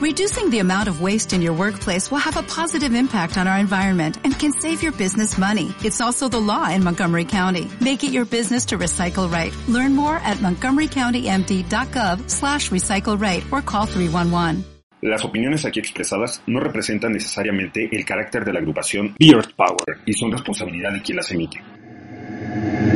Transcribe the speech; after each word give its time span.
Reducing 0.00 0.48
the 0.48 0.60
amount 0.60 0.88
of 0.88 1.02
waste 1.02 1.34
in 1.34 1.42
your 1.42 1.52
workplace 1.52 2.10
will 2.10 2.24
have 2.24 2.38
a 2.38 2.42
positive 2.42 2.94
impact 2.94 3.36
on 3.36 3.46
our 3.46 3.58
environment 3.58 4.16
and 4.24 4.32
can 4.32 4.50
save 4.50 4.82
your 4.82 4.92
business 4.92 5.36
money. 5.36 5.74
It's 5.84 6.00
also 6.00 6.26
the 6.26 6.40
law 6.40 6.70
in 6.70 6.82
Montgomery 6.82 7.26
County. 7.26 7.68
Make 7.82 8.02
it 8.02 8.10
your 8.10 8.24
business 8.24 8.64
to 8.68 8.78
recycle 8.78 9.30
right. 9.30 9.52
Learn 9.68 9.94
more 9.94 10.16
at 10.16 10.38
montgomerycountymd.gov 10.38 12.30
slash 12.30 12.70
recycle 12.70 13.20
right 13.20 13.44
or 13.52 13.60
call 13.60 13.84
311. 13.84 14.64
Las 15.02 15.22
opiniones 15.22 15.66
aquí 15.66 15.80
expresadas 15.80 16.42
no 16.46 16.60
representan 16.60 17.12
necesariamente 17.12 17.86
el 17.92 18.06
carácter 18.06 18.46
de 18.46 18.54
la 18.54 18.60
agrupación 18.60 19.14
Beard 19.18 19.54
Power 19.54 20.00
y 20.06 20.14
son 20.14 20.32
responsabilidad 20.32 20.94
de 20.94 21.02
quien 21.02 21.16
las 21.16 21.30
emite. 21.30 21.62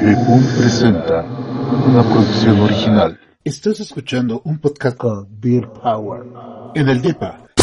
Lepón 0.02 0.42
presenta 0.56 1.22
una 1.22 2.02
producción 2.02 2.60
original. 2.60 3.20
Estás 3.44 3.78
escuchando 3.78 4.40
un 4.46 4.58
podcast 4.58 4.96
con 4.96 5.28
Beer 5.38 5.68
Power 5.68 6.22
en 6.74 6.88
el 6.88 7.02
DEPA. 7.02 7.53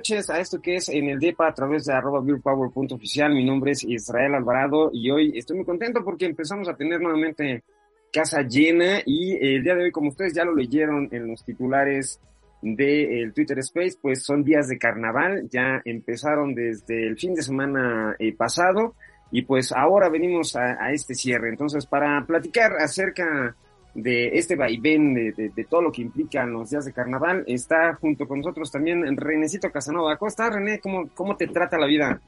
Noches 0.00 0.30
a 0.30 0.40
esto 0.40 0.62
que 0.62 0.76
es 0.76 0.88
en 0.88 1.10
el 1.10 1.18
DEPA 1.18 1.48
a 1.48 1.52
través 1.52 1.84
de 1.84 1.92
arroba 1.92 2.22
beerpower.oficial. 2.22 3.34
Mi 3.34 3.44
nombre 3.44 3.72
es 3.72 3.84
Israel 3.84 4.34
Alvarado 4.34 4.90
y 4.94 5.10
hoy 5.10 5.36
estoy 5.36 5.58
muy 5.58 5.66
contento 5.66 6.02
porque 6.02 6.24
empezamos 6.24 6.70
a 6.70 6.74
tener 6.74 7.02
nuevamente 7.02 7.64
casa 8.10 8.40
llena 8.40 9.00
y 9.04 9.32
eh, 9.32 9.56
el 9.56 9.62
día 9.62 9.74
de 9.74 9.84
hoy, 9.84 9.90
como 9.90 10.08
ustedes 10.08 10.32
ya 10.32 10.42
lo 10.42 10.54
leyeron 10.54 11.10
en 11.12 11.28
los 11.28 11.44
titulares 11.44 12.18
del 12.62 13.34
Twitter 13.34 13.58
Space, 13.58 13.98
pues 14.00 14.24
son 14.24 14.42
días 14.42 14.68
de 14.68 14.78
carnaval, 14.78 15.46
ya 15.50 15.82
empezaron 15.84 16.54
desde 16.54 17.06
el 17.06 17.18
fin 17.18 17.34
de 17.34 17.42
semana 17.42 18.16
eh, 18.18 18.34
pasado 18.34 18.94
y 19.30 19.42
pues 19.42 19.70
ahora 19.70 20.08
venimos 20.08 20.56
a, 20.56 20.82
a 20.82 20.92
este 20.92 21.14
cierre. 21.14 21.50
Entonces, 21.50 21.84
para 21.84 22.24
platicar 22.26 22.72
acerca 22.78 23.26
de 23.26 23.52
este 23.94 24.56
vaivén, 24.56 25.14
de, 25.14 25.32
de, 25.32 25.48
de, 25.50 25.64
todo 25.64 25.82
lo 25.82 25.92
que 25.92 26.02
implican 26.02 26.52
los 26.52 26.70
días 26.70 26.84
de 26.84 26.92
carnaval. 26.92 27.44
Está 27.46 27.94
junto 27.94 28.26
con 28.26 28.38
nosotros 28.38 28.70
también 28.70 29.16
Renecito 29.16 29.70
Casanova. 29.70 30.16
¿Cómo 30.16 30.28
estás, 30.28 30.52
René? 30.52 30.80
¿Cómo, 30.80 31.08
¿Cómo 31.14 31.36
te 31.36 31.48
trata 31.48 31.78
la 31.78 31.86
vida? 31.86 32.20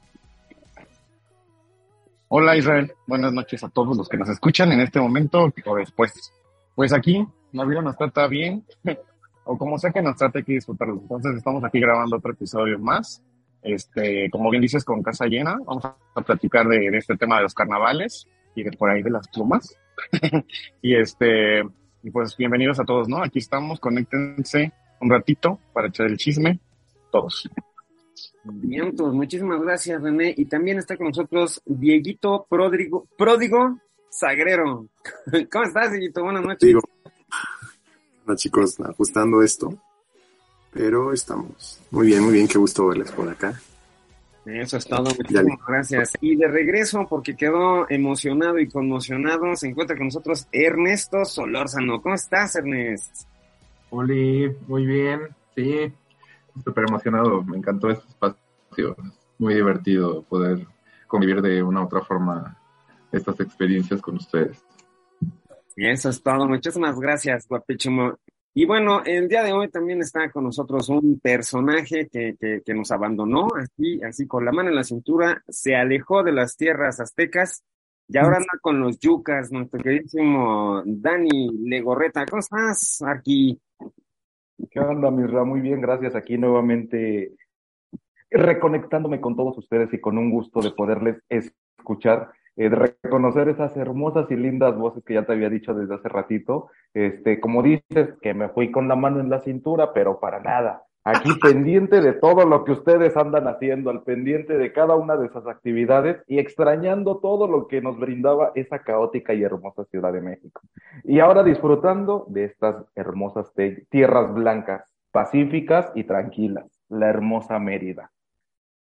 Hola 2.35 2.57
Israel, 2.57 2.91
buenas 3.05 3.31
noches 3.31 3.63
a 3.63 3.69
todos 3.69 3.95
los 3.95 4.09
que 4.09 4.17
nos 4.17 4.27
escuchan 4.27 4.71
en 4.71 4.79
este 4.79 4.99
momento 4.99 5.53
o 5.65 5.75
después. 5.75 6.33
Pues 6.73 6.91
aquí 6.91 7.23
la 7.51 7.63
vida 7.63 7.83
nos 7.83 7.95
trata 7.95 8.25
bien, 8.25 8.65
o 9.43 9.55
como 9.55 9.77
sea 9.77 9.91
que 9.91 10.01
nos 10.01 10.15
trate, 10.15 10.39
hay 10.39 10.43
que 10.43 10.53
disfrutarlo. 10.53 10.95
Entonces 10.95 11.35
estamos 11.35 11.63
aquí 11.63 11.79
grabando 11.79 12.17
otro 12.17 12.31
episodio 12.31 12.79
más. 12.79 13.21
Este, 13.61 14.31
como 14.31 14.49
bien 14.49 14.63
dices, 14.63 14.83
con 14.83 15.03
casa 15.03 15.27
llena, 15.27 15.59
vamos 15.63 15.85
a 15.85 16.21
platicar 16.21 16.67
de, 16.67 16.89
de 16.89 16.97
este 16.97 17.15
tema 17.17 17.37
de 17.37 17.43
los 17.43 17.53
carnavales 17.53 18.27
y 18.55 18.63
de 18.63 18.71
por 18.71 18.89
ahí 18.89 19.03
de 19.03 19.11
las 19.11 19.27
plumas. 19.27 19.77
y 20.81 20.95
este, 20.95 21.61
y 22.03 22.11
pues 22.11 22.35
bienvenidos 22.37 22.79
a 22.79 22.85
todos, 22.85 23.07
¿no? 23.07 23.23
Aquí 23.23 23.39
estamos, 23.39 23.79
conéctense 23.79 24.71
un 24.99 25.09
ratito 25.09 25.59
para 25.73 25.87
echar 25.87 26.07
el 26.07 26.17
chisme, 26.17 26.59
todos. 27.11 27.49
Bien, 28.43 28.93
pues 28.95 29.13
muchísimas 29.13 29.61
gracias, 29.61 30.01
René. 30.01 30.33
Y 30.35 30.45
también 30.45 30.77
está 30.77 30.97
con 30.97 31.07
nosotros 31.07 31.61
Dieguito 31.65 32.45
Pródigo, 32.49 33.07
Pródigo 33.17 33.79
Sagrero. 34.09 34.87
¿Cómo 35.51 35.65
estás, 35.65 35.91
Dieguito? 35.91 36.23
Buenas 36.23 36.43
noches. 36.43 36.67
Digo, 36.67 36.81
hola 38.25 38.35
chicos, 38.35 38.79
ajustando 38.79 39.41
esto. 39.41 39.77
Pero 40.71 41.13
estamos 41.13 41.79
muy 41.91 42.07
bien, 42.07 42.23
muy 42.23 42.33
bien. 42.33 42.47
Qué 42.47 42.57
gusto 42.57 42.87
verles 42.87 43.11
por 43.11 43.29
acá. 43.29 43.59
Eso 44.45 44.77
es 44.77 44.85
todo, 44.85 45.03
muchísimas 45.03 45.59
gracias. 45.65 46.13
Y 46.19 46.35
de 46.35 46.47
regreso, 46.47 47.07
porque 47.09 47.35
quedó 47.35 47.89
emocionado 47.89 48.59
y 48.59 48.67
conmocionado, 48.67 49.55
se 49.55 49.69
encuentra 49.69 49.95
con 49.95 50.07
nosotros 50.07 50.47
Ernesto 50.51 51.23
Solórzano. 51.23 52.01
¿Cómo 52.01 52.15
estás, 52.15 52.55
Ernest? 52.57 53.25
Hola, 53.89 54.51
muy 54.67 54.85
bien, 54.85 55.21
sí, 55.55 55.93
súper 56.63 56.85
emocionado, 56.89 57.43
me 57.43 57.57
encantó 57.57 57.89
este 57.89 58.07
espacio, 58.07 58.95
muy 59.37 59.53
divertido 59.53 60.23
poder 60.23 60.65
convivir 61.07 61.41
de 61.41 61.61
una 61.61 61.81
u 61.81 61.85
otra 61.85 62.01
forma 62.01 62.57
estas 63.11 63.39
experiencias 63.39 64.01
con 64.01 64.15
ustedes. 64.15 64.61
Eso 65.75 66.09
es 66.09 66.21
todo, 66.21 66.47
muchísimas 66.47 66.99
gracias, 66.99 67.47
guapísimo. 67.47 68.17
Y 68.55 68.65
bueno, 68.65 69.01
el 69.03 69.27
día 69.27 69.43
de 69.43 69.51
hoy 69.51 69.69
también 69.69 70.01
está 70.01 70.29
con 70.29 70.43
nosotros 70.43 70.87
un 70.89 71.19
personaje 71.19 72.07
que, 72.07 72.35
que, 72.39 72.61
que, 72.63 72.73
nos 72.73 72.91
abandonó, 72.91 73.47
así, 73.57 73.99
así 74.03 74.27
con 74.27 74.45
la 74.45 74.51
mano 74.51 74.69
en 74.69 74.75
la 74.75 74.83
cintura, 74.83 75.43
se 75.47 75.75
alejó 75.75 76.21
de 76.21 76.33
las 76.33 76.55
tierras 76.55 76.99
aztecas 76.99 77.63
y 78.07 78.17
ahora 78.17 78.37
anda 78.37 78.59
con 78.61 78.79
los 78.79 78.99
yucas, 78.99 79.51
nuestro 79.51 79.81
queridísimo 79.81 80.83
Dani 80.85 81.49
Legorreta. 81.67 82.25
¿Cómo 82.27 82.41
estás 82.41 83.01
aquí? 83.07 83.59
¿Qué 84.69 84.79
onda, 84.79 85.09
Misra? 85.09 85.43
Muy 85.43 85.61
bien, 85.61 85.81
gracias. 85.81 86.15
Aquí 86.15 86.37
nuevamente 86.37 87.31
reconectándome 88.29 89.19
con 89.19 89.35
todos 89.35 89.57
ustedes 89.57 89.91
y 89.93 89.99
con 89.99 90.17
un 90.17 90.29
gusto 90.29 90.61
de 90.61 90.71
poderles 90.71 91.17
escuchar 91.29 92.31
eh, 92.55 92.69
de 92.69 92.75
reconocer 92.75 93.49
esas 93.49 93.75
hermosas 93.77 94.29
y 94.29 94.35
lindas 94.35 94.77
voces 94.77 95.03
que 95.03 95.15
ya 95.15 95.25
te 95.25 95.33
había 95.33 95.49
dicho 95.49 95.73
desde 95.73 95.95
hace 95.95 96.09
ratito. 96.09 96.69
Este, 96.93 97.39
como 97.39 97.63
dices, 97.63 98.13
que 98.21 98.33
me 98.33 98.49
fui 98.49 98.71
con 98.71 98.87
la 98.87 98.95
mano 98.95 99.19
en 99.19 99.29
la 99.29 99.39
cintura, 99.39 99.93
pero 99.93 100.19
para 100.19 100.39
nada. 100.39 100.83
Aquí 101.03 101.29
pendiente 101.41 102.01
de 102.01 102.13
todo 102.13 102.45
lo 102.45 102.63
que 102.63 102.71
ustedes 102.71 103.17
andan 103.17 103.47
haciendo, 103.47 103.89
al 103.89 104.03
pendiente 104.03 104.57
de 104.57 104.71
cada 104.71 104.95
una 104.95 105.17
de 105.17 105.27
esas 105.27 105.45
actividades 105.47 106.23
y 106.27 106.39
extrañando 106.39 107.17
todo 107.17 107.47
lo 107.47 107.67
que 107.67 107.81
nos 107.81 107.99
brindaba 107.99 108.51
esa 108.55 108.79
caótica 108.79 109.33
y 109.33 109.43
hermosa 109.43 109.83
Ciudad 109.85 110.13
de 110.13 110.21
México. 110.21 110.61
Y 111.03 111.19
ahora 111.19 111.43
disfrutando 111.43 112.25
de 112.29 112.45
estas 112.45 112.85
hermosas 112.95 113.51
tierras 113.89 114.33
blancas, 114.33 114.93
pacíficas 115.11 115.91
y 115.93 116.05
tranquilas, 116.05 116.65
la 116.87 117.09
hermosa 117.09 117.59
Mérida. 117.59 118.12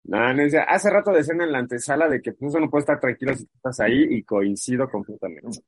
No, 0.05 0.35
no, 0.35 0.43
hace 0.69 0.91
rato 0.91 1.13
decían 1.13 1.41
en 1.41 1.53
la 1.53 1.59
antesala 1.59 2.09
de 2.09 2.21
que 2.21 2.33
pues, 2.33 2.55
uno 2.55 2.69
puede 2.69 2.83
estar 2.83 3.01
tranquilo 3.01 3.35
si 3.35 3.45
estás 3.45 3.81
ahí 3.81 4.07
y 4.11 4.23
coincido 4.23 4.89
completamente. 4.91 5.61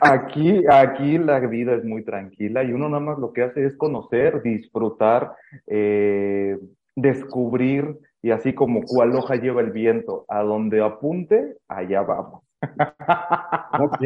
Aquí, 0.00 0.62
aquí 0.70 1.18
la 1.18 1.40
vida 1.40 1.74
es 1.74 1.84
muy 1.84 2.04
tranquila 2.04 2.62
y 2.62 2.72
uno 2.72 2.88
nada 2.88 3.00
más 3.00 3.18
lo 3.18 3.32
que 3.32 3.42
hace 3.42 3.66
es 3.66 3.76
conocer, 3.76 4.40
disfrutar, 4.42 5.32
eh, 5.66 6.56
descubrir 6.94 7.98
y 8.22 8.30
así 8.30 8.54
como 8.54 8.82
cual 8.82 9.14
hoja 9.16 9.36
lleva 9.36 9.60
el 9.60 9.72
viento, 9.72 10.24
a 10.28 10.42
donde 10.42 10.82
apunte, 10.82 11.56
allá 11.68 12.02
vamos. 12.02 12.42
Ok, 13.80 14.00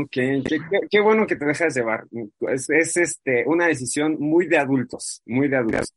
ok, 0.00 0.10
qué, 0.10 0.42
qué, 0.44 0.80
qué 0.90 1.00
bueno 1.00 1.26
que 1.26 1.36
te 1.36 1.44
dejas 1.44 1.74
llevar. 1.74 2.04
Es, 2.40 2.68
es, 2.68 2.96
este, 2.96 3.44
una 3.46 3.66
decisión 3.66 4.16
muy 4.18 4.48
de 4.48 4.58
adultos, 4.58 5.22
muy 5.26 5.48
de 5.48 5.56
adultos. 5.56 5.94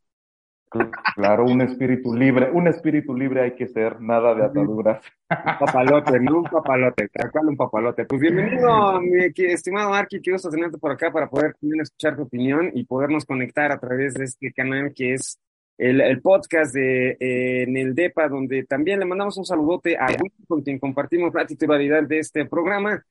Claro, 1.15 1.45
un 1.45 1.61
espíritu 1.61 2.13
libre, 2.13 2.49
un 2.51 2.67
espíritu 2.67 3.15
libre 3.15 3.41
hay 3.41 3.55
que 3.55 3.67
ser, 3.67 4.01
nada 4.01 4.35
de 4.35 4.43
ataduras. 4.43 5.01
Un 5.29 5.65
papalote, 5.65 6.19
¿no? 6.19 6.39
Un 6.39 6.43
papalote, 6.43 7.07
tal 7.09 7.31
cual 7.31 7.47
un 7.47 7.57
papalote. 7.57 8.05
Pues 8.05 8.21
bienvenido, 8.21 8.99
mi 9.01 9.25
estimado 9.37 9.93
Arqui, 9.93 10.21
qué 10.21 10.31
gusto 10.31 10.49
tenerte 10.49 10.77
por 10.77 10.91
acá 10.91 11.11
para 11.11 11.29
poder 11.29 11.55
también 11.59 11.81
escuchar 11.81 12.15
tu 12.15 12.23
opinión 12.23 12.71
y 12.73 12.83
podernos 12.85 13.25
conectar 13.25 13.71
a 13.71 13.79
través 13.79 14.13
de 14.15 14.25
este 14.25 14.51
canal 14.51 14.91
que 14.93 15.13
es 15.13 15.39
el, 15.77 16.01
el 16.01 16.21
podcast 16.21 16.73
de 16.73 17.11
eh, 17.19 17.63
en 17.63 17.77
el 17.77 17.95
DEPA, 17.95 18.27
donde 18.27 18.63
también 18.63 18.99
le 18.99 19.05
mandamos 19.05 19.37
un 19.37 19.45
saludote 19.45 19.97
a 19.97 20.07
Will, 20.07 20.33
con 20.47 20.61
quien 20.61 20.79
compartimos 20.79 21.33
la 21.33 21.45
titularidad 21.45 22.03
de 22.03 22.19
este 22.19 22.45
programa. 22.45 23.03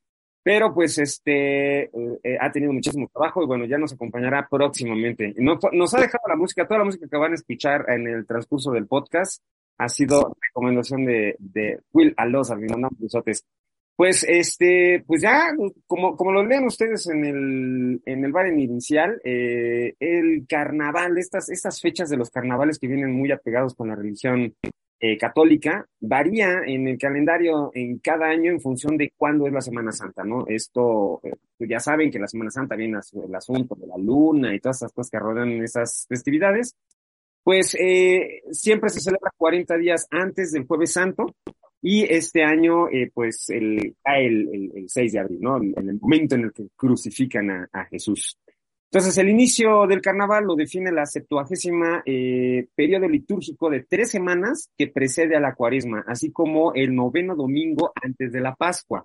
Pero 0.45 0.75
pues 0.75 0.99
este 0.99 1.85
eh, 1.85 1.91
eh, 2.23 2.37
ha 2.39 2.53
tenido 2.53 2.73
muchísimo 2.73 3.09
trabajo 3.11 3.43
y 3.43 3.47
bueno, 3.47 3.65
ya 3.65 3.79
nos 3.79 3.95
acompañará 3.95 4.47
próximamente. 4.49 5.33
No- 5.39 5.59
nos 5.73 5.95
ha 5.95 6.01
dejado 6.01 6.23
la 6.29 6.37
música, 6.37 6.67
toda 6.69 6.81
la 6.81 6.85
música 6.85 7.09
que 7.11 7.17
van 7.17 7.33
a 7.33 7.37
escuchar 7.37 7.87
en 7.89 8.07
el 8.07 8.27
transcurso 8.27 8.71
del 8.71 8.87
podcast 8.87 9.43
ha 9.79 9.89
sido 9.89 10.37
recomendación 10.41 11.07
de, 11.07 11.35
de 11.39 11.81
Will 11.93 12.15
mi 12.59 12.67
mandamos 12.69 13.01
besotes. 13.01 13.43
Pues 13.97 14.25
este, 14.29 15.03
pues 15.07 15.23
ya, 15.23 15.53
como, 15.87 16.17
como 16.17 16.33
lo 16.33 16.45
leen 16.45 16.65
ustedes 16.67 17.07
en 17.09 17.25
el, 17.25 18.03
en 18.05 18.25
el 18.25 18.33
bar 18.33 18.49
inicial, 18.49 19.21
eh, 19.25 19.95
el 20.01 20.47
carnaval, 20.49 21.17
estas, 21.17 21.49
estas 21.49 21.81
fechas 21.81 22.11
de 22.11 22.17
los 22.17 22.29
carnavales 22.31 22.79
que 22.79 22.89
vienen 22.89 23.13
muy 23.13 23.31
apegados 23.33 23.75
con 23.75 23.89
la 23.89 23.95
religión 23.95 24.55
eh, 25.07 25.19
católica, 25.19 25.87
varía 26.01 26.63
en 26.67 26.89
el 26.89 26.97
calendario 26.97 27.71
en 27.75 27.99
cada 27.99 28.25
año 28.25 28.51
en 28.51 28.59
función 28.59 28.97
de 28.97 29.13
cuándo 29.15 29.47
es 29.47 29.53
la 29.53 29.61
Semana 29.61 29.93
Santa, 29.93 30.25
¿no? 30.25 30.47
Esto, 30.49 31.21
eh, 31.23 31.35
ya 31.59 31.79
saben 31.79 32.11
que 32.11 32.19
la 32.19 32.27
Semana 32.27 32.51
Santa 32.51 32.75
viene 32.75 32.99
el 33.13 33.35
asunto 33.35 33.75
de 33.75 33.87
la 33.87 33.99
luna 33.99 34.55
y 34.55 34.61
todas 34.61 34.79
esas 34.79 34.95
cosas 34.95 35.11
que 35.11 35.19
rodean 35.19 35.63
esas 35.63 36.07
festividades. 36.09 36.75
Pues 37.43 37.77
eh, 37.79 38.45
siempre 38.51 38.89
se 38.89 39.01
celebra 39.01 39.31
40 39.37 39.77
días 39.77 40.07
antes 40.11 40.53
del 40.53 40.65
Jueves 40.65 40.95
Santo 40.95 41.27
y 41.83 42.05
este 42.05 42.43
año, 42.43 42.89
eh, 42.89 43.11
pues, 43.13 43.51
el, 43.51 43.95
el, 44.07 44.49
el, 44.55 44.73
el 44.75 44.89
6 44.89 45.13
de 45.13 45.19
abril, 45.19 45.39
¿no? 45.43 45.59
En 45.59 45.87
el 45.87 46.01
momento 46.01 46.35
en 46.35 46.45
el 46.45 46.53
que 46.55 46.69
crucifican 46.75 47.51
a 47.51 47.85
Jesús. 47.91 48.39
Entonces, 48.95 49.19
el 49.19 49.29
inicio 49.29 49.89
del 49.89 50.01
carnaval 50.01 50.45
lo 50.45 50.55
define 50.55 50.93
la 50.93 51.05
septuagésima 51.05 52.05
eh, 52.07 52.69
periodo 52.77 53.09
litúrgico 53.09 53.69
de 53.69 53.81
tres 53.81 54.13
semanas 54.13 54.71
que 54.79 54.87
precede 54.87 55.35
a 55.35 55.41
la 55.41 55.57
cuaresma, 55.57 56.05
así 56.07 56.31
como 56.31 56.73
el 56.75 56.95
noveno 56.95 57.35
domingo 57.35 57.91
antes 58.01 58.31
de 58.31 58.41
la 58.41 58.55
Pascua. 58.55 59.05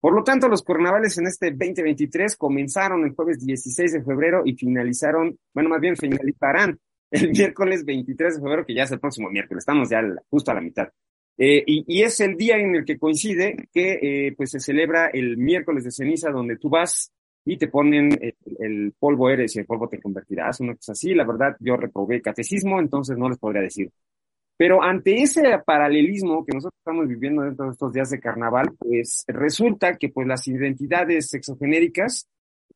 Por 0.00 0.14
lo 0.14 0.24
tanto, 0.24 0.48
los 0.48 0.64
carnavales 0.64 1.16
en 1.18 1.28
este 1.28 1.52
2023 1.52 2.36
comenzaron 2.36 3.04
el 3.04 3.14
jueves 3.14 3.38
16 3.46 3.92
de 3.92 4.02
febrero 4.02 4.42
y 4.44 4.56
finalizaron, 4.56 5.38
bueno, 5.54 5.70
más 5.70 5.80
bien 5.80 5.96
finalizarán 5.96 6.80
el 7.12 7.30
miércoles 7.30 7.84
23 7.84 8.34
de 8.34 8.40
febrero, 8.40 8.66
que 8.66 8.74
ya 8.74 8.82
es 8.82 8.90
el 8.90 8.98
próximo 8.98 9.30
miércoles, 9.30 9.62
estamos 9.62 9.88
ya 9.88 10.02
justo 10.28 10.50
a 10.50 10.54
la 10.54 10.60
mitad. 10.60 10.88
Eh, 11.38 11.62
y, 11.64 11.84
y 11.86 12.02
es 12.02 12.18
el 12.18 12.36
día 12.36 12.56
en 12.56 12.74
el 12.74 12.84
que 12.84 12.98
coincide 12.98 13.68
que 13.72 13.92
eh, 14.02 14.34
pues 14.36 14.50
se 14.50 14.58
celebra 14.58 15.06
el 15.06 15.36
miércoles 15.36 15.84
de 15.84 15.92
ceniza, 15.92 16.30
donde 16.30 16.56
tú 16.56 16.68
vas 16.68 17.12
y 17.50 17.56
te 17.56 17.66
ponen 17.66 18.16
el, 18.60 18.92
polvo 18.96 19.28
eres 19.28 19.56
y 19.56 19.58
el 19.58 19.66
polvo 19.66 19.88
te 19.88 20.00
convertirás, 20.00 20.60
una 20.60 20.76
cosa 20.76 20.92
así. 20.92 21.14
La 21.14 21.24
verdad, 21.24 21.56
yo 21.58 21.76
reprobé 21.76 22.22
catecismo, 22.22 22.78
entonces 22.78 23.18
no 23.18 23.28
les 23.28 23.38
podría 23.38 23.62
decir. 23.62 23.90
Pero 24.56 24.80
ante 24.80 25.20
ese 25.20 25.42
paralelismo 25.66 26.44
que 26.44 26.52
nosotros 26.54 26.78
estamos 26.78 27.08
viviendo 27.08 27.42
dentro 27.42 27.64
de 27.64 27.72
estos 27.72 27.92
días 27.92 28.10
de 28.10 28.20
carnaval, 28.20 28.70
pues 28.78 29.24
resulta 29.26 29.96
que 29.96 30.10
pues 30.10 30.28
las 30.28 30.46
identidades 30.46 31.28
sexogenéricas 31.28 32.28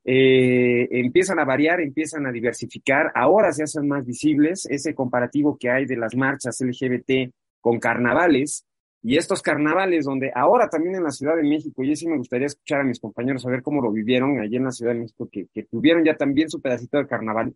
eh, 0.05 0.88
empiezan 0.91 1.38
a 1.38 1.44
variar, 1.44 1.81
empiezan 1.81 2.27
a 2.27 2.32
diversificar, 2.32 3.12
ahora 3.15 3.53
se 3.53 3.62
hacen 3.62 3.87
más 3.87 4.05
visibles 4.05 4.67
ese 4.69 4.93
comparativo 4.93 5.56
que 5.56 5.70
hay 5.70 5.87
de 5.87 5.97
las 5.97 6.17
marchas 6.17 6.61
LGBT 6.61 7.32
con 7.61 7.79
carnavales 7.79 8.65
y 9.05 9.19
estos 9.19 9.43
carnavales 9.43 10.06
donde 10.06 10.33
ahora 10.35 10.69
también 10.69 10.97
en 10.97 11.05
la 11.05 11.11
Ciudad 11.11 11.37
de 11.37 11.43
México, 11.45 11.85
y 11.85 11.95
sí 11.95 12.09
me 12.09 12.17
gustaría 12.17 12.47
escuchar 12.47 12.81
a 12.81 12.85
mis 12.85 12.99
compañeros 12.99 13.47
a 13.47 13.51
ver 13.51 13.62
cómo 13.62 13.83
lo 13.83 13.93
vivieron 13.93 14.41
allí 14.41 14.56
en 14.56 14.65
la 14.65 14.73
Ciudad 14.73 14.95
de 14.95 15.01
México, 15.01 15.29
que, 15.31 15.47
que 15.53 15.65
tuvieron 15.65 16.03
ya 16.05 16.17
también 16.17 16.49
su 16.51 16.61
pedacito 16.61 16.97
de 16.99 17.06
carnaval, 17.06 17.55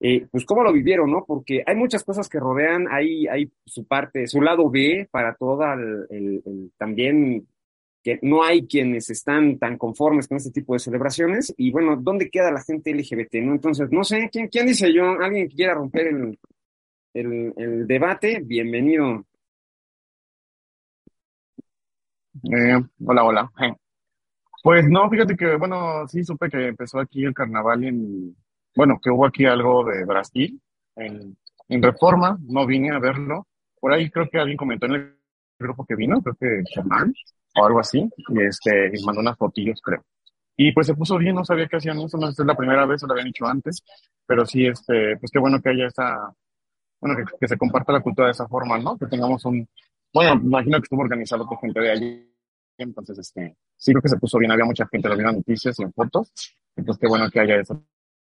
eh, 0.00 0.26
pues 0.30 0.44
cómo 0.46 0.62
lo 0.62 0.72
vivieron, 0.72 1.10
¿no? 1.10 1.24
Porque 1.26 1.62
hay 1.66 1.76
muchas 1.76 2.04
cosas 2.04 2.28
que 2.28 2.40
rodean, 2.40 2.86
hay, 2.90 3.26
hay 3.26 3.50
su 3.66 3.84
parte, 3.86 4.26
su 4.26 4.40
lado 4.40 4.70
B 4.70 5.08
para 5.10 5.34
toda 5.34 5.74
el, 5.74 6.06
el- 6.10 6.42
el- 6.46 6.72
también 6.78 7.46
que 8.02 8.18
no 8.22 8.42
hay 8.44 8.66
quienes 8.66 9.10
están 9.10 9.58
tan 9.58 9.76
conformes 9.76 10.28
con 10.28 10.36
este 10.38 10.52
tipo 10.52 10.72
de 10.72 10.78
celebraciones 10.78 11.52
y 11.58 11.70
bueno, 11.72 11.96
¿dónde 12.00 12.30
queda 12.30 12.50
la 12.52 12.62
gente 12.62 12.92
LGBT, 12.94 13.34
no? 13.42 13.52
Entonces, 13.52 13.88
no 13.90 14.04
sé, 14.04 14.30
¿quién, 14.32 14.48
quién 14.48 14.66
dice 14.66 14.92
yo? 14.94 15.04
¿Alguien 15.20 15.48
que 15.48 15.56
quiera 15.56 15.74
romper 15.74 16.06
el, 16.06 16.38
el, 17.14 17.52
el 17.56 17.86
debate? 17.86 18.40
Bienvenido. 18.44 19.26
Eh, 22.44 22.80
hola, 23.06 23.24
hola. 23.24 23.52
Eh, 23.60 23.74
Pues 24.62 24.88
no, 24.88 25.08
fíjate 25.10 25.36
que, 25.36 25.56
bueno, 25.56 26.06
sí 26.08 26.24
supe 26.24 26.50
que 26.50 26.68
empezó 26.68 27.00
aquí 27.00 27.24
el 27.24 27.34
carnaval 27.34 27.84
en, 27.84 28.36
bueno, 28.76 28.98
que 29.02 29.10
hubo 29.10 29.26
aquí 29.26 29.46
algo 29.46 29.84
de 29.84 30.04
Brasil, 30.04 30.60
en, 30.96 31.36
en 31.68 31.82
Reforma, 31.82 32.38
no 32.42 32.66
vine 32.66 32.90
a 32.92 32.98
verlo. 32.98 33.46
Por 33.80 33.92
ahí 33.92 34.10
creo 34.10 34.28
que 34.28 34.38
alguien 34.38 34.56
comentó 34.56 34.86
en 34.86 34.94
el 34.94 35.16
grupo 35.58 35.84
que 35.86 35.96
vino, 35.96 36.20
creo 36.22 36.36
que 36.40 36.62
Germán, 36.74 37.14
o 37.56 37.66
algo 37.66 37.80
así, 37.80 38.08
y 38.28 38.42
este, 38.42 38.92
y 38.94 39.04
mandó 39.04 39.20
unas 39.20 39.38
fotillos, 39.38 39.80
creo. 39.82 40.04
Y 40.56 40.72
pues 40.72 40.86
se 40.88 40.94
puso 40.94 41.18
bien, 41.18 41.36
no 41.36 41.44
sabía 41.44 41.68
que 41.68 41.76
hacían 41.76 41.98
eso, 42.00 42.18
no 42.18 42.28
es 42.28 42.38
la 42.40 42.56
primera 42.56 42.84
vez, 42.86 43.02
o 43.02 43.06
lo 43.06 43.12
habían 43.14 43.28
hecho 43.28 43.46
antes, 43.46 43.82
pero 44.26 44.44
sí, 44.46 44.66
este, 44.66 45.16
pues 45.18 45.30
qué 45.32 45.38
bueno 45.38 45.60
que 45.62 45.70
haya 45.70 45.86
esa, 45.86 46.32
bueno, 47.00 47.16
que, 47.16 47.24
que 47.40 47.48
se 47.48 47.56
comparta 47.58 47.92
la 47.92 48.00
cultura 48.02 48.26
de 48.26 48.32
esa 48.32 48.48
forma, 48.48 48.78
¿no? 48.78 48.98
Que 48.98 49.06
tengamos 49.06 49.44
un, 49.44 49.68
bueno, 50.12 50.40
imagino 50.42 50.78
que 50.78 50.84
estuvo 50.84 51.02
organizado 51.02 51.46
por 51.48 51.58
gente 51.60 51.80
de 51.80 51.90
allí, 51.90 52.34
entonces, 52.78 53.18
este, 53.18 53.56
sí 53.76 53.92
creo 53.92 54.02
que 54.02 54.08
se 54.08 54.18
puso 54.18 54.38
bien, 54.38 54.52
había 54.52 54.64
mucha 54.64 54.86
gente, 54.86 55.08
vi 55.08 55.20
en 55.20 55.36
noticias 55.36 55.78
y 55.78 55.82
en 55.82 55.92
fotos, 55.92 56.32
entonces 56.76 57.00
qué 57.00 57.08
bueno 57.08 57.30
que 57.30 57.40
haya 57.40 57.56
eso 57.56 57.82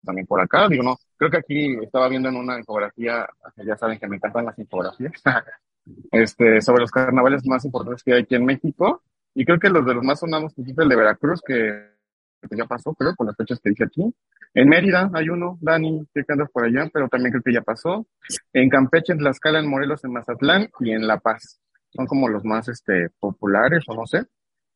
también 0.05 0.26
por 0.26 0.41
acá, 0.41 0.69
digo, 0.69 0.82
no, 0.82 0.97
creo 1.17 1.31
que 1.31 1.38
aquí 1.38 1.76
estaba 1.82 2.09
viendo 2.09 2.29
en 2.29 2.37
una 2.37 2.59
infografía, 2.59 3.29
ya 3.56 3.76
saben 3.76 3.99
que 3.99 4.06
me 4.06 4.17
encantan 4.17 4.47
las 4.47 4.59
infografías, 4.59 5.12
este, 6.12 6.61
sobre 6.61 6.82
los 6.82 6.91
carnavales 6.91 7.44
más 7.47 7.65
importantes 7.65 8.03
que 8.03 8.14
hay 8.14 8.23
aquí 8.23 8.37
en 8.37 8.44
México, 8.44 9.03
y 9.35 9.44
creo 9.44 9.59
que 9.59 9.71
los 9.71 9.85
de 9.85 9.94
los 9.94 10.05
más 10.05 10.21
sonados, 10.21 10.55
pues, 10.55 10.69
es 10.69 10.79
el 10.79 10.88
de 10.88 10.97
Veracruz, 10.97 11.41
que 11.47 11.98
que 12.46 12.56
ya 12.56 12.67
pasó, 12.67 12.94
creo, 12.94 13.14
por 13.14 13.26
las 13.26 13.37
fechas 13.37 13.61
que 13.61 13.70
dije 13.70 13.85
aquí. 13.85 14.14
En 14.55 14.69
Mérida 14.69 15.11
hay 15.12 15.29
uno, 15.29 15.58
Dani, 15.61 16.06
que 16.14 16.25
andas 16.29 16.50
por 16.50 16.64
allá, 16.64 16.88
pero 16.93 17.08
también 17.08 17.32
creo 17.32 17.43
que 17.43 17.52
ya 17.52 17.62
pasó. 17.62 18.06
En 18.52 18.69
Campeche, 18.69 19.12
en 19.12 19.19
Tlaxcala, 19.19 19.61
en 19.61 19.69
Morelos, 19.69 20.05
en 20.05 20.12
Mazatlán 20.12 20.69
y 20.81 20.93
en 20.93 21.06
La 21.06 21.19
Paz. 21.19 21.61
Son 21.90 22.06
como 22.06 22.29
los 22.29 22.44
más 22.44 22.69
este, 22.69 23.11
populares, 23.19 23.85
o 23.88 23.94
no 23.94 24.06
sé. 24.06 24.25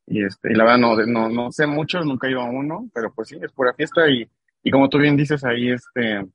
Y, 0.05 0.23
este, 0.23 0.51
y 0.51 0.55
la 0.55 0.65
verdad 0.65 0.79
no, 0.79 0.95
no, 1.05 1.29
no 1.29 1.51
sé 1.51 1.65
mucho, 1.65 2.01
nunca 2.03 2.27
he 2.27 2.31
ido 2.31 2.41
a 2.41 2.49
uno, 2.49 2.89
pero 2.93 3.13
pues 3.13 3.29
sí, 3.29 3.37
es 3.41 3.51
pura 3.51 3.73
fiesta 3.73 4.09
y, 4.09 4.29
y 4.61 4.71
como 4.71 4.89
tú 4.89 4.97
bien 4.97 5.15
dices 5.15 5.43
ahí, 5.45 5.71
este, 5.71 6.25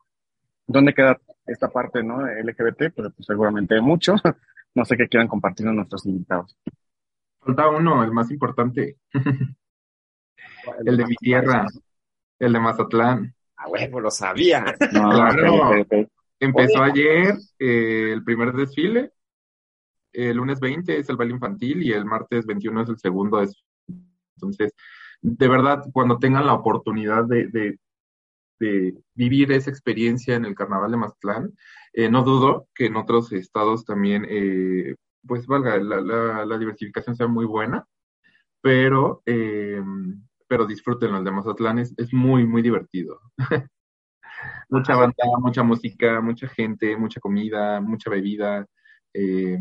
¿dónde 0.67 0.95
queda 0.95 1.19
esta 1.47 1.69
parte, 1.69 2.03
no? 2.03 2.21
LGBT, 2.27 2.95
pues 2.95 3.13
seguramente 3.21 3.75
hay 3.75 3.83
mucho. 3.83 4.15
No 4.75 4.85
sé 4.85 4.97
qué 4.97 5.09
quieran 5.09 5.27
compartir 5.27 5.67
nuestros 5.67 6.07
invitados. 6.07 6.55
Falta 7.41 7.69
uno, 7.69 8.05
el 8.05 8.13
más 8.13 8.31
importante. 8.31 8.99
El 10.85 10.97
de 10.97 11.07
mi 11.07 11.15
tierra, 11.17 11.67
el 12.39 12.53
de 12.53 12.61
Mazatlán. 12.61 13.35
Ah, 13.57 13.69
huevo, 13.69 14.01
lo 14.01 14.11
sabía. 14.11 14.65
No, 14.93 15.11
Claro. 15.11 15.85
Empezó 16.41 16.83
ayer 16.83 17.35
eh, 17.59 18.11
el 18.13 18.23
primer 18.23 18.53
desfile, 18.53 19.11
el 20.13 20.37
lunes 20.37 20.61
20 20.61 20.97
es 20.99 21.09
el 21.09 21.17
baile 21.17 21.35
infantil 21.35 21.83
y 21.83 21.93
el 21.93 22.05
martes 22.05 22.47
21 22.47 22.83
es 22.83 22.89
el 22.89 22.99
segundo 22.99 23.39
desfile. 23.39 23.67
Entonces, 24.37 24.73
de 25.21 25.49
verdad, 25.49 25.83
cuando 25.93 26.19
tengan 26.19 26.47
la 26.47 26.55
oportunidad 26.55 27.25
de, 27.25 27.49
de, 27.49 27.79
de 28.61 28.95
vivir 29.15 29.51
esa 29.51 29.71
experiencia 29.71 30.37
en 30.37 30.45
el 30.45 30.55
Carnaval 30.55 30.93
de 30.93 30.97
Mazatlán, 30.97 31.57
eh, 31.93 32.09
no 32.09 32.23
dudo 32.23 32.69
que 32.75 32.87
en 32.87 32.97
otros 32.97 33.33
estados 33.33 33.85
también, 33.85 34.25
eh, 34.29 34.95
pues 35.27 35.47
valga, 35.47 35.77
la, 35.79 36.01
la, 36.01 36.47
la 36.47 36.59
diversificación 36.59 37.17
sea 37.17 37.27
muy 37.27 37.47
buena, 37.47 37.85
pero, 38.61 39.23
eh, 39.27 39.83
pero 40.49 40.67
disfrútenlo, 40.67 41.19
el 41.19 41.25
de 41.25 41.31
Mazatlán 41.31 41.79
es, 41.79 41.95
es 41.99 42.13
muy, 42.13 42.47
muy 42.47 42.63
divertido. 42.63 43.21
mucha 44.69 44.97
banda, 44.97 45.25
mucha 45.41 45.63
música, 45.63 46.21
mucha 46.21 46.49
gente, 46.49 46.97
mucha 46.97 47.21
comida, 47.21 47.81
mucha 47.81 48.11
bebida, 48.11 48.67
eh, 49.15 49.59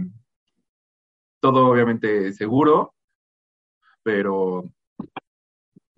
todo 1.40 1.68
obviamente 1.68 2.34
seguro, 2.34 2.94
pero, 4.04 4.64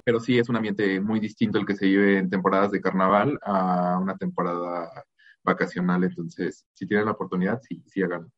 pero 0.03 0.19
sí 0.19 0.37
es 0.39 0.49
un 0.49 0.55
ambiente 0.55 0.99
muy 0.99 1.19
distinto 1.19 1.59
el 1.59 1.65
que 1.65 1.75
se 1.75 1.85
vive 1.85 2.17
en 2.17 2.29
temporadas 2.29 2.71
de 2.71 2.81
carnaval 2.81 3.39
a 3.43 3.97
una 4.01 4.17
temporada 4.17 4.89
vacacional, 5.43 6.03
entonces 6.03 6.65
si 6.73 6.87
tienen 6.87 7.05
la 7.05 7.13
oportunidad, 7.13 7.61
sí, 7.61 7.83
sí 7.87 8.01
hagan. 8.01 8.31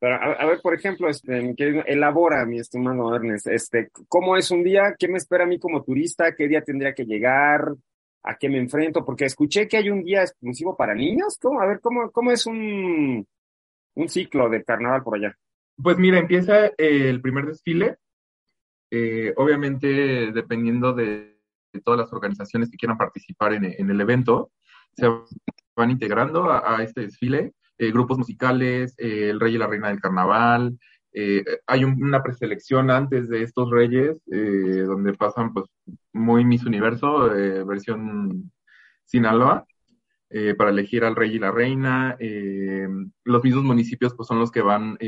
Pero, 0.00 0.14
a, 0.14 0.46
ver, 0.46 0.60
por 0.62 0.74
ejemplo, 0.74 1.08
este, 1.08 1.54
elabora, 1.86 2.46
mi 2.46 2.60
estimado 2.60 3.14
Ernest, 3.16 3.48
este, 3.48 3.90
¿cómo 4.06 4.36
es 4.36 4.50
un 4.50 4.62
día? 4.62 4.94
¿Qué 4.96 5.08
me 5.08 5.18
espera 5.18 5.44
a 5.44 5.46
mí 5.46 5.58
como 5.58 5.82
turista? 5.82 6.34
¿Qué 6.36 6.46
día 6.46 6.62
tendría 6.62 6.94
que 6.94 7.04
llegar? 7.04 7.74
a 8.28 8.36
qué 8.36 8.48
me 8.48 8.58
enfrento, 8.58 9.04
porque 9.04 9.24
escuché 9.24 9.68
que 9.68 9.78
hay 9.78 9.90
un 9.90 10.02
día 10.02 10.22
exclusivo 10.22 10.76
para 10.76 10.94
niños. 10.94 11.38
¿Cómo? 11.40 11.62
A 11.62 11.66
ver, 11.66 11.80
¿cómo, 11.80 12.10
cómo 12.10 12.30
es 12.30 12.46
un, 12.46 13.26
un 13.94 14.08
ciclo 14.08 14.50
de 14.50 14.64
carnaval 14.64 15.02
por 15.02 15.16
allá? 15.16 15.34
Pues 15.82 15.96
mira, 15.98 16.18
empieza 16.18 16.66
eh, 16.66 17.08
el 17.08 17.20
primer 17.20 17.46
desfile. 17.46 17.96
eh, 18.90 19.32
obviamente, 19.36 20.32
dependiendo 20.32 20.92
de, 20.92 21.38
todas 21.84 22.00
las 22.00 22.12
organizaciones 22.12 22.70
que 22.70 22.76
quieran 22.76 22.98
participar 22.98 23.52
en, 23.52 23.90
el 23.90 24.00
evento, 24.00 24.50
se 24.94 25.06
van 25.76 25.90
integrando 25.90 26.50
a 26.50 26.82
este 26.82 27.02
desfile. 27.02 27.52
Eh, 27.78 27.92
grupos 27.92 28.18
musicales, 28.18 28.94
eh, 28.98 29.30
el 29.30 29.40
Rey 29.40 29.54
y 29.54 29.58
la 29.58 29.66
Reina 29.66 29.88
del 29.88 30.00
Carnaval. 30.00 30.78
eh, 31.14 31.42
hay 31.66 31.84
un- 31.84 32.02
una 32.02 32.22
preselección 32.22 32.90
antes 32.90 33.28
de 33.28 33.42
estos 33.42 33.70
reyes, 33.70 34.18
donde 34.26 35.14
pasan 35.14 35.52
pues 35.54 35.66
muy 36.12 36.44
Miss 36.44 36.64
Universo, 36.66 37.30
versión 37.66 38.52
Sinaloa 39.04 39.66
para 40.58 40.70
elegir 40.70 41.04
al 41.04 41.16
rey 41.16 41.36
y 41.36 41.38
la 41.38 41.50
reina. 41.50 42.16
los 43.24 43.42
mismos 43.42 43.64
municipios 43.64 44.14
pues 44.14 44.28
son 44.28 44.38
los 44.38 44.50
que 44.52 44.62
van 44.62 44.98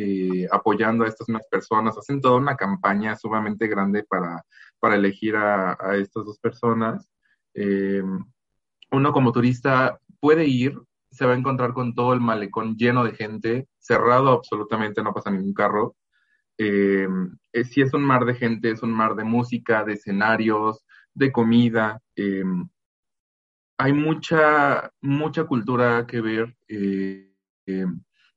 apoyando 0.50 1.04
a 1.04 1.08
estas 1.08 1.28
mismas 1.28 1.46
personas, 1.50 1.96
hacen 1.98 2.20
toda 2.20 2.38
una 2.38 2.56
campaña 2.56 3.14
sumamente 3.14 3.68
grande 3.68 4.02
para, 4.02 4.42
para 4.80 4.96
elegir 4.96 5.36
a, 5.36 5.76
estas 5.96 6.24
dos 6.24 6.38
personas. 6.40 7.08
Uno 8.90 9.12
como 9.12 9.32
turista 9.32 10.00
puede 10.18 10.46
ir, 10.46 10.76
se 11.10 11.26
va 11.26 11.34
a 11.34 11.36
encontrar 11.38 11.72
con 11.74 11.94
todo 11.94 12.12
el 12.14 12.20
malecón 12.20 12.76
lleno 12.76 13.04
de 13.04 13.14
gente, 13.14 13.68
cerrado 13.78 14.30
absolutamente, 14.32 15.02
no 15.02 15.12
pasa 15.14 15.30
ningún 15.30 15.54
carro. 15.54 15.96
Eh, 16.58 17.08
eh, 17.52 17.64
si 17.64 17.82
es 17.82 17.94
un 17.94 18.02
mar 18.04 18.24
de 18.24 18.34
gente, 18.34 18.70
es 18.70 18.82
un 18.82 18.92
mar 18.92 19.14
de 19.16 19.24
música, 19.24 19.84
de 19.84 19.94
escenarios, 19.94 20.84
de 21.14 21.32
comida. 21.32 22.00
eh, 22.16 22.44
hay 23.78 23.92
mucha, 23.92 24.90
mucha 25.00 25.44
cultura 25.44 26.06
que 26.06 26.20
ver. 26.20 26.56
eh, 26.68 27.32
eh, 27.66 27.86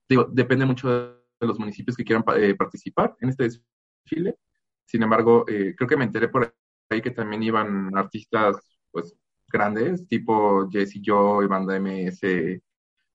digo, 0.08 0.26
depende 0.32 0.66
mucho 0.66 0.90
de 0.90 1.48
los 1.48 1.60
municipios 1.60 1.98
que 1.98 2.04
quieran 2.04 2.24
eh, 2.38 2.56
participar 2.56 3.16
en 3.20 3.30
este 3.30 3.44
desfile. 3.44 4.38
Sin 4.86 5.04
embargo, 5.04 5.46
creo 5.46 5.88
que 5.88 5.98
me 5.98 6.06
enteré 6.06 6.28
por 6.30 6.54
ahí 6.90 7.02
que 7.02 7.12
también 7.12 7.44
iban 7.44 7.96
artistas 7.98 8.58
pues 8.92 9.16
grandes, 9.54 10.08
tipo 10.08 10.68
Jesse 10.70 11.00
Joy, 11.02 11.48
Banda 11.48 11.80
MS, 11.80 12.22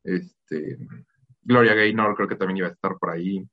este, 0.04 0.78
Gloria 1.42 1.74
Gaynor, 1.74 2.14
creo 2.14 2.28
que 2.28 2.36
también 2.36 2.58
iba 2.58 2.68
a 2.68 2.70
estar 2.70 2.96
por 2.96 3.10
ahí. 3.10 3.44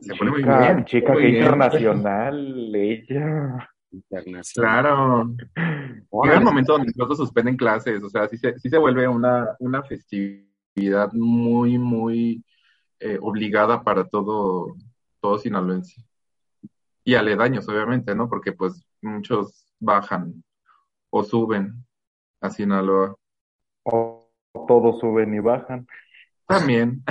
Se 0.00 0.14
pone 0.16 0.30
muy 0.30 0.40
Chica, 0.40 0.58
bien. 0.58 0.84
chica, 0.86 1.12
muy 1.12 1.22
bien. 1.22 1.36
internacional 1.36 2.74
ella. 2.74 3.68
Internacional. 3.92 4.82
Claro. 4.82 5.36
Llega 6.24 6.38
el 6.38 6.44
momento 6.44 6.72
donde 6.72 6.88
incluso 6.88 7.14
suspenden 7.14 7.56
clases, 7.56 8.02
o 8.02 8.08
sea, 8.08 8.26
sí 8.26 8.38
se, 8.38 8.58
sí 8.58 8.70
se 8.70 8.78
vuelve 8.78 9.06
una, 9.06 9.54
una 9.60 9.82
festividad 9.82 11.12
muy, 11.12 11.78
muy 11.78 12.42
eh, 12.98 13.18
obligada 13.20 13.84
para 13.84 14.08
todo, 14.08 14.74
todo 15.20 15.38
sinaloense. 15.38 16.02
Y 17.04 17.14
aledaños, 17.14 17.68
obviamente, 17.68 18.14
¿no? 18.14 18.28
Porque 18.28 18.52
pues 18.52 18.82
muchos 19.02 19.61
bajan 19.82 20.42
o 21.10 21.22
suben 21.22 21.84
a 22.40 22.50
Sinaloa. 22.50 23.14
O 23.84 24.30
todos 24.66 25.00
suben 25.00 25.34
y 25.34 25.40
bajan. 25.40 25.86
También. 26.46 27.02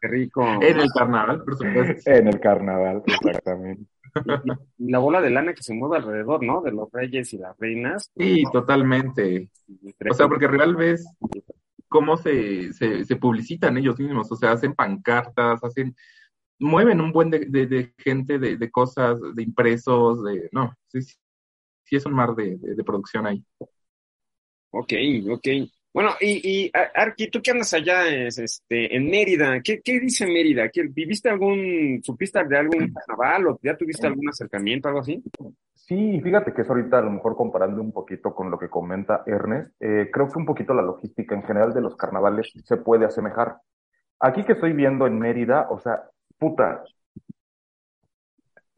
Qué 0.00 0.08
rico. 0.08 0.44
En 0.62 0.80
el 0.80 0.88
carnaval, 0.92 1.44
por 1.44 1.56
supuesto. 1.56 2.10
En 2.10 2.28
el 2.28 2.40
carnaval, 2.40 3.02
exactamente. 3.06 3.84
Y 4.78 4.90
la 4.90 4.98
bola 4.98 5.20
de 5.20 5.30
lana 5.30 5.54
que 5.54 5.62
se 5.62 5.74
mueve 5.74 5.98
alrededor, 5.98 6.42
¿no? 6.42 6.62
De 6.62 6.72
los 6.72 6.90
reyes 6.92 7.32
y 7.34 7.38
las 7.38 7.56
reinas. 7.58 8.10
Sí, 8.16 8.42
totalmente. 8.52 9.50
O 10.10 10.14
sea, 10.14 10.28
porque 10.28 10.48
real 10.48 10.74
ves 10.76 11.06
cómo 11.88 12.16
se, 12.16 12.72
se, 12.72 13.04
se 13.04 13.16
publicitan 13.16 13.76
ellos 13.76 13.98
mismos, 13.98 14.30
o 14.30 14.36
sea, 14.36 14.52
hacen 14.52 14.74
pancartas, 14.74 15.62
hacen, 15.64 15.96
mueven 16.58 17.00
un 17.00 17.12
buen 17.12 17.30
de, 17.30 17.46
de, 17.46 17.66
de 17.66 17.94
gente, 17.98 18.38
de, 18.38 18.56
de 18.56 18.70
cosas, 18.70 19.18
de 19.34 19.42
impresos, 19.42 20.22
de, 20.24 20.48
no, 20.52 20.74
sí, 20.88 21.02
sí, 21.02 21.16
sí 21.88 21.96
es 21.96 22.06
un 22.06 22.14
mar 22.14 22.34
de, 22.34 22.56
de, 22.56 22.74
de 22.74 22.84
producción 22.84 23.26
ahí. 23.26 23.44
Ok, 24.70 24.92
ok. 25.30 25.48
Bueno, 25.92 26.10
y, 26.20 26.66
y 26.66 26.70
Ar- 26.74 26.92
Arqui, 26.94 27.30
tú 27.30 27.40
que 27.42 27.50
andas 27.50 27.72
allá 27.74 28.06
es, 28.08 28.38
este, 28.38 28.94
en 28.94 29.08
Mérida, 29.10 29.60
¿qué, 29.62 29.80
qué 29.82 29.98
dice 29.98 30.26
Mérida? 30.26 30.68
¿Qué- 30.70 30.88
¿Viviste 30.88 31.30
algún, 31.30 32.00
supiste 32.02 32.44
de 32.44 32.58
algún 32.58 32.90
carnaval 32.92 33.46
o 33.48 33.58
ya 33.62 33.76
tuviste 33.76 34.06
algún 34.06 34.28
acercamiento, 34.28 34.88
algo 34.88 35.00
así? 35.00 35.22
Sí, 35.74 36.20
fíjate 36.22 36.52
que 36.52 36.62
es 36.62 36.68
ahorita 36.68 36.98
a 36.98 37.02
lo 37.02 37.10
mejor 37.10 37.34
comparando 37.34 37.80
un 37.80 37.92
poquito 37.92 38.34
con 38.34 38.50
lo 38.50 38.58
que 38.58 38.68
comenta 38.68 39.22
Ernest, 39.26 39.72
eh, 39.80 40.10
creo 40.12 40.28
que 40.28 40.38
un 40.38 40.44
poquito 40.44 40.74
la 40.74 40.82
logística 40.82 41.34
en 41.34 41.42
general 41.44 41.72
de 41.72 41.80
los 41.80 41.96
carnavales 41.96 42.52
se 42.64 42.76
puede 42.76 43.06
asemejar. 43.06 43.56
Aquí 44.20 44.44
que 44.44 44.52
estoy 44.54 44.72
viendo 44.74 45.06
en 45.06 45.18
Mérida, 45.18 45.68
o 45.70 45.78
sea, 45.80 46.02
puta, 46.38 46.84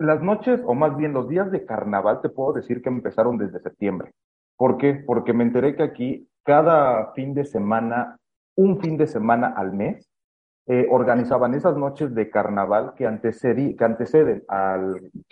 las 0.00 0.22
noches, 0.22 0.62
o 0.64 0.74
más 0.74 0.96
bien 0.96 1.12
los 1.12 1.28
días 1.28 1.50
de 1.50 1.64
carnaval, 1.66 2.20
te 2.22 2.30
puedo 2.30 2.54
decir 2.54 2.80
que 2.82 2.88
empezaron 2.88 3.36
desde 3.36 3.60
septiembre. 3.60 4.12
¿Por 4.56 4.78
qué? 4.78 4.94
Porque 5.06 5.32
me 5.34 5.44
enteré 5.44 5.76
que 5.76 5.82
aquí 5.82 6.28
cada 6.42 7.12
fin 7.12 7.34
de 7.34 7.44
semana, 7.44 8.16
un 8.56 8.80
fin 8.80 8.96
de 8.96 9.06
semana 9.06 9.48
al 9.54 9.72
mes, 9.74 10.10
eh, 10.66 10.86
organizaban 10.90 11.54
esas 11.54 11.76
noches 11.76 12.14
de 12.14 12.30
carnaval 12.30 12.94
que, 12.96 13.06
antecedi- 13.06 13.76
que 13.76 13.84
anteceden 13.84 14.42
a 14.48 14.78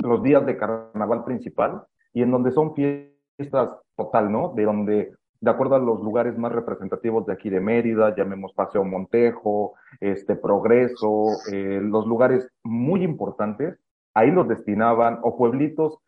los 0.02 0.22
días 0.22 0.44
de 0.44 0.56
carnaval 0.56 1.25
principal 1.25 1.82
y 2.12 2.22
en 2.22 2.30
donde 2.30 2.50
son 2.50 2.75
fiestas 2.75 3.70
total, 3.96 4.30
¿no? 4.30 4.52
De 4.54 4.64
donde, 4.64 5.12
de 5.40 5.50
acuerdo 5.50 5.76
a 5.76 5.78
los 5.78 6.00
lugares 6.02 6.37
más 6.37 6.52
representativos 6.52 7.25
de 7.25 7.32
aquí 7.32 7.48
de 7.48 7.60
Mérida, 7.60 8.14
llamemos 8.14 8.52
Paseo 8.52 8.84
Montejo, 8.84 9.75
este 10.00 10.37
Progreso, 10.37 11.25
eh, 11.52 11.80
los 11.82 12.06
lugares 12.06 12.48
muy 12.64 13.02
importantes, 13.02 13.78
ahí 14.18 14.30
los 14.30 14.48
destinaban, 14.48 15.18
o 15.22 15.37
pueblitos 15.37 15.98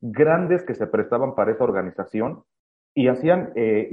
grandes 0.00 0.64
que 0.64 0.74
se 0.74 0.86
prestaban 0.86 1.34
para 1.34 1.52
esa 1.52 1.64
organización 1.64 2.42
y 2.94 3.08
hacían 3.08 3.52
eh, 3.54 3.88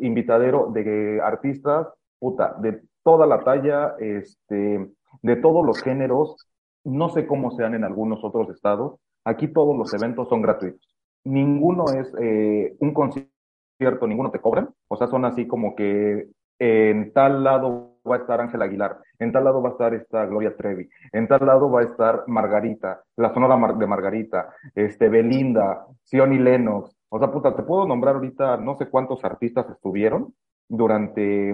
invitadero 0.00 0.70
de 0.72 1.20
artistas, 1.22 1.88
puta, 2.18 2.54
de 2.60 2.82
toda 3.02 3.26
la 3.26 3.40
talla, 3.40 3.94
este, 3.98 4.88
de 5.22 5.36
todos 5.36 5.66
los 5.66 5.82
géneros. 5.82 6.36
No 6.84 7.10
sé 7.10 7.26
cómo 7.26 7.50
sean 7.50 7.74
en 7.74 7.84
algunos 7.84 8.24
otros 8.24 8.48
estados. 8.50 8.98
Aquí 9.24 9.48
todos 9.48 9.76
los 9.76 9.92
eventos 9.94 10.28
son 10.28 10.42
gratuitos. 10.42 10.96
Ninguno 11.24 11.84
es 11.92 12.12
eh, 12.20 12.74
un 12.80 12.94
concierto, 12.94 14.06
ninguno 14.06 14.30
te 14.30 14.40
cobran. 14.40 14.70
O 14.88 14.96
sea, 14.96 15.06
son 15.06 15.24
así 15.24 15.46
como 15.46 15.76
que 15.76 16.28
en 16.64 17.12
tal 17.12 17.42
lado 17.42 17.96
va 18.08 18.14
a 18.14 18.18
estar 18.20 18.40
Ángel 18.40 18.62
Aguilar, 18.62 19.00
en 19.18 19.32
tal 19.32 19.42
lado 19.42 19.60
va 19.60 19.70
a 19.70 19.72
estar 19.72 19.94
esta 19.94 20.26
Gloria 20.26 20.56
Trevi, 20.56 20.88
en 21.10 21.26
tal 21.26 21.44
lado 21.44 21.68
va 21.68 21.80
a 21.80 21.84
estar 21.84 22.22
Margarita, 22.28 23.02
la 23.16 23.34
Sonora 23.34 23.56
de 23.72 23.86
Margarita, 23.88 24.54
este 24.76 25.08
Belinda, 25.08 25.86
Sioni 26.04 26.38
Lennox. 26.38 26.96
O 27.08 27.18
sea, 27.18 27.32
puta, 27.32 27.56
te 27.56 27.64
puedo 27.64 27.84
nombrar 27.84 28.14
ahorita 28.14 28.58
no 28.58 28.76
sé 28.76 28.88
cuántos 28.88 29.24
artistas 29.24 29.68
estuvieron 29.70 30.34
durante 30.68 31.52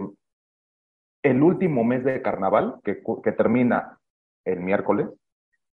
el 1.22 1.42
último 1.42 1.84
mes 1.84 2.04
de 2.04 2.20
carnaval, 2.20 2.78
que 2.84 3.32
termina 3.32 3.98
el 4.44 4.60
miércoles. 4.60 5.08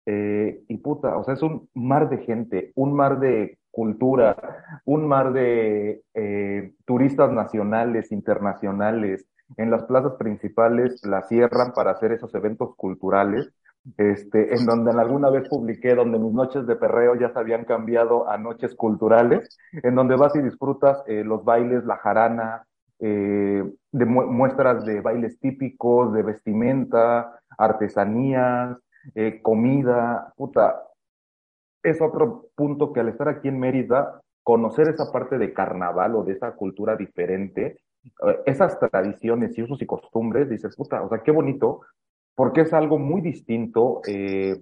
Eh, 0.06 0.62
y 0.68 0.78
puta, 0.78 1.16
o 1.18 1.24
sea, 1.24 1.34
es 1.34 1.42
un 1.42 1.68
mar 1.74 2.08
de 2.08 2.18
gente, 2.18 2.72
un 2.74 2.92
mar 2.94 3.20
de 3.20 3.58
cultura, 3.70 4.36
un 4.84 5.06
mar 5.06 5.32
de 5.32 6.02
eh, 6.14 6.72
turistas 6.84 7.30
nacionales, 7.32 8.10
internacionales. 8.12 9.26
En 9.56 9.70
las 9.70 9.84
plazas 9.84 10.14
principales 10.14 11.00
la 11.04 11.22
cierran 11.22 11.72
para 11.74 11.92
hacer 11.92 12.12
esos 12.12 12.34
eventos 12.34 12.74
culturales, 12.76 13.52
este, 13.96 14.54
en 14.54 14.66
donde 14.66 14.90
alguna 14.92 15.30
vez 15.30 15.48
publiqué 15.48 15.94
donde 15.94 16.18
mis 16.18 16.32
noches 16.32 16.66
de 16.66 16.76
perreo 16.76 17.14
ya 17.14 17.32
se 17.32 17.38
habían 17.38 17.64
cambiado 17.64 18.28
a 18.28 18.38
noches 18.38 18.74
culturales, 18.74 19.48
en 19.82 19.94
donde 19.94 20.16
vas 20.16 20.34
y 20.36 20.42
disfrutas 20.42 21.02
eh, 21.06 21.24
los 21.24 21.44
bailes, 21.44 21.84
la 21.84 21.96
jarana, 21.96 22.64
eh, 22.98 23.64
de 23.92 24.04
mu- 24.04 24.26
muestras 24.26 24.84
de 24.84 25.00
bailes 25.00 25.38
típicos, 25.40 26.12
de 26.12 26.22
vestimenta, 26.22 27.40
artesanías, 27.58 28.76
eh, 29.14 29.40
comida, 29.42 30.32
puta. 30.36 30.86
Es 31.82 32.00
otro 32.00 32.50
punto 32.54 32.92
que 32.92 33.00
al 33.00 33.08
estar 33.08 33.28
aquí 33.28 33.48
en 33.48 33.58
Mérida, 33.58 34.20
conocer 34.42 34.88
esa 34.88 35.10
parte 35.10 35.38
de 35.38 35.52
carnaval 35.52 36.14
o 36.16 36.24
de 36.24 36.32
esa 36.32 36.52
cultura 36.52 36.96
diferente, 36.96 37.80
eh, 38.04 38.40
esas 38.46 38.78
tradiciones 38.78 39.56
y 39.56 39.62
usos 39.62 39.80
y 39.82 39.86
costumbres, 39.86 40.48
dices, 40.48 40.76
puta, 40.76 41.02
o 41.02 41.08
sea, 41.08 41.22
qué 41.22 41.30
bonito, 41.30 41.80
porque 42.34 42.62
es 42.62 42.72
algo 42.72 42.98
muy 42.98 43.20
distinto, 43.20 44.00
eh, 44.06 44.56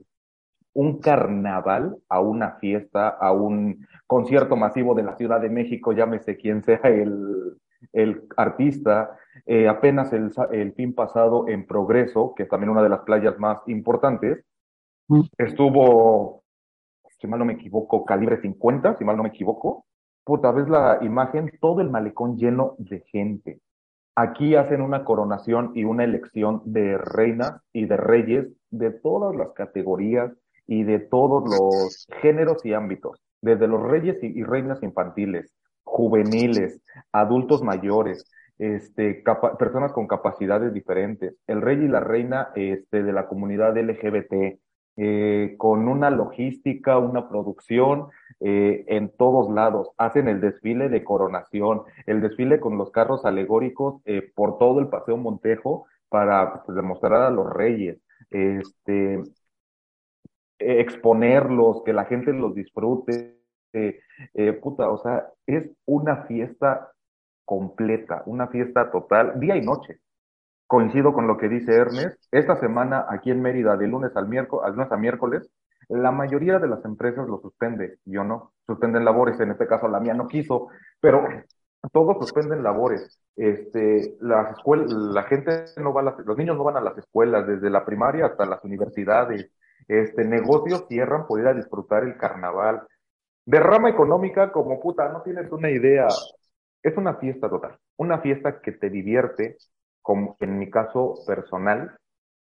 un 0.74 1.00
carnaval 1.00 1.96
a 2.08 2.20
una 2.20 2.52
fiesta, 2.56 3.08
a 3.08 3.32
un 3.32 3.86
concierto 4.06 4.56
masivo 4.56 4.94
de 4.94 5.02
la 5.02 5.16
Ciudad 5.16 5.40
de 5.40 5.50
México, 5.50 5.92
llámese 5.92 6.36
quien 6.36 6.62
sea 6.62 6.80
el, 6.84 7.56
el 7.92 8.24
artista. 8.36 9.16
Eh, 9.46 9.68
apenas 9.68 10.12
el, 10.12 10.30
el 10.52 10.72
fin 10.72 10.94
pasado 10.94 11.48
en 11.48 11.66
Progreso, 11.66 12.34
que 12.34 12.44
es 12.44 12.48
también 12.48 12.70
una 12.70 12.82
de 12.82 12.88
las 12.88 13.00
playas 13.00 13.38
más 13.38 13.60
importantes, 13.66 14.44
estuvo, 15.38 16.42
si 17.18 17.26
mal 17.26 17.38
no 17.38 17.44
me 17.44 17.54
equivoco, 17.54 18.04
calibre 18.04 18.40
50, 18.40 18.96
si 18.98 19.04
mal 19.04 19.16
no 19.16 19.22
me 19.22 19.30
equivoco, 19.30 19.86
puta, 20.24 20.52
ves 20.52 20.68
la 20.68 20.98
imagen, 21.02 21.50
todo 21.60 21.80
el 21.80 21.90
malecón 21.90 22.36
lleno 22.36 22.74
de 22.78 23.00
gente. 23.00 23.60
Aquí 24.14 24.56
hacen 24.56 24.82
una 24.82 25.04
coronación 25.04 25.72
y 25.74 25.84
una 25.84 26.04
elección 26.04 26.60
de 26.64 26.98
reinas 26.98 27.60
y 27.72 27.86
de 27.86 27.96
reyes 27.96 28.48
de 28.70 28.90
todas 28.90 29.34
las 29.36 29.52
categorías 29.52 30.32
y 30.66 30.82
de 30.82 30.98
todos 30.98 31.44
los 31.48 32.06
géneros 32.20 32.64
y 32.66 32.74
ámbitos, 32.74 33.22
desde 33.40 33.68
los 33.68 33.80
reyes 33.80 34.22
y, 34.22 34.26
y 34.26 34.42
reinas 34.42 34.82
infantiles, 34.82 35.54
juveniles, 35.98 36.80
adultos 37.10 37.60
mayores, 37.64 38.30
este, 38.56 39.24
personas 39.58 39.92
con 39.92 40.06
capacidades 40.06 40.72
diferentes, 40.72 41.34
el 41.48 41.60
rey 41.60 41.78
y 41.78 41.88
la 41.88 41.98
reina 41.98 42.50
este, 42.54 43.02
de 43.02 43.12
la 43.12 43.26
comunidad 43.26 43.76
LGBT, 43.76 44.60
eh, 44.96 45.54
con 45.58 45.88
una 45.88 46.10
logística, 46.10 46.98
una 46.98 47.28
producción 47.28 48.06
eh, 48.38 48.84
en 48.86 49.10
todos 49.10 49.52
lados. 49.52 49.88
Hacen 49.96 50.28
el 50.28 50.40
desfile 50.40 50.88
de 50.88 51.02
coronación, 51.02 51.82
el 52.06 52.20
desfile 52.20 52.60
con 52.60 52.78
los 52.78 52.92
carros 52.92 53.24
alegóricos 53.24 54.00
eh, 54.04 54.30
por 54.36 54.56
todo 54.58 54.78
el 54.78 54.86
Paseo 54.86 55.16
Montejo 55.16 55.86
para 56.08 56.62
pues, 56.62 56.76
demostrar 56.76 57.22
a 57.22 57.30
los 57.30 57.52
reyes, 57.52 57.98
este, 58.30 59.20
exponerlos, 60.60 61.82
que 61.84 61.92
la 61.92 62.04
gente 62.04 62.32
los 62.32 62.54
disfrute. 62.54 63.37
Eh, 63.72 64.00
eh, 64.34 64.52
puta, 64.52 64.88
o 64.90 64.98
sea, 64.98 65.28
es 65.46 65.70
una 65.86 66.24
fiesta 66.24 66.92
completa, 67.44 68.22
una 68.26 68.48
fiesta 68.48 68.90
total, 68.90 69.38
día 69.40 69.56
y 69.56 69.62
noche. 69.62 70.00
Coincido 70.66 71.14
con 71.14 71.26
lo 71.26 71.38
que 71.38 71.48
dice 71.48 71.74
Ernest. 71.74 72.22
Esta 72.30 72.56
semana 72.60 73.06
aquí 73.08 73.30
en 73.30 73.40
Mérida, 73.40 73.76
de 73.76 73.88
lunes 73.88 74.14
al 74.16 74.28
miércoles, 74.28 74.76
a 74.90 74.96
miércoles, 74.96 75.50
la 75.88 76.12
mayoría 76.12 76.58
de 76.58 76.68
las 76.68 76.84
empresas 76.84 77.26
lo 77.26 77.40
suspende, 77.40 77.98
yo 78.04 78.22
no. 78.22 78.52
Suspenden 78.66 79.04
labores, 79.04 79.40
en 79.40 79.50
este 79.50 79.66
caso 79.66 79.88
la 79.88 80.00
mía 80.00 80.12
no 80.12 80.28
quiso, 80.28 80.68
pero 81.00 81.26
todos 81.92 82.18
suspenden 82.18 82.62
labores. 82.62 83.18
Este, 83.36 84.16
las 84.20 84.56
escuelas, 84.56 84.92
la 84.92 85.22
gente 85.22 85.64
no 85.78 85.94
va 85.94 86.02
a 86.02 86.04
las, 86.04 86.18
los 86.18 86.36
niños 86.36 86.56
no 86.56 86.64
van 86.64 86.76
a 86.76 86.82
las 86.82 86.98
escuelas, 86.98 87.46
desde 87.46 87.70
la 87.70 87.86
primaria 87.86 88.26
hasta 88.26 88.44
las 88.44 88.62
universidades. 88.64 89.50
Este, 89.86 90.24
negocios 90.24 90.84
cierran 90.88 91.26
por 91.26 91.40
ir 91.40 91.46
a 91.46 91.54
disfrutar 91.54 92.04
el 92.04 92.18
carnaval. 92.18 92.86
Derrama 93.48 93.88
económica 93.88 94.52
como 94.52 94.78
puta, 94.78 95.08
no 95.08 95.22
tienes 95.22 95.50
una 95.50 95.70
idea. 95.70 96.06
Es 96.82 96.94
una 96.98 97.14
fiesta 97.14 97.48
total, 97.48 97.78
una 97.96 98.18
fiesta 98.18 98.60
que 98.60 98.72
te 98.72 98.90
divierte, 98.90 99.56
como 100.02 100.36
en 100.40 100.58
mi 100.58 100.68
caso 100.68 101.14
personal, 101.26 101.96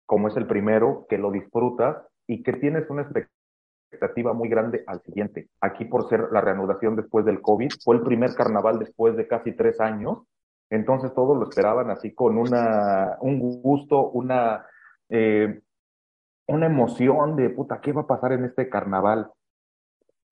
como 0.05 0.27
es 0.27 0.35
el 0.35 0.47
primero, 0.47 1.05
que 1.07 1.17
lo 1.17 1.31
disfrutas 1.31 1.95
y 2.27 2.43
que 2.43 2.51
tienes 2.51 2.89
una 2.89 3.03
expectativa 3.03 4.33
muy 4.33 4.49
grande 4.49 4.83
al 4.85 5.01
siguiente. 5.01 5.47
Aquí 5.61 5.85
por 5.85 6.09
ser 6.09 6.27
la 6.33 6.41
reanudación 6.41 6.97
después 6.97 7.23
del 7.23 7.41
COVID, 7.41 7.71
fue 7.85 7.95
el 7.95 8.01
primer 8.01 8.35
carnaval 8.35 8.77
después 8.77 9.15
de 9.15 9.29
casi 9.29 9.53
tres 9.53 9.79
años, 9.79 10.23
entonces 10.69 11.13
todos 11.13 11.37
lo 11.37 11.47
esperaban 11.47 11.89
así 11.89 12.13
con 12.13 12.37
una, 12.37 13.15
un 13.21 13.39
gusto, 13.39 14.09
una, 14.09 14.65
eh, 15.07 15.61
una 16.47 16.65
emoción 16.65 17.37
de 17.37 17.49
puta, 17.49 17.79
¿qué 17.79 17.93
va 17.93 18.01
a 18.01 18.07
pasar 18.07 18.33
en 18.33 18.43
este 18.43 18.67
carnaval? 18.67 19.31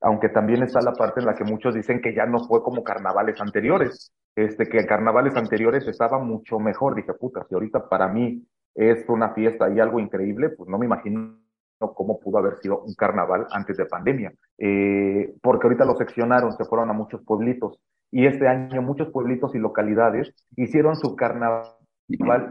Aunque 0.01 0.29
también 0.29 0.63
está 0.63 0.81
la 0.81 0.93
parte 0.93 1.19
en 1.19 1.25
la 1.25 1.35
que 1.35 1.43
muchos 1.43 1.73
dicen 1.73 2.01
que 2.01 2.13
ya 2.13 2.25
no 2.25 2.39
fue 2.47 2.61
como 2.61 2.83
carnavales 2.83 3.39
anteriores, 3.41 4.11
este, 4.35 4.67
que 4.67 4.85
carnavales 4.85 5.35
anteriores 5.35 5.87
estaba 5.87 6.19
mucho 6.19 6.59
mejor. 6.59 6.95
Dije, 6.95 7.13
puta, 7.13 7.45
si 7.47 7.55
ahorita 7.55 7.87
para 7.89 8.07
mí 8.07 8.45
es 8.75 9.07
una 9.07 9.33
fiesta 9.33 9.69
y 9.69 9.79
algo 9.79 9.99
increíble, 9.99 10.49
pues 10.49 10.69
no 10.69 10.77
me 10.77 10.85
imagino 10.85 11.37
cómo 11.79 12.19
pudo 12.19 12.37
haber 12.37 12.57
sido 12.57 12.79
un 12.81 12.93
carnaval 12.95 13.47
antes 13.51 13.77
de 13.77 13.85
pandemia, 13.85 14.33
eh, 14.57 15.33
porque 15.41 15.67
ahorita 15.67 15.85
lo 15.85 15.95
seccionaron, 15.95 16.53
se 16.53 16.65
fueron 16.65 16.89
a 16.89 16.93
muchos 16.93 17.21
pueblitos 17.23 17.79
y 18.11 18.27
este 18.27 18.47
año 18.47 18.81
muchos 18.81 19.09
pueblitos 19.11 19.53
y 19.55 19.59
localidades 19.59 20.33
hicieron 20.55 20.95
su 20.95 21.15
carnaval 21.15 21.75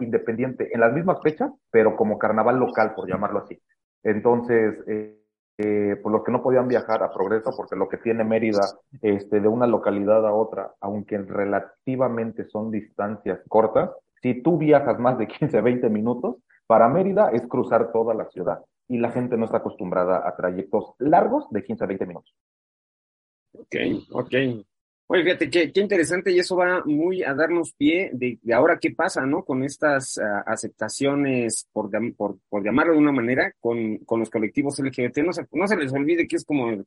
independiente 0.00 0.68
en 0.74 0.80
las 0.80 0.92
mismas 0.92 1.22
fechas, 1.22 1.50
pero 1.70 1.96
como 1.96 2.18
carnaval 2.18 2.58
local, 2.58 2.92
por 2.94 3.08
llamarlo 3.08 3.40
así. 3.40 3.60
Entonces, 4.02 4.74
eh, 4.88 5.23
eh, 5.58 5.96
por 6.02 6.10
los 6.10 6.24
que 6.24 6.32
no 6.32 6.42
podían 6.42 6.66
viajar 6.66 7.02
a 7.02 7.12
Progreso, 7.12 7.52
porque 7.56 7.76
lo 7.76 7.88
que 7.88 7.98
tiene 7.98 8.24
Mérida 8.24 8.62
este, 9.02 9.40
de 9.40 9.48
una 9.48 9.66
localidad 9.66 10.26
a 10.26 10.32
otra, 10.32 10.74
aunque 10.80 11.18
relativamente 11.18 12.44
son 12.46 12.70
distancias 12.70 13.40
cortas, 13.48 13.90
si 14.20 14.42
tú 14.42 14.58
viajas 14.58 14.98
más 14.98 15.18
de 15.18 15.28
15, 15.28 15.60
20 15.60 15.88
minutos, 15.90 16.36
para 16.66 16.88
Mérida 16.88 17.30
es 17.30 17.46
cruzar 17.46 17.92
toda 17.92 18.14
la 18.14 18.26
ciudad 18.30 18.64
y 18.88 18.98
la 18.98 19.10
gente 19.10 19.36
no 19.36 19.44
está 19.44 19.58
acostumbrada 19.58 20.26
a 20.26 20.34
trayectos 20.34 20.94
largos 20.98 21.48
de 21.50 21.62
15 21.62 21.84
a 21.84 21.86
20 21.86 22.06
minutos. 22.06 22.34
Ok, 23.52 23.76
ok. 24.10 24.34
Oye, 25.14 25.22
fíjate, 25.22 25.48
qué, 25.48 25.70
qué 25.70 25.80
interesante 25.80 26.32
y 26.32 26.40
eso 26.40 26.56
va 26.56 26.82
muy 26.84 27.22
a 27.22 27.34
darnos 27.34 27.72
pie 27.74 28.10
de, 28.12 28.36
ahora 28.52 28.80
qué 28.80 28.90
pasa, 28.90 29.24
¿no? 29.24 29.44
Con 29.44 29.62
estas 29.62 30.16
uh, 30.16 30.42
aceptaciones, 30.44 31.68
por, 31.72 31.88
por, 32.16 32.38
por, 32.48 32.64
llamarlo 32.64 32.94
de 32.94 32.98
una 32.98 33.12
manera, 33.12 33.52
con, 33.60 33.98
con 33.98 34.18
los 34.18 34.28
colectivos 34.28 34.76
LGBT. 34.80 35.18
No 35.18 35.32
se, 35.32 35.46
no 35.52 35.68
se 35.68 35.76
les 35.76 35.92
olvide 35.92 36.26
que 36.26 36.34
es 36.34 36.44
como 36.44 36.68
el, 36.68 36.84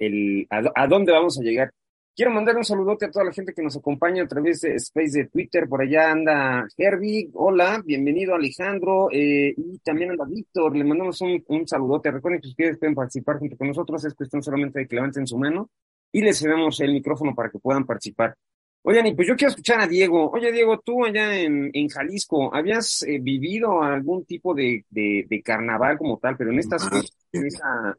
el, 0.00 0.46
a, 0.48 0.86
dónde 0.86 1.12
vamos 1.12 1.38
a 1.38 1.42
llegar. 1.42 1.70
Quiero 2.16 2.30
mandar 2.30 2.56
un 2.56 2.64
saludote 2.64 3.04
a 3.04 3.10
toda 3.10 3.26
la 3.26 3.32
gente 3.32 3.52
que 3.52 3.62
nos 3.62 3.76
acompaña 3.76 4.22
a 4.22 4.28
través 4.28 4.62
de 4.62 4.76
Space 4.76 5.18
de 5.18 5.26
Twitter. 5.26 5.68
Por 5.68 5.82
allá 5.82 6.10
anda 6.10 6.66
Herbie. 6.78 7.28
Hola, 7.34 7.82
bienvenido 7.84 8.34
Alejandro. 8.34 9.10
Eh, 9.12 9.52
y 9.54 9.78
también 9.80 10.12
anda 10.12 10.24
Víctor. 10.24 10.74
Le 10.74 10.84
mandamos 10.84 11.20
un, 11.20 11.44
un 11.48 11.68
saludote. 11.68 12.10
Recuerden 12.10 12.40
que 12.40 12.48
ustedes 12.48 12.78
pueden 12.78 12.94
participar 12.94 13.38
junto 13.38 13.58
con 13.58 13.68
nosotros. 13.68 14.02
Es 14.06 14.14
cuestión 14.14 14.42
solamente 14.42 14.78
de 14.78 14.86
que 14.88 14.96
levanten 14.96 15.26
su 15.26 15.36
mano 15.36 15.68
y 16.12 16.20
les 16.20 16.38
cedemos 16.38 16.78
el 16.80 16.92
micrófono 16.92 17.34
para 17.34 17.50
que 17.50 17.58
puedan 17.58 17.86
participar. 17.86 18.36
Oigan, 18.82 19.06
y 19.06 19.14
pues 19.14 19.28
yo 19.28 19.36
quiero 19.36 19.50
escuchar 19.50 19.80
a 19.80 19.86
Diego. 19.86 20.30
Oye, 20.30 20.50
Diego, 20.52 20.80
tú 20.80 21.04
allá 21.04 21.38
en, 21.38 21.70
en 21.72 21.88
Jalisco, 21.88 22.54
¿habías 22.54 23.02
eh, 23.02 23.18
vivido 23.20 23.82
algún 23.82 24.24
tipo 24.24 24.54
de, 24.54 24.84
de, 24.90 25.24
de, 25.28 25.42
carnaval 25.42 25.96
como 25.98 26.18
tal, 26.18 26.36
pero 26.36 26.50
en 26.50 26.58
estas 26.58 26.88
con, 26.88 27.46
esa, 27.46 27.96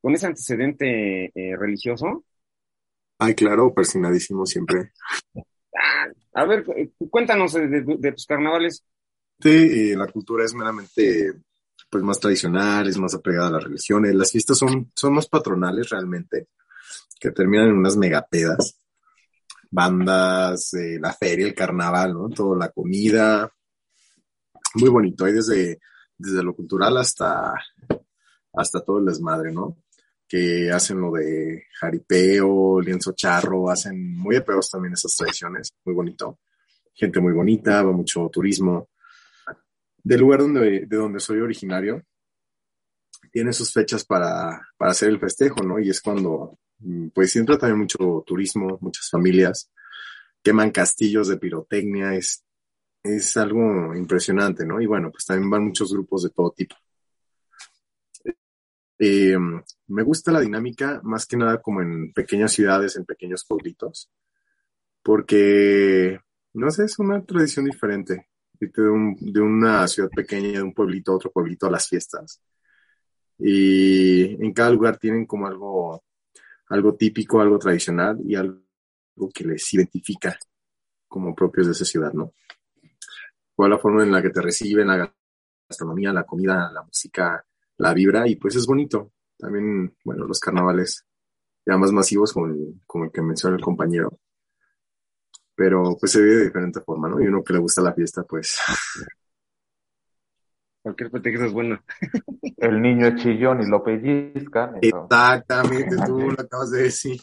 con 0.00 0.14
ese 0.14 0.26
antecedente 0.26 1.32
eh, 1.34 1.56
religioso? 1.56 2.24
Ay, 3.18 3.34
claro, 3.34 3.72
persinadísimo 3.72 4.44
siempre. 4.44 4.92
Ah, 5.74 6.06
a 6.34 6.44
ver, 6.44 6.66
cuéntanos 7.10 7.54
de, 7.54 7.82
de 7.82 8.12
tus 8.12 8.26
carnavales. 8.26 8.84
Sí, 9.40 9.94
la 9.94 10.06
cultura 10.06 10.44
es 10.44 10.54
meramente 10.54 11.32
pues 11.88 12.04
más 12.04 12.20
tradicional, 12.20 12.86
es 12.88 12.98
más 12.98 13.14
apegada 13.14 13.48
a 13.48 13.52
las 13.52 13.64
religiones. 13.64 14.14
Las 14.14 14.32
fiestas 14.32 14.58
son, 14.58 14.92
son 14.94 15.14
más 15.14 15.28
patronales 15.28 15.88
realmente 15.88 16.48
que 17.18 17.30
terminan 17.30 17.68
en 17.68 17.76
unas 17.76 17.96
megapedas, 17.96 18.78
bandas, 19.70 20.74
eh, 20.74 20.98
la 21.00 21.12
feria, 21.12 21.46
el 21.46 21.54
carnaval, 21.54 22.14
¿no? 22.14 22.28
Toda 22.28 22.56
la 22.56 22.70
comida, 22.70 23.50
muy 24.74 24.90
bonito, 24.90 25.24
hay 25.24 25.32
desde, 25.32 25.80
desde 26.16 26.42
lo 26.42 26.54
cultural 26.54 26.96
hasta, 26.98 27.54
hasta 28.52 28.84
todo 28.84 28.98
el 28.98 29.06
desmadre, 29.06 29.52
¿no? 29.52 29.78
Que 30.28 30.70
hacen 30.70 31.00
lo 31.00 31.12
de 31.12 31.64
jaripeo, 31.78 32.80
lienzo 32.80 33.12
charro, 33.12 33.70
hacen 33.70 34.16
muy 34.16 34.36
apegados 34.36 34.70
también 34.70 34.94
esas 34.94 35.14
tradiciones, 35.16 35.74
muy 35.84 35.94
bonito. 35.94 36.40
Gente 36.94 37.20
muy 37.20 37.32
bonita, 37.32 37.82
va 37.82 37.92
mucho 37.92 38.28
turismo. 38.32 38.88
Del 40.02 40.20
lugar 40.20 40.40
donde, 40.40 40.86
de 40.86 40.96
donde 40.96 41.20
soy 41.20 41.40
originario, 41.40 42.02
tiene 43.30 43.52
sus 43.52 43.72
fechas 43.72 44.04
para, 44.04 44.60
para 44.76 44.92
hacer 44.92 45.10
el 45.10 45.20
festejo, 45.20 45.62
¿no? 45.62 45.78
Y 45.78 45.90
es 45.90 46.00
cuando 46.00 46.58
pues 47.14 47.36
entra 47.36 47.58
también 47.58 47.80
mucho 47.80 48.24
turismo, 48.26 48.78
muchas 48.80 49.08
familias 49.10 49.70
queman 50.46 50.70
castillos 50.70 51.26
de 51.26 51.38
pirotecnia, 51.38 52.14
es, 52.14 52.44
es 53.02 53.36
algo 53.36 53.96
impresionante, 53.96 54.64
¿no? 54.64 54.80
Y 54.80 54.86
bueno, 54.86 55.10
pues 55.10 55.26
también 55.26 55.50
van 55.50 55.64
muchos 55.64 55.92
grupos 55.92 56.22
de 56.22 56.30
todo 56.30 56.52
tipo. 56.52 56.76
Eh, 58.96 59.36
me 59.88 60.02
gusta 60.04 60.30
la 60.30 60.40
dinámica 60.40 61.00
más 61.02 61.26
que 61.26 61.36
nada 61.36 61.60
como 61.60 61.82
en 61.82 62.12
pequeñas 62.12 62.52
ciudades, 62.52 62.96
en 62.96 63.04
pequeños 63.04 63.44
pueblitos, 63.44 64.08
porque, 65.02 66.20
no 66.54 66.70
sé, 66.70 66.84
es 66.84 66.96
una 67.00 67.24
tradición 67.24 67.64
diferente. 67.64 68.28
De, 68.58 68.70
un, 68.88 69.16
de 69.20 69.40
una 69.40 69.86
ciudad 69.88 70.08
pequeña, 70.10 70.52
de 70.52 70.62
un 70.62 70.72
pueblito 70.72 71.10
a 71.10 71.16
otro 71.16 71.32
pueblito 71.32 71.66
a 71.66 71.70
las 71.72 71.88
fiestas. 71.88 72.40
Y 73.36 74.42
en 74.42 74.52
cada 74.52 74.70
lugar 74.70 74.96
tienen 74.96 75.26
como 75.26 75.48
algo 75.48 76.04
algo 76.68 76.94
típico, 76.94 77.40
algo 77.40 77.58
tradicional 77.58 78.18
y 78.24 78.34
algo 78.34 78.60
que 79.32 79.44
les 79.44 79.72
identifica 79.74 80.38
como 81.08 81.34
propios 81.34 81.66
de 81.66 81.72
esa 81.72 81.84
ciudad, 81.84 82.12
¿no? 82.12 82.32
Cuál 83.54 83.70
la 83.70 83.78
forma 83.78 84.02
en 84.02 84.12
la 84.12 84.20
que 84.20 84.30
te 84.30 84.42
reciben, 84.42 84.88
la 84.88 85.12
gastronomía, 85.68 86.12
la 86.12 86.24
comida, 86.24 86.70
la 86.72 86.82
música, 86.82 87.44
la 87.78 87.94
vibra, 87.94 88.28
y 88.28 88.36
pues 88.36 88.56
es 88.56 88.66
bonito. 88.66 89.12
También, 89.38 89.96
bueno, 90.04 90.26
los 90.26 90.40
carnavales 90.40 91.04
ya 91.64 91.76
más 91.76 91.92
masivos 91.92 92.32
como 92.32 92.46
el, 92.46 92.80
como 92.86 93.04
el 93.04 93.10
que 93.10 93.22
menciona 93.22 93.56
el 93.56 93.62
compañero. 93.62 94.18
Pero 95.54 95.96
pues 95.98 96.12
se 96.12 96.22
vive 96.22 96.34
de 96.36 96.44
diferente 96.44 96.80
forma, 96.80 97.08
¿no? 97.08 97.20
Y 97.20 97.26
uno 97.26 97.42
que 97.42 97.54
le 97.54 97.58
gusta 97.58 97.80
la 97.80 97.94
fiesta, 97.94 98.24
pues 98.24 98.58
Cualquier 100.86 101.10
pretexto 101.10 101.46
es 101.46 101.52
bueno. 101.52 101.80
El 102.58 102.80
niño 102.80 103.08
es 103.08 103.16
chillón 103.16 103.60
y 103.60 103.66
lo 103.66 103.82
pellizcan. 103.82 104.76
Exactamente, 104.80 105.96
tú 106.06 106.30
lo 106.30 106.40
acabas 106.40 106.70
de 106.70 106.82
decir. 106.84 107.18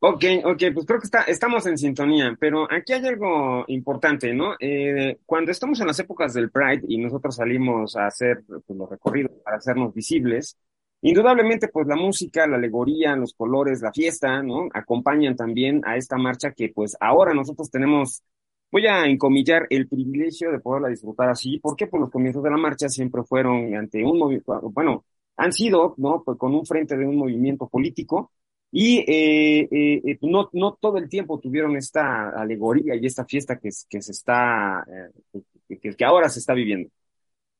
Ok, 0.00 0.24
ok, 0.44 0.62
pues 0.74 0.86
creo 0.86 0.98
que 0.98 1.06
está, 1.06 1.22
estamos 1.22 1.66
en 1.66 1.78
sintonía, 1.78 2.36
pero 2.40 2.66
aquí 2.68 2.94
hay 2.94 3.06
algo 3.06 3.64
importante, 3.68 4.34
¿no? 4.34 4.54
Eh, 4.58 5.18
cuando 5.24 5.52
estamos 5.52 5.80
en 5.80 5.86
las 5.86 6.00
épocas 6.00 6.34
del 6.34 6.50
Pride 6.50 6.82
y 6.88 6.98
nosotros 6.98 7.36
salimos 7.36 7.94
a 7.96 8.06
hacer 8.06 8.42
pues, 8.46 8.62
los 8.76 8.90
recorridos 8.90 9.32
para 9.44 9.58
hacernos 9.58 9.94
visibles, 9.94 10.56
indudablemente 11.02 11.68
pues 11.68 11.86
la 11.86 11.96
música, 11.96 12.46
la 12.48 12.56
alegoría, 12.56 13.14
los 13.14 13.34
colores, 13.34 13.82
la 13.82 13.92
fiesta, 13.92 14.42
¿no? 14.42 14.68
Acompañan 14.74 15.36
también 15.36 15.80
a 15.84 15.96
esta 15.96 16.16
marcha 16.16 16.50
que 16.50 16.70
pues 16.70 16.96
ahora 17.00 17.34
nosotros 17.34 17.70
tenemos, 17.70 18.22
voy 18.70 18.86
a 18.86 19.06
encomillar 19.06 19.66
el 19.70 19.88
privilegio 19.88 20.50
de 20.52 20.60
poderla 20.60 20.88
disfrutar 20.88 21.30
así, 21.30 21.58
porque 21.60 21.86
pues 21.86 22.00
los 22.00 22.10
comienzos 22.10 22.42
de 22.42 22.50
la 22.50 22.56
marcha 22.56 22.88
siempre 22.88 23.22
fueron 23.24 23.74
ante 23.74 24.04
un 24.04 24.18
movimiento, 24.18 24.60
bueno, 24.72 25.04
han 25.36 25.52
sido, 25.52 25.94
¿no? 25.98 26.22
Pues 26.24 26.38
con 26.38 26.54
un 26.54 26.66
frente 26.66 26.96
de 26.96 27.06
un 27.06 27.16
movimiento 27.16 27.68
político 27.68 28.32
y 28.70 28.98
eh, 29.00 29.68
eh, 29.70 30.02
eh, 30.04 30.18
no, 30.22 30.50
no 30.52 30.74
todo 30.80 30.98
el 30.98 31.08
tiempo 31.08 31.38
tuvieron 31.40 31.76
esta 31.76 32.30
alegoría 32.30 32.94
y 32.96 33.06
esta 33.06 33.24
fiesta 33.24 33.58
que, 33.58 33.70
que 33.88 34.02
se 34.02 34.12
está, 34.12 34.84
eh, 35.32 35.40
que, 35.80 35.94
que 35.96 36.04
ahora 36.04 36.28
se 36.28 36.40
está 36.40 36.54
viviendo. 36.54 36.90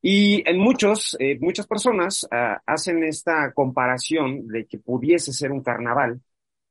Y 0.00 0.48
en 0.48 0.58
muchos, 0.58 1.16
eh, 1.18 1.38
muchas 1.40 1.66
personas 1.66 2.26
ah, 2.30 2.60
hacen 2.66 3.02
esta 3.04 3.52
comparación 3.52 4.46
de 4.48 4.66
que 4.66 4.78
pudiese 4.78 5.32
ser 5.32 5.50
un 5.52 5.62
carnaval 5.62 6.20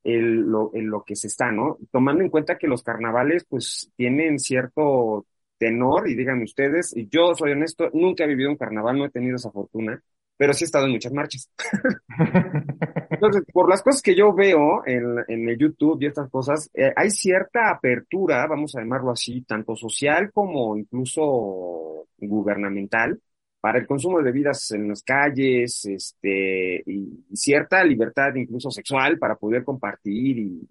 el, 0.04 0.42
lo, 0.42 0.72
el, 0.74 0.86
lo 0.86 1.04
que 1.04 1.16
se 1.16 1.28
está, 1.28 1.52
¿no? 1.52 1.78
Tomando 1.92 2.24
en 2.24 2.30
cuenta 2.30 2.58
que 2.58 2.68
los 2.68 2.84
carnavales 2.84 3.46
pues 3.50 3.92
tienen 3.96 4.40
cierto 4.40 5.26
tenor 5.58 6.10
y 6.10 6.16
díganme 6.16 6.44
ustedes, 6.44 6.96
y 6.96 7.08
yo 7.10 7.34
soy 7.36 7.52
honesto, 7.52 7.90
nunca 7.94 8.24
he 8.24 8.28
vivido 8.28 8.50
un 8.50 8.58
carnaval, 8.58 8.98
no 8.98 9.06
he 9.06 9.10
tenido 9.10 9.36
esa 9.38 9.52
fortuna, 9.52 10.02
pero 10.38 10.54
sí 10.54 10.64
he 10.64 10.68
estado 10.68 10.86
en 10.86 10.92
muchas 10.92 11.14
marchas. 11.14 11.50
Entonces, 13.10 13.44
por 13.52 13.70
las 13.70 13.82
cosas 13.82 14.02
que 14.02 14.16
yo 14.16 14.34
veo 14.34 14.86
en, 14.86 15.18
en 15.28 15.50
el 15.50 15.58
YouTube 15.58 16.02
y 16.02 16.06
estas 16.06 16.30
cosas, 16.30 16.70
eh, 16.74 16.94
hay 16.96 17.10
cierta 17.10 17.72
apertura, 17.72 18.46
vamos 18.48 18.76
a 18.76 18.82
llamarlo 18.82 19.12
así, 19.12 19.42
tanto 19.42 19.76
social 19.76 20.32
como 20.32 20.78
incluso 20.78 22.08
gubernamental, 22.18 23.20
para 23.60 23.80
el 23.80 23.88
consumo 23.88 24.20
de 24.20 24.26
bebidas 24.26 24.72
en 24.72 24.88
las 24.88 25.04
calles, 25.04 25.86
este, 25.86 26.84
y, 26.86 27.26
cierta 27.34 27.84
libertad 27.84 28.36
incluso 28.36 28.72
sexual 28.72 29.18
para 29.18 29.36
poder 29.36 29.64
compartir 29.64 30.38
y, 30.38 30.68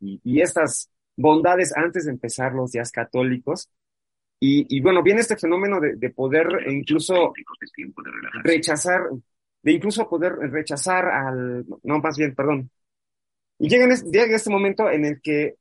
y, 0.00 0.20
y, 0.22 0.40
estas 0.40 0.90
bondades 1.16 1.76
antes 1.76 2.04
de 2.04 2.12
empezar 2.12 2.52
los 2.52 2.72
días 2.72 2.90
católicos. 2.90 3.70
Y, 4.38 4.80
bueno, 4.80 5.02
viene 5.02 5.22
este 5.22 5.36
fenómeno 5.36 5.80
de, 5.80 5.96
de 5.96 6.10
poder 6.10 6.46
incluso 6.68 7.32
rechazar, 8.44 9.00
de 9.62 9.72
incluso 9.72 10.08
poder 10.08 10.34
rechazar 10.34 11.06
al, 11.06 11.64
no, 11.82 11.98
más 11.98 12.18
bien, 12.18 12.34
perdón. 12.34 12.70
Y 13.58 13.68
llega, 13.68 13.86
este, 13.86 14.10
llega 14.10 14.36
este 14.36 14.50
momento 14.50 14.90
en 14.90 15.06
el 15.06 15.20
que 15.22 15.54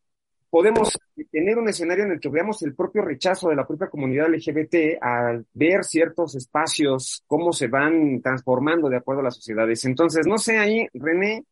podemos 0.55 0.97
tener 1.33 1.57
un 1.57 1.67
escenario 1.67 2.05
en 2.05 2.13
el 2.13 2.19
que 2.21 2.29
veamos 2.29 2.63
el 2.63 2.73
propio 2.73 3.01
rechazo 3.01 3.49
de 3.49 3.57
la 3.57 3.67
propia 3.67 3.89
comunidad 3.89 4.33
LGBT 4.33 5.01
al 5.01 5.45
ver 5.53 5.83
ciertos 5.83 6.33
espacios, 6.35 7.25
cómo 7.27 7.51
se 7.51 7.67
van 7.67 8.21
transformando 8.21 8.87
de 8.87 8.95
acuerdo 8.95 9.19
a 9.19 9.25
las 9.25 9.35
sociedades. 9.35 9.83
Entonces, 9.83 10.25
no 10.25 10.37
sé 10.37 10.57
ahí, 10.57 10.87
René, 10.93 11.43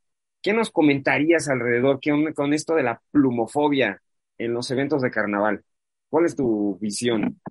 ¿qué 0.42 0.54
nos 0.54 0.72
comentarías 0.72 1.50
alrededor 1.50 2.00
¿Qué, 2.00 2.14
con 2.34 2.54
esto 2.54 2.76
de 2.76 2.84
la 2.84 3.02
plumofobia 3.12 4.02
en 4.38 4.54
los 4.54 4.72
eventos 4.72 5.02
de 5.02 5.12
carnaval? 5.12 5.62
¿Cuál 6.10 6.24
es 6.24 6.38
tu 6.38 6.78
visión? 6.80 7.42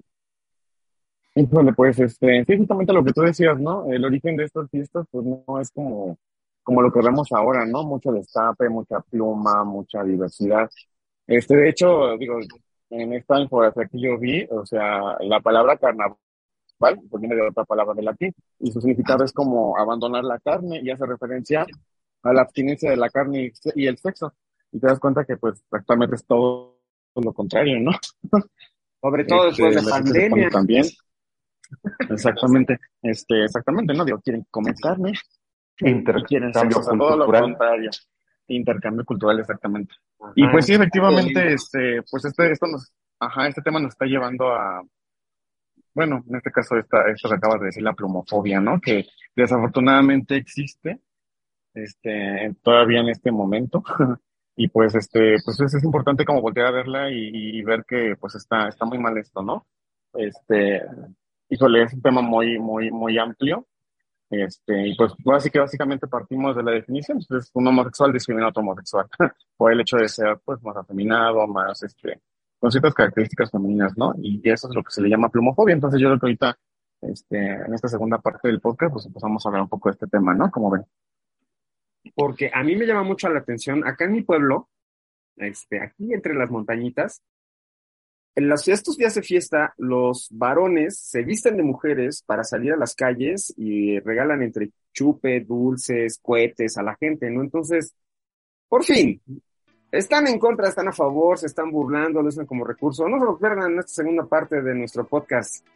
Híjole, 1.35 1.75
pues, 1.75 1.99
este, 1.99 2.47
sí, 2.47 2.57
justamente 2.57 2.95
lo 2.95 3.05
que 3.05 3.12
tú 3.12 3.21
decías, 3.21 3.61
¿no? 3.61 3.93
El 3.93 4.07
origen 4.07 4.38
de 4.38 4.45
estas 4.45 4.71
fiestas, 4.71 5.05
pues 5.11 5.27
no 5.27 5.61
es 5.61 5.71
como, 5.71 6.17
como 6.62 6.81
lo 6.81 6.91
que 6.91 7.01
vemos 7.01 7.31
ahora, 7.33 7.67
¿no? 7.67 7.85
Mucho 7.85 8.11
destape, 8.11 8.71
mucha 8.71 9.01
pluma, 9.01 9.65
mucha 9.65 10.03
diversidad. 10.03 10.71
Este, 11.33 11.57
de 11.57 11.71
hecho, 11.71 12.16
digo, 12.18 12.38
en 12.90 13.14
esta 13.14 13.40
infografía 13.40 13.87
que 13.87 13.99
yo 13.99 14.18
vi, 14.18 14.47
o 14.51 14.66
sea, 14.66 15.16
la 15.21 15.40
palabra 15.40 15.79
carnaval, 15.79 16.18
pues 16.79 17.21
viene 17.21 17.37
de 17.37 17.49
otra 17.49 17.64
palabra 17.64 17.95
de 17.95 18.03
latín, 18.03 18.35
y 18.59 18.71
su 18.71 18.83
significado 18.83 19.25
es 19.25 19.33
como 19.33 19.79
abandonar 19.79 20.25
la 20.25 20.38
carne 20.40 20.81
y 20.83 20.90
hace 20.90 21.07
referencia 21.07 21.64
a 22.23 22.33
la 22.35 22.42
abstinencia 22.42 22.90
de 22.90 22.97
la 22.99 23.09
carne 23.09 23.51
y 23.75 23.87
el 23.87 23.97
sexo. 23.97 24.35
Y 24.73 24.79
te 24.79 24.87
das 24.87 25.01
cuenta 25.01 25.25
que, 25.25 25.38
pues, 25.38 25.64
actualmente 25.71 26.16
es 26.16 26.27
todo 26.27 26.81
lo 27.14 27.33
contrario, 27.33 27.81
¿no? 27.81 27.92
Sobre 29.01 29.25
todo 29.25 29.47
después 29.47 29.75
de 29.75 29.90
pandemia. 29.90 30.51
También. 30.51 30.85
Exactamente, 32.11 32.79
este, 33.01 33.45
exactamente, 33.45 33.95
¿no? 33.95 34.05
Digo, 34.05 34.21
quieren 34.21 34.47
comer 34.51 34.75
carne, 34.75 35.14
quieren 35.77 36.53
sexo, 36.53 36.81
o 36.81 36.83
sea, 36.83 36.99
todo 36.99 37.16
lo 37.16 37.27
contrario. 37.27 37.90
Intercambio 38.49 39.07
cultural, 39.07 39.40
exactamente. 39.40 39.95
Ajá. 40.22 40.32
Y 40.37 40.48
pues 40.48 40.66
sí, 40.66 40.74
efectivamente, 40.74 41.54
este, 41.54 42.02
pues 42.11 42.24
este, 42.24 42.52
esto 42.52 42.66
nos, 42.66 42.92
ajá, 43.18 43.48
este 43.48 43.62
tema 43.62 43.80
nos 43.80 43.92
está 43.92 44.06
llevando 44.06 44.52
a, 44.52 44.82
bueno, 45.94 46.24
en 46.28 46.37
este 46.37 46.50
caso 46.50 46.76
esta, 46.76 47.08
esto 47.11 47.28
que 47.28 47.35
acabas 47.35 47.61
de 47.61 47.66
decir, 47.66 47.82
la 47.82 47.92
plumofobia, 47.92 48.61
¿no? 48.61 48.80
Que 48.80 49.06
desafortunadamente 49.37 50.37
existe, 50.37 51.00
este, 51.74 52.54
todavía 52.62 53.00
en 53.00 53.08
este 53.11 53.30
momento. 53.30 53.82
y 54.56 54.68
pues 54.68 54.94
este, 54.94 55.37
pues 55.44 55.61
es, 55.61 55.74
es, 55.74 55.85
importante 55.85 56.24
como 56.24 56.40
voltear 56.40 56.68
a 56.68 56.72
verla 56.72 57.11
y, 57.11 57.58
y, 57.58 57.62
ver 57.62 57.85
que 57.87 58.16
pues 58.18 58.35
está, 58.35 58.68
está 58.68 58.85
muy 58.85 58.98
mal 58.98 59.16
esto, 59.18 59.42
¿no? 59.42 59.66
Este, 60.14 60.82
híjole, 61.48 61.82
es 61.82 61.94
un 61.94 62.02
tema 62.02 62.22
muy, 62.22 62.58
muy, 62.58 62.90
muy 62.90 63.18
amplio. 63.18 63.66
Este, 64.33 64.88
y 64.88 64.97
pues 64.97 65.12
así 65.35 65.51
que 65.51 65.59
básicamente 65.59 66.07
partimos 66.07 66.57
de 66.57 66.62
la 66.62 66.71
definición, 66.71 67.18
pues 67.29 67.51
un 67.53 67.66
homosexual 67.66 68.14
discrimina 68.14 68.47
a 68.47 68.49
otro 68.49 68.62
homosexual 68.62 69.07
por 69.59 69.71
el 69.71 69.81
hecho 69.83 69.99
de 69.99 70.09
ser 70.09 70.40
pues 70.42 70.62
más 70.62 70.75
afeminado, 70.75 71.47
más 71.47 71.83
este, 71.83 72.18
con 72.59 72.71
ciertas 72.71 72.95
características 72.95 73.51
femeninas, 73.51 73.92
¿no? 73.95 74.14
Y 74.23 74.40
eso 74.49 74.71
es 74.71 74.75
lo 74.75 74.83
que 74.83 74.90
se 74.90 75.03
le 75.03 75.11
llama 75.11 75.29
plumofobia. 75.29 75.75
Entonces 75.75 76.01
yo 76.01 76.09
creo 76.09 76.18
que 76.18 76.27
ahorita, 76.27 76.59
este, 77.03 77.37
en 77.37 77.75
esta 77.75 77.88
segunda 77.88 78.18
parte 78.18 78.49
del 78.49 78.62
podcast, 78.62 78.95
pues 78.95 79.05
empezamos 79.05 79.45
a 79.45 79.49
hablar 79.51 79.62
un 79.64 79.68
poco 79.68 79.90
de 79.90 79.95
este 79.95 80.07
tema, 80.07 80.33
¿no? 80.33 80.51
Como 80.51 80.71
ven. 80.71 80.87
Porque 82.14 82.51
a 82.55 82.62
mí 82.62 82.75
me 82.75 82.87
llama 82.87 83.03
mucho 83.03 83.29
la 83.29 83.40
atención, 83.40 83.87
acá 83.87 84.07
en 84.07 84.12
mi 84.12 84.23
pueblo, 84.23 84.71
este, 85.37 85.83
aquí 85.83 86.14
entre 86.14 86.35
las 86.35 86.51
montañitas, 86.51 87.21
en 88.35 88.49
las, 88.49 88.66
estos 88.66 88.97
días 88.97 89.14
de 89.14 89.23
fiesta, 89.23 89.75
los 89.77 90.29
varones 90.31 90.99
se 90.99 91.23
visten 91.23 91.57
de 91.57 91.62
mujeres 91.62 92.23
para 92.25 92.45
salir 92.45 92.73
a 92.73 92.79
las 92.79 92.95
calles 92.95 93.53
y 93.57 93.99
regalan 94.01 94.42
entre 94.42 94.71
chupe, 94.92 95.40
dulces, 95.40 96.18
cohetes 96.23 96.77
a 96.79 96.83
la 96.83 96.97
gente, 96.97 97.31
¿no? 97.31 97.42
Entonces, 97.42 97.95
por 98.68 98.85
fin, 98.85 99.21
están 99.90 100.27
en 100.27 100.38
contra, 100.38 100.68
están 100.68 100.88
a 100.88 100.92
favor, 100.92 101.38
se 101.38 101.47
están 101.47 101.71
burlando, 101.71 102.23
lo 102.23 102.29
usan 102.29 102.47
como 102.47 102.64
recurso. 102.64 103.07
No 103.07 103.18
se 103.18 103.25
lo 103.27 103.38
pierdan 103.38 103.73
en 103.73 103.79
esta 103.81 103.92
segunda 103.92 104.25
parte 104.25 104.62
de 104.62 104.75
nuestro 104.75 105.07
podcast. 105.07 105.66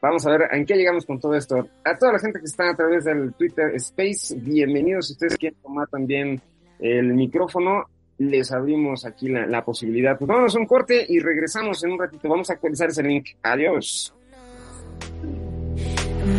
Vamos 0.00 0.24
a 0.26 0.30
ver 0.30 0.48
en 0.52 0.64
qué 0.64 0.74
llegamos 0.74 1.04
con 1.04 1.20
todo 1.20 1.34
esto. 1.34 1.68
A 1.84 1.98
toda 1.98 2.12
la 2.12 2.18
gente 2.18 2.38
que 2.38 2.46
está 2.46 2.70
a 2.70 2.76
través 2.76 3.04
del 3.04 3.34
Twitter 3.34 3.74
Space, 3.74 4.34
bienvenidos. 4.36 5.08
Si 5.08 5.12
ustedes 5.12 5.36
quieren 5.36 5.60
tomar 5.60 5.88
también 5.88 6.40
el 6.78 7.12
micrófono, 7.12 7.84
les 8.18 8.50
abrimos 8.52 9.04
aquí 9.04 9.28
la, 9.28 9.46
la 9.46 9.64
posibilidad. 9.64 10.18
Pues 10.18 10.28
vámonos 10.28 10.54
a 10.54 10.58
un 10.58 10.66
corte 10.66 11.06
y 11.08 11.20
regresamos 11.20 11.82
en 11.84 11.92
un 11.92 11.98
ratito. 11.98 12.28
Vamos 12.28 12.50
a 12.50 12.54
actualizar 12.54 12.88
ese 12.88 13.02
link. 13.02 13.28
Adiós. 13.42 14.12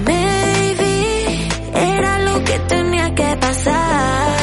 Maybe 0.06 1.48
era 1.74 2.20
lo 2.20 2.44
que 2.44 2.60
tenía 2.68 3.16
que 3.16 3.38
pasar. 3.40 4.38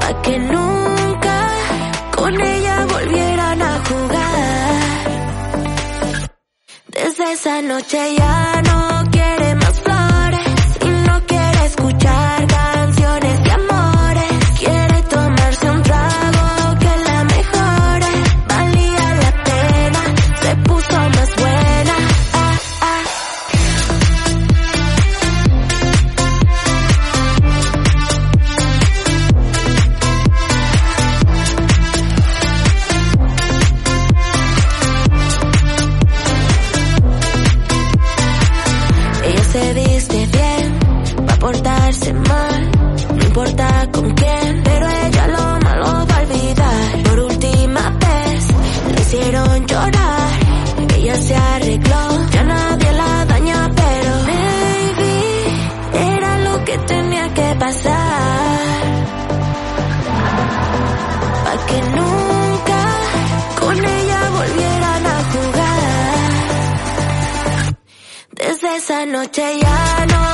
Pa' 0.00 0.22
que 0.22 0.38
nunca 0.38 1.48
con 2.16 2.40
ella 2.40 2.86
volvieran 2.86 3.62
a 3.62 3.84
jugar. 3.84 4.30
Desde 6.88 7.32
esa 7.32 7.62
noche 7.62 7.98
ya 8.16 8.62
no 8.62 9.10
quiere 9.10 9.54
más 9.56 9.80
flores 9.80 10.78
y 10.80 10.88
no 11.08 11.26
quiere 11.26 11.66
escuchar 11.66 12.33
se 51.16 51.34
arregló. 51.34 52.30
Ya 52.30 52.42
nadie 52.42 52.92
la 52.92 53.24
daña, 53.26 53.70
pero 53.74 54.12
baby, 54.30 55.16
era 55.92 56.38
lo 56.38 56.64
que 56.64 56.78
tenía 56.78 57.34
que 57.34 57.56
pasar. 57.58 58.84
Pa' 61.44 61.66
que 61.66 61.80
nunca 61.98 62.80
con 63.60 63.84
ella 63.84 64.20
volvieran 64.38 65.06
a 65.06 65.18
jugar. 65.32 65.74
Desde 68.32 68.76
esa 68.76 69.06
noche 69.06 69.42
ya 69.60 70.06
no. 70.06 70.33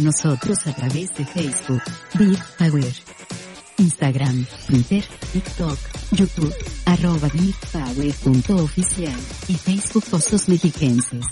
Nosotros 0.00 0.58
a 0.66 0.72
través 0.72 1.14
de 1.16 1.24
Facebook, 1.24 1.82
Beat 2.14 2.40
Power, 2.58 2.92
Instagram, 3.78 4.46
Twitter, 4.66 5.04
TikTok, 5.32 5.78
YouTube, 6.12 6.54
arroba 6.86 7.28
beatpower.oficial 7.28 9.18
y 9.48 9.54
Facebook 9.54 10.04
Osos 10.12 10.48
Mexiquenses. 10.48 11.26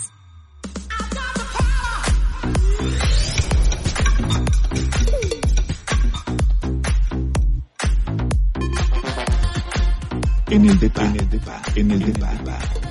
En 10.49 10.65
el 10.65 10.79
depa, 10.79 11.05
en 11.05 11.15
el 11.19 11.29
depa, 11.29 11.61
en 11.75 11.91
el 11.91 11.99
depa. 11.99 12.88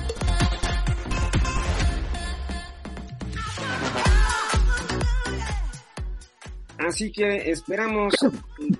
Así 6.79 7.11
que 7.11 7.51
esperamos 7.51 8.13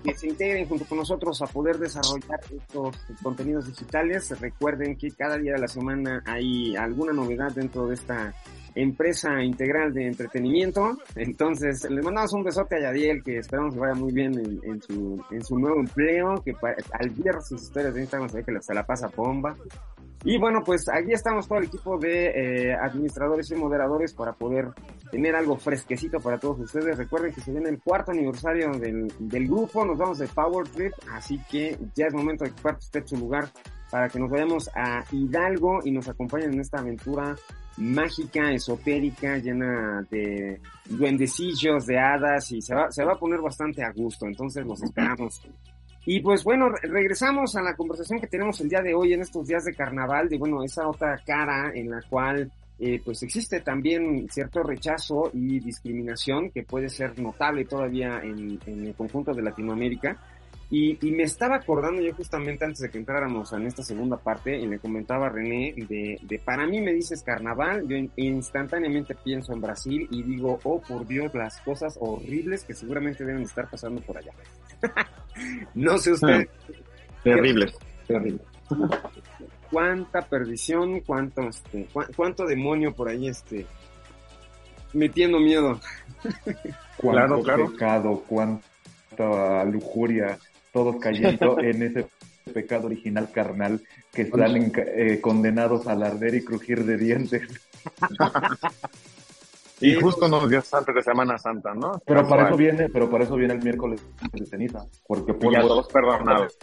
que 0.03 0.15
se 0.15 0.27
integren 0.27 0.67
junto 0.67 0.85
con 0.85 0.99
nosotros 0.99 1.41
a 1.41 1.47
poder 1.47 1.77
desarrollar 1.77 2.39
estos 2.49 2.95
contenidos 3.21 3.67
digitales. 3.67 4.39
Recuerden 4.39 4.95
que 4.95 5.11
cada 5.11 5.37
día 5.37 5.53
de 5.53 5.59
la 5.59 5.67
semana 5.67 6.23
hay 6.25 6.75
alguna 6.77 7.11
novedad 7.11 7.51
dentro 7.51 7.87
de 7.87 7.95
esta 7.95 8.33
empresa 8.75 9.43
integral 9.43 9.93
de 9.93 10.07
entretenimiento. 10.07 10.97
Entonces, 11.15 11.89
le 11.89 12.01
mandamos 12.01 12.33
un 12.33 12.43
besote 12.43 12.77
a 12.77 12.81
Yadiel, 12.81 13.21
que 13.23 13.37
esperamos 13.37 13.73
que 13.73 13.79
vaya 13.81 13.95
muy 13.95 14.13
bien 14.13 14.31
en, 14.63 14.81
su, 14.81 15.21
en 15.31 15.43
su 15.43 15.57
nuevo 15.57 15.79
empleo, 15.79 16.41
que 16.43 16.53
al 16.93 17.09
ver 17.09 17.41
sus 17.41 17.63
historias 17.63 17.93
de 17.93 18.01
Instagram 18.01 18.29
se 18.29 18.37
ve 18.37 18.43
que 18.45 18.61
se 18.61 18.73
la 18.73 18.85
pasa 18.85 19.09
bomba. 19.13 19.55
Y 20.23 20.37
bueno, 20.37 20.61
pues 20.65 20.87
aquí 20.89 21.13
estamos 21.13 21.47
todo 21.47 21.59
el 21.59 21.65
equipo 21.65 21.97
de 21.97 22.27
eh, 22.27 22.73
administradores 22.73 23.49
y 23.51 23.55
moderadores 23.55 24.13
para 24.13 24.33
poder 24.33 24.67
tener 25.11 25.35
algo 25.35 25.57
fresquecito 25.57 26.19
para 26.19 26.37
todos 26.37 26.59
ustedes. 26.59 26.97
Recuerden 26.97 27.33
que 27.33 27.41
se 27.41 27.51
viene 27.51 27.69
el 27.69 27.79
cuarto 27.79 28.11
aniversario 28.11 28.71
del, 28.71 29.11
del 29.19 29.47
grupo, 29.47 29.85
nos 29.85 29.97
vamos 29.97 30.19
de 30.19 30.27
Power 30.27 30.67
Trip, 30.67 30.93
así 31.11 31.39
que 31.49 31.77
ya 31.95 32.07
es 32.07 32.13
momento 32.13 32.43
de 32.45 32.51
que 32.51 32.61
parte 32.61 32.79
usted 32.85 33.05
su 33.05 33.17
lugar 33.17 33.47
para 33.91 34.07
que 34.07 34.19
nos 34.19 34.29
vayamos 34.29 34.69
a 34.75 35.03
Hidalgo 35.11 35.79
y 35.83 35.91
nos 35.91 36.07
acompañen 36.07 36.53
en 36.53 36.59
esta 36.59 36.79
aventura 36.79 37.35
mágica, 37.77 38.51
esotérica, 38.51 39.37
llena 39.37 40.05
de 40.11 40.59
duendecillos, 40.89 41.85
de 41.85 41.97
hadas 41.97 42.51
y 42.51 42.61
se 42.61 42.75
va, 42.75 42.91
se 42.91 43.03
va 43.03 43.13
a 43.13 43.19
poner 43.19 43.39
bastante 43.41 43.83
a 43.83 43.91
gusto, 43.91 44.25
entonces 44.27 44.65
los 44.65 44.83
esperamos. 44.83 45.41
Y 46.05 46.21
pues 46.21 46.43
bueno, 46.43 46.69
re- 46.69 46.89
regresamos 46.89 47.55
a 47.55 47.61
la 47.61 47.75
conversación 47.75 48.19
que 48.19 48.27
tenemos 48.27 48.59
el 48.61 48.69
día 48.69 48.81
de 48.81 48.93
hoy 48.93 49.13
en 49.13 49.21
estos 49.21 49.47
días 49.47 49.63
de 49.63 49.73
carnaval, 49.73 50.27
de 50.29 50.37
bueno, 50.37 50.63
esa 50.63 50.87
otra 50.87 51.17
cara 51.25 51.71
en 51.73 51.89
la 51.89 52.01
cual 52.09 52.51
eh, 52.79 53.01
pues 53.03 53.21
existe 53.23 53.59
también 53.61 54.27
cierto 54.29 54.63
rechazo 54.63 55.29
y 55.33 55.59
discriminación 55.59 56.49
que 56.51 56.63
puede 56.63 56.89
ser 56.89 57.17
notable 57.19 57.65
todavía 57.65 58.19
en, 58.23 58.59
en 58.65 58.87
el 58.87 58.95
conjunto 58.95 59.33
de 59.33 59.41
Latinoamérica. 59.41 60.17
Y, 60.71 60.99
y 61.01 61.11
me 61.11 61.23
estaba 61.23 61.55
acordando 61.55 61.99
yo 61.99 62.13
justamente 62.13 62.63
antes 62.63 62.79
de 62.81 62.89
que 62.91 62.99
entráramos 62.99 63.51
en 63.53 63.65
esta 63.65 63.81
segunda 63.81 64.17
parte 64.17 64.55
y 64.55 64.67
le 64.67 64.77
comentaba 64.77 65.25
a 65.25 65.29
René 65.29 65.73
de, 65.75 66.19
de 66.21 66.39
para 66.39 66.67
mí 66.67 66.79
me 66.79 66.93
dices 66.93 67.23
carnaval, 67.23 67.87
yo 67.87 67.97
in- 67.97 68.11
instantáneamente 68.17 69.15
pienso 69.15 69.51
en 69.51 69.61
Brasil 69.61 70.07
y 70.11 70.21
digo, 70.21 70.59
oh 70.63 70.79
por 70.79 71.07
Dios, 71.07 71.33
las 71.33 71.59
cosas 71.61 71.97
horribles 71.99 72.63
que 72.65 72.75
seguramente 72.75 73.25
deben 73.25 73.39
de 73.41 73.47
estar 73.47 73.67
pasando 73.67 73.99
por 74.01 74.19
allá. 74.19 74.31
no 75.73 75.97
sé 75.97 76.11
usted 76.11 76.47
Terrible, 77.23 77.71
terrible. 78.07 78.39
cuánta 79.71 80.21
perdición, 80.21 81.01
cuánto 81.01 81.41
este, 81.41 81.87
cuánto 82.15 82.45
demonio 82.45 82.93
por 82.93 83.09
ahí 83.09 83.27
este 83.27 83.65
metiendo 84.93 85.39
miedo. 85.39 85.79
Cuánto 86.97 87.41
Claro, 87.41 87.43
claro. 87.43 87.71
pecado, 87.71 88.23
cuánta 88.27 89.63
lujuria, 89.63 90.37
todos 90.73 90.97
cayendo 90.97 91.57
en 91.61 91.83
ese 91.83 92.07
pecado 92.53 92.87
original 92.87 93.31
carnal 93.31 93.81
que 94.11 94.23
están 94.23 94.73
eh, 94.75 95.19
condenados 95.21 95.87
al 95.87 96.03
arder 96.03 96.35
y 96.35 96.43
crujir 96.43 96.83
de 96.83 96.97
dientes. 96.97 97.43
Y 99.81 99.95
justo 99.95 100.25
unos 100.25 100.49
días 100.49 100.73
antes 100.73 100.93
de 100.93 101.01
Semana 101.01 101.37
Santa, 101.37 101.73
¿no? 101.73 102.01
Pero 102.05 102.27
para 102.27 102.47
eso 102.47 102.57
viene, 102.57 102.89
pero 102.89 103.09
para 103.09 103.23
eso 103.23 103.35
viene 103.35 103.53
el 103.53 103.63
miércoles 103.63 104.01
de 104.33 104.45
ceniza, 104.45 104.85
porque 105.07 105.33
Y 105.39 105.53
ya 105.53 105.61
todos 105.61 105.87
perdonados. 105.87 106.57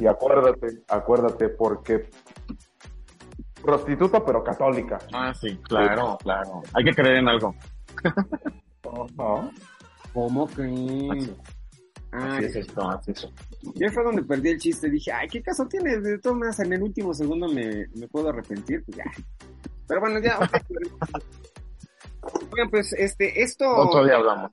Y 0.00 0.06
acuérdate, 0.06 0.82
acuérdate, 0.88 1.48
porque 1.50 2.10
prostituta 3.62 4.24
pero 4.24 4.42
católica. 4.42 4.98
Ah, 5.12 5.32
sí, 5.34 5.56
claro, 5.62 6.18
claro. 6.22 6.62
Hay 6.74 6.84
que 6.84 6.92
creer 6.92 7.16
en 7.16 7.28
algo. 7.28 7.54
¿Cómo 10.12 10.48
que? 10.48 10.62
Así, 10.62 11.36
Ay, 12.12 12.38
así 12.38 12.44
es 12.46 12.56
esto, 12.56 12.90
así 12.90 13.12
es. 13.12 13.28
ya 13.74 13.90
fue 13.92 14.02
donde 14.02 14.22
perdí 14.24 14.48
el 14.50 14.58
chiste. 14.58 14.90
Dije, 14.90 15.12
ay, 15.12 15.28
¿qué 15.28 15.40
caso 15.40 15.66
tiene? 15.66 15.98
De 16.00 16.18
todas 16.18 16.36
maneras, 16.36 16.58
en 16.60 16.72
el 16.72 16.82
último 16.82 17.14
segundo 17.14 17.46
me, 17.46 17.86
me 17.94 18.08
puedo 18.08 18.30
arrepentir. 18.30 18.84
Pues 18.84 18.96
ya. 18.96 19.04
Pero 19.86 20.00
bueno, 20.00 20.18
ya. 20.20 20.38
Oigan, 22.52 22.70
pues, 22.70 22.92
este, 22.92 23.42
esto. 23.42 23.64
Otro 23.68 24.04
día 24.04 24.16
hablamos. 24.16 24.50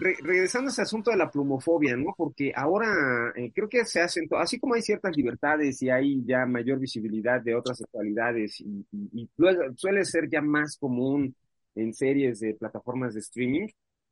re- 0.00 0.16
regresando 0.22 0.68
a 0.68 0.72
ese 0.72 0.82
asunto 0.82 1.10
de 1.10 1.16
la 1.16 1.30
plumofobia, 1.30 1.96
¿no? 1.96 2.14
Porque 2.16 2.52
ahora 2.54 3.32
eh, 3.36 3.50
creo 3.54 3.68
que 3.68 3.84
se 3.84 4.00
hacen, 4.00 4.26
así 4.38 4.58
como 4.58 4.74
hay 4.74 4.82
ciertas 4.82 5.16
libertades 5.16 5.82
y 5.82 5.90
hay 5.90 6.24
ya 6.24 6.46
mayor 6.46 6.78
visibilidad 6.78 7.40
de 7.42 7.54
otras 7.54 7.78
sexualidades 7.78 8.60
y, 8.60 8.86
y- 8.92 9.22
y 9.22 9.28
luego 9.36 9.62
suele 9.76 10.04
ser 10.04 10.28
ya 10.30 10.40
más 10.40 10.76
común 10.78 11.34
en 11.74 11.92
series 11.92 12.40
de 12.40 12.54
plataformas 12.54 13.14
de 13.14 13.20
streaming, 13.20 13.68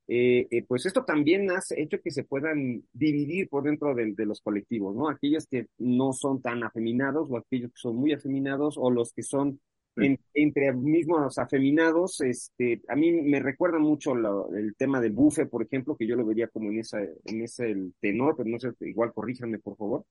eh, 0.08 0.46
eh, 0.50 0.64
pues 0.66 0.84
esto 0.84 1.04
también 1.04 1.50
ha 1.50 1.60
hecho 1.76 2.00
que 2.02 2.10
se 2.10 2.24
puedan 2.24 2.82
dividir 2.92 3.48
por 3.48 3.62
dentro 3.62 3.94
del- 3.94 4.14
de, 4.16 4.26
los 4.26 4.40
colectivos, 4.40 4.94
¿no? 4.96 5.08
Aquellos 5.08 5.46
que 5.46 5.68
no 5.78 6.12
son 6.12 6.42
tan 6.42 6.62
afeminados 6.64 7.28
o 7.30 7.36
aquellos 7.38 7.70
que 7.70 7.78
son 7.80 7.96
muy 7.96 8.12
afeminados 8.12 8.74
o 8.78 8.90
los 8.90 9.12
que 9.12 9.22
son 9.22 9.60
en- 9.96 10.18
entre 10.34 10.72
mismos 10.72 11.38
afeminados, 11.38 12.20
este, 12.22 12.82
a 12.88 12.96
mí 12.96 13.12
me 13.12 13.40
recuerda 13.40 13.78
mucho 13.78 14.14
lo- 14.14 14.52
el 14.54 14.74
tema 14.76 15.00
del 15.00 15.12
bufe, 15.12 15.46
por 15.46 15.62
ejemplo, 15.62 15.96
que 15.96 16.06
yo 16.06 16.16
lo 16.16 16.24
vería 16.26 16.48
como 16.48 16.70
en 16.70 16.78
esa, 16.80 17.00
en 17.02 17.42
ese 17.42 17.70
el 17.70 17.94
tenor, 18.00 18.34
pero 18.36 18.48
no 18.48 18.58
sé, 18.58 18.70
igual 18.80 19.12
corríjanme, 19.12 19.58
por 19.58 19.76
favor. 19.76 20.04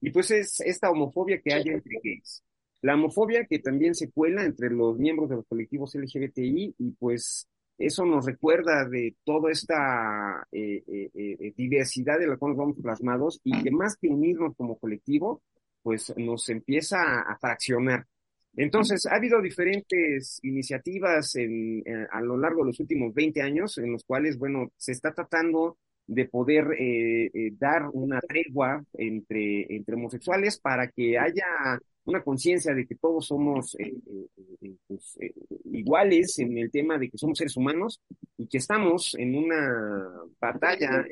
Y 0.00 0.10
pues 0.10 0.30
es 0.32 0.60
esta 0.60 0.90
homofobia 0.90 1.40
que 1.40 1.54
hay 1.54 1.62
entre 1.68 1.98
gays. 2.02 2.42
La 2.82 2.94
homofobia 2.94 3.44
que 3.46 3.58
también 3.58 3.94
se 3.94 4.10
cuela 4.10 4.44
entre 4.44 4.70
los 4.70 4.98
miembros 4.98 5.28
de 5.30 5.36
los 5.36 5.46
colectivos 5.46 5.94
LGBTI 5.94 6.74
y 6.78 6.90
pues 6.92 7.48
eso 7.78 8.04
nos 8.04 8.26
recuerda 8.26 8.84
de 8.88 9.16
toda 9.24 9.50
esta 9.52 10.46
eh, 10.52 10.82
eh, 10.86 11.10
eh, 11.14 11.52
diversidad 11.56 12.18
de 12.18 12.26
la 12.26 12.36
cual 12.36 12.54
vamos 12.54 12.76
plasmados 12.82 13.40
y 13.44 13.62
que 13.62 13.70
más 13.70 13.96
que 13.96 14.08
unirnos 14.08 14.54
como 14.56 14.76
colectivo, 14.78 15.42
pues 15.82 16.12
nos 16.16 16.48
empieza 16.48 16.98
a, 17.00 17.20
a 17.32 17.38
fraccionar. 17.38 18.04
Entonces, 18.58 19.06
ha 19.06 19.14
habido 19.14 19.40
diferentes 19.40 20.40
iniciativas 20.42 21.36
en, 21.36 21.84
a 22.10 22.20
lo 22.20 22.36
largo 22.36 22.62
de 22.62 22.70
los 22.70 22.80
últimos 22.80 23.14
20 23.14 23.40
años 23.40 23.78
en 23.78 23.92
los 23.92 24.02
cuales, 24.02 24.36
bueno, 24.36 24.72
se 24.76 24.90
está 24.90 25.14
tratando 25.14 25.78
de 26.08 26.24
poder 26.24 26.72
eh, 26.76 27.30
eh, 27.32 27.52
dar 27.56 27.88
una 27.92 28.20
tregua 28.20 28.82
entre, 28.94 29.72
entre 29.76 29.94
homosexuales 29.94 30.58
para 30.58 30.88
que 30.88 31.16
haya 31.16 31.78
una 32.08 32.22
conciencia 32.22 32.74
de 32.74 32.86
que 32.86 32.96
todos 32.96 33.26
somos 33.26 33.76
eh, 33.78 33.94
eh, 34.62 34.74
pues, 34.88 35.18
iguales 35.66 36.38
en 36.40 36.58
el 36.58 36.70
tema 36.70 36.98
de 36.98 37.10
que 37.10 37.18
somos 37.18 37.38
seres 37.38 37.56
humanos 37.56 38.00
y 38.36 38.48
que 38.48 38.58
estamos 38.58 39.14
en 39.18 39.36
una 39.36 40.10
batalla 40.40 41.04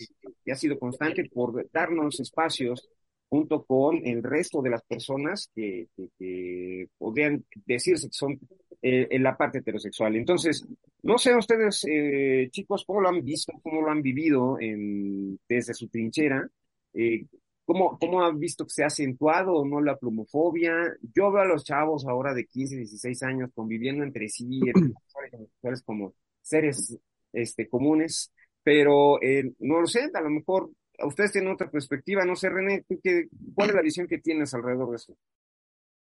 que 0.44 0.52
ha 0.52 0.56
sido 0.56 0.78
constante 0.78 1.28
por 1.32 1.70
darnos 1.70 2.18
espacios 2.18 2.88
junto 3.28 3.64
con 3.64 4.06
el 4.06 4.22
resto 4.22 4.62
de 4.62 4.70
las 4.70 4.82
personas 4.82 5.50
que, 5.54 5.88
que, 5.96 6.08
que 6.18 6.88
podrían 6.98 7.44
decirse 7.64 8.08
que 8.08 8.14
son 8.14 8.38
eh, 8.82 9.08
en 9.10 9.22
la 9.22 9.36
parte 9.36 9.58
heterosexual. 9.58 10.16
Entonces, 10.16 10.66
no 11.02 11.18
sé 11.18 11.34
ustedes, 11.34 11.84
eh, 11.88 12.48
chicos, 12.50 12.84
cómo 12.86 13.00
lo 13.00 13.08
han 13.08 13.24
visto, 13.24 13.52
cómo 13.62 13.80
lo 13.80 13.90
han 13.90 14.02
vivido 14.02 14.58
en, 14.60 15.38
desde 15.48 15.74
su 15.74 15.88
trinchera, 15.88 16.48
eh, 16.94 17.26
cómo, 17.64 17.98
cómo 17.98 18.22
han 18.22 18.38
visto 18.38 18.64
que 18.64 18.70
se 18.70 18.84
ha 18.84 18.86
acentuado 18.86 19.54
o 19.54 19.66
no 19.66 19.80
la 19.80 19.96
plumofobia. 19.96 20.72
Yo 21.14 21.32
veo 21.32 21.42
a 21.42 21.46
los 21.46 21.64
chavos 21.64 22.06
ahora 22.06 22.32
de 22.34 22.46
15, 22.46 22.76
16 22.76 23.22
años 23.24 23.50
conviviendo 23.54 24.04
entre 24.04 24.28
sí, 24.28 24.60
como 25.84 26.14
seres 26.40 26.96
este, 27.32 27.68
comunes, 27.68 28.32
pero 28.62 29.20
eh, 29.22 29.52
no 29.60 29.80
lo 29.80 29.86
sé, 29.86 30.10
a 30.12 30.20
lo 30.20 30.30
mejor 30.30 30.70
ustedes 31.04 31.32
tienen 31.32 31.52
otra 31.52 31.70
perspectiva, 31.70 32.24
no 32.24 32.36
sé, 32.36 32.48
René, 32.48 32.84
¿tú 32.88 32.98
qué, 33.02 33.28
¿cuál 33.54 33.70
es 33.70 33.74
la 33.74 33.82
visión 33.82 34.06
que 34.06 34.18
tienes 34.18 34.52
alrededor 34.54 34.90
de 34.90 34.96
eso? 34.96 35.16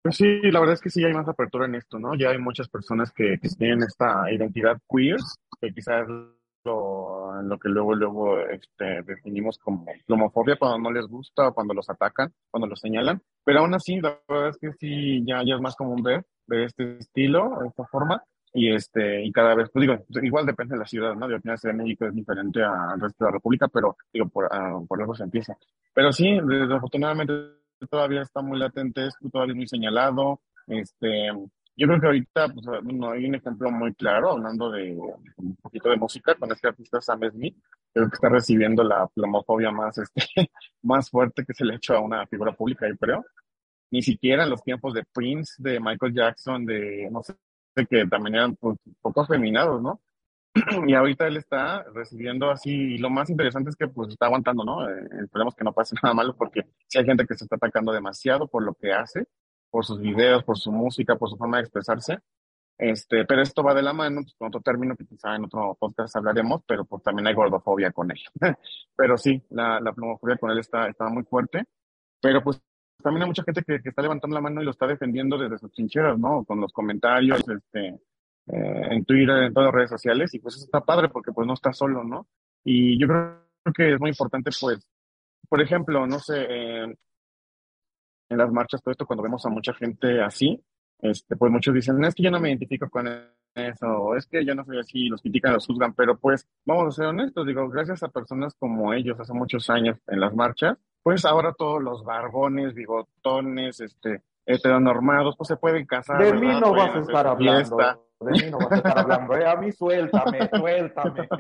Pues 0.03 0.17
sí, 0.17 0.41
la 0.43 0.61
verdad 0.61 0.75
es 0.75 0.81
que 0.81 0.91
sí 0.91 1.03
hay 1.03 1.15
más 1.15 1.29
apertura 1.29 1.65
en 1.65 1.77
esto, 1.77 1.99
¿no? 1.99 2.15
Ya 2.15 2.29
hay 2.31 2.39
muchas 2.39 2.69
personas 2.69 3.11
que, 3.13 3.39
que 3.41 3.49
tienen 3.49 3.83
esta 3.83 4.31
identidad 4.31 4.79
queer, 4.89 5.17
que 5.61 5.73
quizás 5.73 6.07
lo, 6.65 7.43
lo 7.43 7.59
que 7.59 7.69
luego 7.69 7.95
luego 7.95 8.39
este, 8.41 9.03
definimos 9.03 9.59
como 9.59 9.87
homofobia 10.09 10.57
cuando 10.57 10.79
no 10.79 10.93
les 10.93 11.07
gusta, 11.07 11.53
cuando 11.53 11.75
los 11.75 11.89
atacan, 11.89 12.33
cuando 12.51 12.67
los 12.67 12.81
señalan, 12.81 13.23
pero 13.45 13.61
aún 13.61 13.75
así, 13.75 14.01
la 14.01 14.19
verdad 14.29 14.51
es 14.51 14.59
que 14.59 14.73
sí, 14.75 15.25
ya, 15.27 15.43
ya 15.45 15.55
es 15.55 15.61
más 15.61 15.77
común 15.77 16.03
ver 16.03 16.25
de 16.47 16.65
este 16.65 16.99
estilo, 16.99 17.59
de 17.63 17.69
esta 17.69 17.87
forma, 17.87 18.23
y 18.57 18.73
este, 18.73 19.25
y 19.25 19.33
cada 19.33 19.57
vez, 19.57 19.69
pues 19.71 19.83
digo, 19.83 20.07
igual 20.23 20.47
depende 20.47 20.75
de 20.75 20.79
la 20.79 20.87
ciudad, 20.87 21.17
¿no? 21.17 21.27
De 21.27 21.35
opinión 21.35 21.59
de 21.61 21.73
México 21.73 22.07
es 22.07 22.15
diferente 22.15 22.63
al 22.63 23.01
resto 23.01 23.25
de 23.25 23.31
la 23.31 23.35
República, 23.35 23.67
pero 23.67 23.97
digo, 24.13 24.29
por, 24.29 24.49
ah, 24.49 24.79
por 24.87 25.01
algo 25.01 25.13
se 25.15 25.25
empieza. 25.25 25.59
Pero 25.93 26.13
sí, 26.13 26.39
desafortunadamente 26.41 27.35
todavía 27.91 28.23
está 28.23 28.43
muy 28.43 28.57
latente 28.59 29.09
esto, 29.09 29.29
todavía 29.29 29.57
muy 29.57 29.67
señalado. 29.67 30.41
Este, 30.69 31.33
yo 31.77 31.89
creo 31.89 32.01
que 32.01 32.07
ahorita, 32.07 32.49
pues, 32.51 32.65
bueno, 32.85 33.11
hay 33.11 33.27
un 33.27 33.35
ejemplo 33.35 33.73
muy 33.73 33.93
claro, 33.95 34.31
hablando 34.31 34.71
de 34.71 34.97
un 35.37 35.57
poquito 35.57 35.91
de 35.91 35.97
música, 35.97 36.37
con 36.37 36.53
este 36.53 36.69
artista 36.69 37.01
Sam 37.01 37.29
Smith, 37.33 37.57
creo 37.93 38.09
que 38.09 38.15
está 38.15 38.29
recibiendo 38.29 38.85
la 38.85 39.09
homofobia 39.17 39.73
más, 39.73 39.99
este, 39.99 40.23
más 40.83 41.11
fuerte 41.11 41.45
que 41.45 41.55
se 41.55 41.65
le 41.65 41.73
ha 41.73 41.77
hecho 41.77 41.97
a 41.97 42.01
una 42.01 42.25
figura 42.29 42.53
pública, 42.53 42.89
yo 42.89 42.97
creo. 42.97 43.25
Ni 43.91 44.01
siquiera 44.01 44.45
en 44.45 44.51
los 44.51 44.63
tiempos 44.63 44.95
de 44.95 45.03
Prince, 45.13 45.55
de 45.59 45.81
Michael 45.81 46.15
Jackson, 46.15 46.65
de, 46.65 47.09
no 47.11 47.23
sé, 47.25 47.35
que 47.75 48.07
también 48.07 48.37
eran 48.37 48.57
pues, 48.57 48.79
poco 49.01 49.23
afeminados, 49.23 49.83
¿no? 49.83 50.01
y 50.87 50.95
ahorita 50.95 51.27
él 51.27 51.37
está 51.37 51.83
recibiendo 51.95 52.51
así, 52.51 52.71
y 52.71 52.99
lo 52.99 53.11
más 53.11 53.29
interesante 53.29 53.71
es 53.71 53.77
que 53.77 53.89
pues 53.89 54.11
está 54.11 54.27
aguantando, 54.27 54.65
¿no? 54.65 54.89
Eh, 54.89 55.09
esperemos 55.25 55.55
que 55.55 55.65
no 55.65 55.73
pase 55.73 55.97
nada 56.03 56.15
malo 56.15 56.37
porque 56.37 56.63
si 56.87 56.99
hay 56.99 57.05
gente 57.05 57.27
que 57.27 57.35
se 57.35 57.45
está 57.45 57.57
atacando 57.57 57.93
demasiado 57.93 58.47
por 58.47 58.63
lo 58.63 58.75
que 58.75 58.93
hace, 58.93 59.27
por 59.71 59.85
sus 59.85 60.01
videos, 60.01 60.45
por 60.45 60.57
su 60.59 60.71
música, 60.71 61.17
por 61.17 61.29
su 61.29 61.37
forma 61.37 61.57
de 61.57 61.65
expresarse. 61.65 62.19
Este, 62.77 63.25
pero 63.25 63.41
esto 63.43 63.63
va 63.63 63.75
de 63.75 63.83
la 63.83 63.93
mano, 63.93 64.23
pues, 64.23 64.35
con 64.37 64.49
otro 64.49 64.61
término 64.61 64.97
que 64.97 65.07
quizá 65.07 65.35
en 65.37 65.45
otro 65.45 65.77
podcast 65.79 66.17
hablaremos, 66.17 66.63
pero 66.67 66.85
pues 66.85 67.03
también 67.03 67.27
hay 67.27 67.35
gordofobia 67.35 67.93
con 67.93 68.11
él. 68.11 68.19
pero 68.97 69.17
sí, 69.19 69.43
la, 69.51 69.81
la 69.81 69.93
plomofobia 69.93 70.37
con 70.37 70.51
él 70.51 70.59
está, 70.59 70.89
está 70.89 71.09
muy 71.09 71.25
fuerte, 71.25 71.65
pero 72.21 72.43
pues 72.43 72.61
también 73.03 73.23
hay 73.23 73.29
mucha 73.29 73.45
gente 73.45 73.63
que, 73.63 73.89
está 73.89 74.03
levantando 74.03 74.35
la 74.35 74.41
mano 74.41 74.63
y 74.63 74.65
lo 74.65 74.71
está 74.71 74.87
defendiendo 74.87 75.37
desde 75.39 75.59
sus 75.59 75.73
trincheras, 75.73 76.19
¿no? 76.19 76.45
Con 76.45 76.61
los 76.61 76.73
comentarios, 76.73 77.41
este, 77.49 77.89
eh, 78.47 78.89
en 78.91 79.05
Twitter, 79.05 79.45
en 79.45 79.53
todas 79.53 79.69
las 79.69 79.75
redes 79.75 79.91
sociales, 79.91 80.33
y 80.35 80.39
pues 80.39 80.57
eso 80.57 80.65
está 80.65 80.81
padre 80.81 81.09
porque 81.09 81.33
pues 81.33 81.47
no 81.47 81.55
está 81.55 81.73
solo, 81.73 82.05
¿no? 82.05 82.27
Y 82.65 82.99
yo 82.99 83.07
creo 83.09 83.45
que 83.75 83.95
es 83.95 84.01
muy 84.01 84.11
importante, 84.11 84.51
pues, 84.61 84.87
por 85.49 85.61
ejemplo, 85.61 86.07
no 86.07 86.19
sé, 86.19 86.47
en 88.29 88.39
las 88.39 88.51
marchas, 88.51 88.83
todo 88.83 88.93
esto, 88.93 89.07
cuando 89.07 89.23
vemos 89.23 89.45
a 89.47 89.51
mucha 89.51 89.75
gente 89.75 90.23
así, 90.23 90.61
este, 91.01 91.37
pues 91.37 91.53
muchos 91.53 91.75
dicen, 91.75 92.03
es 92.05 92.15
que 92.15 92.23
yo 92.23 92.31
no 92.31 92.41
me 92.41 92.49
identifico 92.49 92.89
con 92.89 93.09
eso, 93.55 94.17
es 94.17 94.27
que 94.27 94.45
yo 94.45 94.55
no 94.55 94.65
soy 94.65 94.79
así, 94.79 95.09
los 95.09 95.21
critican, 95.21 95.53
los 95.53 95.67
juzgan, 95.67 95.95
pero 95.95 96.19
pues 96.19 96.49
vamos 96.65 96.89
a 96.89 96.91
ser 96.91 97.07
honestos, 97.07 97.47
digo, 97.47 97.69
gracias 97.69 98.03
a 98.03 98.09
personas 98.09 98.55
como 98.55 98.93
ellos 98.93 99.19
hace 99.21 99.33
muchos 99.33 99.69
años 99.71 99.99
en 100.07 100.21
las 100.21 100.35
marchas, 100.35 100.79
pues 101.05 101.27
ahora 101.27 101.53
todos 101.53 101.83
los 101.83 102.03
barbones, 102.03 102.73
bigotones, 102.73 103.79
este, 103.79 104.23
heteronormados, 104.47 105.37
pues 105.37 105.49
se 105.49 105.57
pueden 105.57 105.85
casar. 105.85 106.19
De 106.19 106.33
mí 106.33 106.49
no 106.59 106.73
vas 106.73 106.97
a 106.97 106.99
estar 107.01 107.27
hablando. 107.27 107.77
De 108.21 108.31
mí 108.31 108.51
no 108.51 108.59
vas 108.59 108.73
a 108.73 108.77
estar 108.77 108.99
hablando. 108.99 109.37
Eh, 109.37 109.47
a 109.47 109.55
mí 109.55 109.71
suéltame, 109.71 110.49
suéltame. 110.49 111.29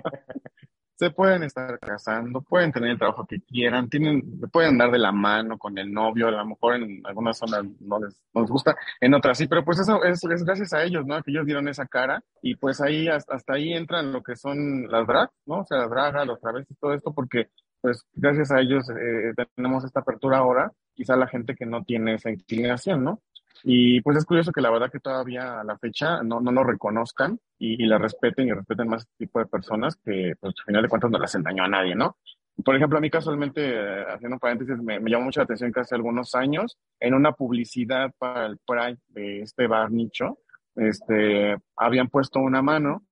Se 0.96 1.11
pueden 1.11 1.42
estar 1.42 1.77
casando, 1.81 2.40
pueden 2.40 2.70
tener 2.70 2.90
el 2.90 2.98
trabajo 2.98 3.27
que 3.27 3.40
quieran, 3.40 3.88
tienen, 3.88 4.40
pueden 4.53 4.79
dar 4.79 4.92
de 4.92 5.00
la 5.00 5.11
mano 5.11 5.59
con 5.59 5.77
el 5.77 5.92
novio, 5.92 6.29
a 6.29 6.31
lo 6.31 6.46
mejor 6.46 6.77
en 6.77 7.00
algunas 7.05 7.37
zonas 7.37 7.64
no 7.81 7.98
les, 7.98 8.22
no 8.33 8.42
les 8.42 8.50
gusta, 8.50 8.77
en 9.00 9.12
otras 9.12 9.38
sí, 9.38 9.48
pero 9.48 9.64
pues 9.64 9.81
eso 9.81 10.05
es, 10.05 10.22
es, 10.22 10.44
gracias 10.44 10.72
a 10.72 10.85
ellos, 10.85 11.05
¿no? 11.05 11.20
Que 11.20 11.33
ellos 11.33 11.46
dieron 11.46 11.66
esa 11.66 11.87
cara 11.87 12.22
y 12.40 12.55
pues 12.55 12.81
ahí, 12.81 13.09
hasta, 13.09 13.35
hasta 13.35 13.55
ahí 13.55 13.72
entran 13.72 14.12
lo 14.12 14.22
que 14.22 14.37
son 14.37 14.88
las 14.88 15.05
drag, 15.09 15.31
¿no? 15.46 15.62
O 15.62 15.64
sea, 15.64 15.79
las 15.79 15.90
dragas, 15.90 16.29
los 16.29 16.40
travestis, 16.40 16.79
todo 16.79 16.94
esto, 16.94 17.12
porque 17.12 17.48
pues 17.85 18.07
gracias 18.14 18.51
a 18.51 18.61
ellos 18.61 18.88
eh, 18.88 19.35
tenemos 19.55 19.85
esta 19.85 20.01
apertura 20.01 20.38
ahora, 20.38 20.73
quizá 20.94 21.16
la 21.16 21.27
gente 21.27 21.55
que 21.55 21.66
no 21.66 21.85
tiene 21.85 22.14
esa 22.14 22.31
inclinación, 22.31 23.05
¿no? 23.05 23.20
Y 23.62 24.01
pues 24.01 24.16
es 24.16 24.25
curioso 24.25 24.53
que 24.53 24.62
la 24.62 24.70
verdad 24.70 24.90
que 24.90 25.01
todavía 25.01 25.61
a 25.61 25.64
la 25.64 25.77
fecha 25.77 26.23
no, 26.23 26.40
no 26.40 26.51
lo 26.51 26.64
reconozcan 26.64 27.38
y, 27.59 27.85
y 27.85 27.87
la 27.87 27.99
respeten 27.99 28.49
y 28.49 28.53
respeten 28.53 28.88
más 28.88 29.03
este 29.03 29.27
tipo 29.27 29.38
de 29.38 29.44
personas 29.44 29.97
que 29.97 30.33
pues 30.40 30.55
al 30.59 30.64
final 30.64 30.83
de 30.83 30.88
cuentas 30.88 31.11
no 31.11 31.18
le 31.18 31.27
hacen 31.27 31.42
daño 31.42 31.62
a 31.62 31.68
nadie, 31.68 31.94
¿no? 31.94 32.16
Por 32.64 32.75
ejemplo, 32.75 32.97
a 32.97 33.03
mí 33.03 33.11
casualmente, 33.11 33.79
haciendo 34.09 34.37
un 34.37 34.40
paréntesis, 34.40 34.79
me, 34.79 34.99
me, 34.99 35.11
llamó 35.11 35.27
mucho 35.27 35.40
la 35.40 35.44
atención 35.44 35.70
que 35.70 35.81
hace 35.81 35.94
algunos 35.94 36.35
años, 36.35 36.79
en 37.01 37.12
una 37.12 37.33
publicidad 37.33 38.12
para 38.16 38.47
el 38.47 38.57
Pride 38.66 38.97
de 39.09 39.42
este 39.42 39.66
bar 39.66 39.90
nicho, 39.90 40.38
este, 40.75 41.59
habían 41.77 42.09
puesto 42.09 42.38
una 42.38 42.62
mano, 42.62 43.05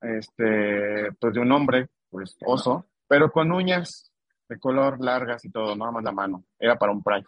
este, 0.00 1.12
pues 1.20 1.34
de 1.34 1.40
un 1.40 1.52
hombre, 1.52 1.86
pues 2.10 2.36
oso, 2.44 2.88
pero 3.08 3.32
con 3.32 3.50
uñas 3.50 4.07
de 4.48 4.58
color 4.58 5.00
largas 5.00 5.44
y 5.44 5.50
todo, 5.50 5.76
nada 5.76 5.92
más 5.92 6.04
la 6.04 6.12
mano. 6.12 6.44
Era 6.58 6.76
para 6.76 6.92
un 6.92 7.02
Pride. 7.02 7.26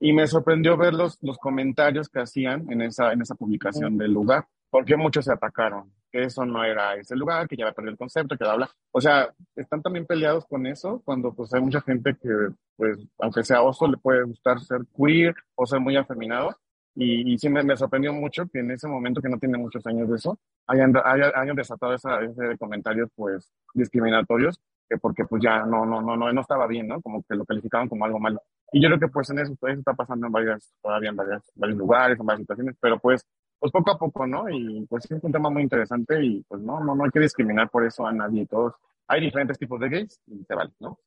Y 0.00 0.12
me 0.12 0.26
sorprendió 0.26 0.76
ver 0.76 0.94
los, 0.94 1.16
los 1.22 1.38
comentarios 1.38 2.08
que 2.08 2.20
hacían 2.20 2.70
en 2.72 2.82
esa, 2.82 3.12
en 3.12 3.22
esa 3.22 3.36
publicación 3.36 3.96
del 3.96 4.12
lugar, 4.12 4.46
porque 4.68 4.96
muchos 4.96 5.26
se 5.26 5.32
atacaron, 5.32 5.92
que 6.10 6.22
eso 6.24 6.44
no 6.44 6.64
era 6.64 6.96
ese 6.96 7.14
lugar, 7.14 7.46
que 7.46 7.56
ya 7.56 7.64
había 7.64 7.74
perdido 7.74 7.92
el 7.92 7.98
concepto, 7.98 8.36
que 8.36 8.44
habla. 8.44 8.68
O 8.90 9.00
sea, 9.00 9.32
están 9.54 9.80
también 9.80 10.06
peleados 10.06 10.44
con 10.46 10.66
eso, 10.66 11.00
cuando 11.04 11.32
pues 11.32 11.54
hay 11.54 11.60
mucha 11.60 11.80
gente 11.82 12.16
que, 12.20 12.28
pues, 12.76 12.98
aunque 13.20 13.44
sea 13.44 13.62
oso, 13.62 13.86
le 13.86 13.96
puede 13.96 14.24
gustar 14.24 14.58
ser 14.60 14.80
queer 14.96 15.34
o 15.54 15.66
ser 15.66 15.78
muy 15.78 15.96
afeminado. 15.96 16.56
Y, 16.94 17.32
y 17.32 17.38
sí 17.38 17.48
me, 17.48 17.76
sorprendió 17.76 18.12
mucho 18.12 18.46
que 18.52 18.58
en 18.58 18.72
ese 18.72 18.88
momento, 18.88 19.22
que 19.22 19.28
no 19.28 19.38
tiene 19.38 19.56
muchos 19.56 19.86
años 19.86 20.08
de 20.10 20.16
eso, 20.16 20.38
hayan, 20.66 20.92
hayan, 21.04 21.30
hayan 21.34 21.56
desatado 21.56 21.94
esa, 21.94 22.20
ese 22.22 22.58
comentarios, 22.58 23.08
pues, 23.14 23.52
discriminatorios 23.72 24.60
porque 24.98 25.24
pues 25.24 25.42
ya 25.42 25.64
no, 25.64 25.84
no, 25.86 26.00
no, 26.00 26.16
no, 26.16 26.32
no 26.32 26.40
estaba 26.40 26.66
bien, 26.66 26.88
¿no? 26.88 27.00
Como 27.00 27.22
que 27.22 27.34
lo 27.34 27.44
calificaban 27.44 27.88
como 27.88 28.04
algo 28.04 28.18
malo. 28.18 28.42
Y 28.72 28.82
yo 28.82 28.88
creo 28.88 29.00
que 29.00 29.08
pues 29.08 29.30
en 29.30 29.38
eso, 29.38 29.52
eso 29.52 29.78
está 29.78 29.94
pasando 29.94 30.26
en 30.26 30.32
varias, 30.32 30.72
todavía 30.82 31.10
en 31.10 31.16
varias, 31.16 31.42
varios 31.54 31.78
lugares, 31.78 32.18
en 32.18 32.26
varias 32.26 32.42
situaciones, 32.42 32.76
pero 32.80 32.98
pues, 32.98 33.26
pues 33.58 33.72
poco 33.72 33.90
a 33.92 33.98
poco, 33.98 34.26
¿no? 34.26 34.48
Y 34.48 34.86
pues 34.88 35.10
es 35.10 35.22
un 35.22 35.32
tema 35.32 35.50
muy 35.50 35.62
interesante 35.62 36.24
y 36.24 36.42
pues 36.48 36.60
no, 36.62 36.80
no, 36.80 36.94
no 36.94 37.04
hay 37.04 37.10
que 37.10 37.20
discriminar 37.20 37.70
por 37.70 37.84
eso 37.86 38.06
a 38.06 38.12
nadie, 38.12 38.46
todos. 38.46 38.74
Hay 39.08 39.20
diferentes 39.20 39.58
tipos 39.58 39.80
de 39.80 39.88
gays 39.88 40.20
y 40.26 40.44
se 40.44 40.54
vale, 40.54 40.72
¿no? 40.80 40.98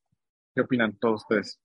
¿Qué 0.54 0.62
opinan 0.62 0.98
todos 0.98 1.22
ustedes? 1.24 1.60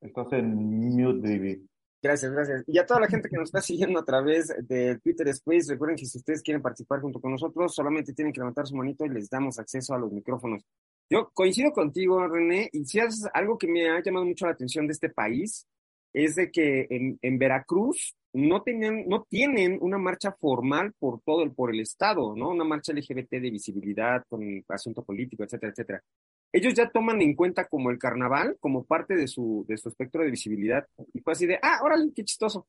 Estás 0.00 0.32
en 0.32 0.54
mute, 0.54 1.20
baby. 1.20 1.68
Gracias, 2.00 2.30
gracias. 2.30 2.64
Y 2.68 2.78
a 2.78 2.86
toda 2.86 3.00
la 3.00 3.08
gente 3.08 3.28
que 3.28 3.36
nos 3.36 3.48
está 3.48 3.60
siguiendo 3.62 3.98
a 3.98 4.04
través 4.04 4.54
de 4.68 4.98
Twitter 5.00 5.28
Space, 5.28 5.72
recuerden 5.72 5.96
que 5.96 6.06
si 6.06 6.18
ustedes 6.18 6.42
quieren 6.42 6.62
participar 6.62 7.00
junto 7.00 7.20
con 7.20 7.32
nosotros, 7.32 7.74
solamente 7.74 8.12
tienen 8.12 8.32
que 8.32 8.40
levantar 8.40 8.66
su 8.66 8.76
manito 8.76 9.04
y 9.04 9.08
les 9.08 9.28
damos 9.28 9.58
acceso 9.58 9.94
a 9.94 9.98
los 9.98 10.12
micrófonos. 10.12 10.62
Yo 11.10 11.30
coincido 11.34 11.72
contigo, 11.72 12.26
René, 12.28 12.68
y 12.72 12.84
si 12.84 13.00
es 13.00 13.26
algo 13.32 13.58
que 13.58 13.66
me 13.66 13.88
ha 13.88 14.02
llamado 14.02 14.26
mucho 14.26 14.46
la 14.46 14.52
atención 14.52 14.86
de 14.86 14.92
este 14.92 15.08
país, 15.08 15.66
es 16.12 16.36
de 16.36 16.50
que 16.50 16.86
en, 17.20 17.38
Veracruz 17.38 18.14
no 18.32 18.62
tenían, 18.62 19.08
no 19.08 19.24
tienen 19.28 19.78
una 19.80 19.98
marcha 19.98 20.32
formal 20.32 20.92
por 20.98 21.20
todo 21.22 21.42
el, 21.42 21.52
por 21.52 21.72
el 21.72 21.80
estado, 21.80 22.34
¿no? 22.36 22.50
Una 22.50 22.64
marcha 22.64 22.92
LGBT 22.92 23.30
de 23.30 23.50
visibilidad 23.50 24.22
con 24.28 24.64
asunto 24.68 25.02
político, 25.02 25.44
etcétera, 25.44 25.72
etcétera 25.72 26.02
ellos 26.52 26.74
ya 26.74 26.90
toman 26.90 27.20
en 27.22 27.34
cuenta 27.34 27.66
como 27.66 27.90
el 27.90 27.98
carnaval, 27.98 28.56
como 28.60 28.84
parte 28.84 29.14
de 29.14 29.28
su, 29.28 29.64
de 29.68 29.76
su 29.76 29.88
espectro 29.88 30.22
de 30.22 30.30
visibilidad. 30.30 30.86
Y 31.12 31.20
fue 31.20 31.32
así 31.32 31.46
de, 31.46 31.58
ah, 31.62 31.80
órale, 31.82 32.12
qué 32.14 32.24
chistoso. 32.24 32.66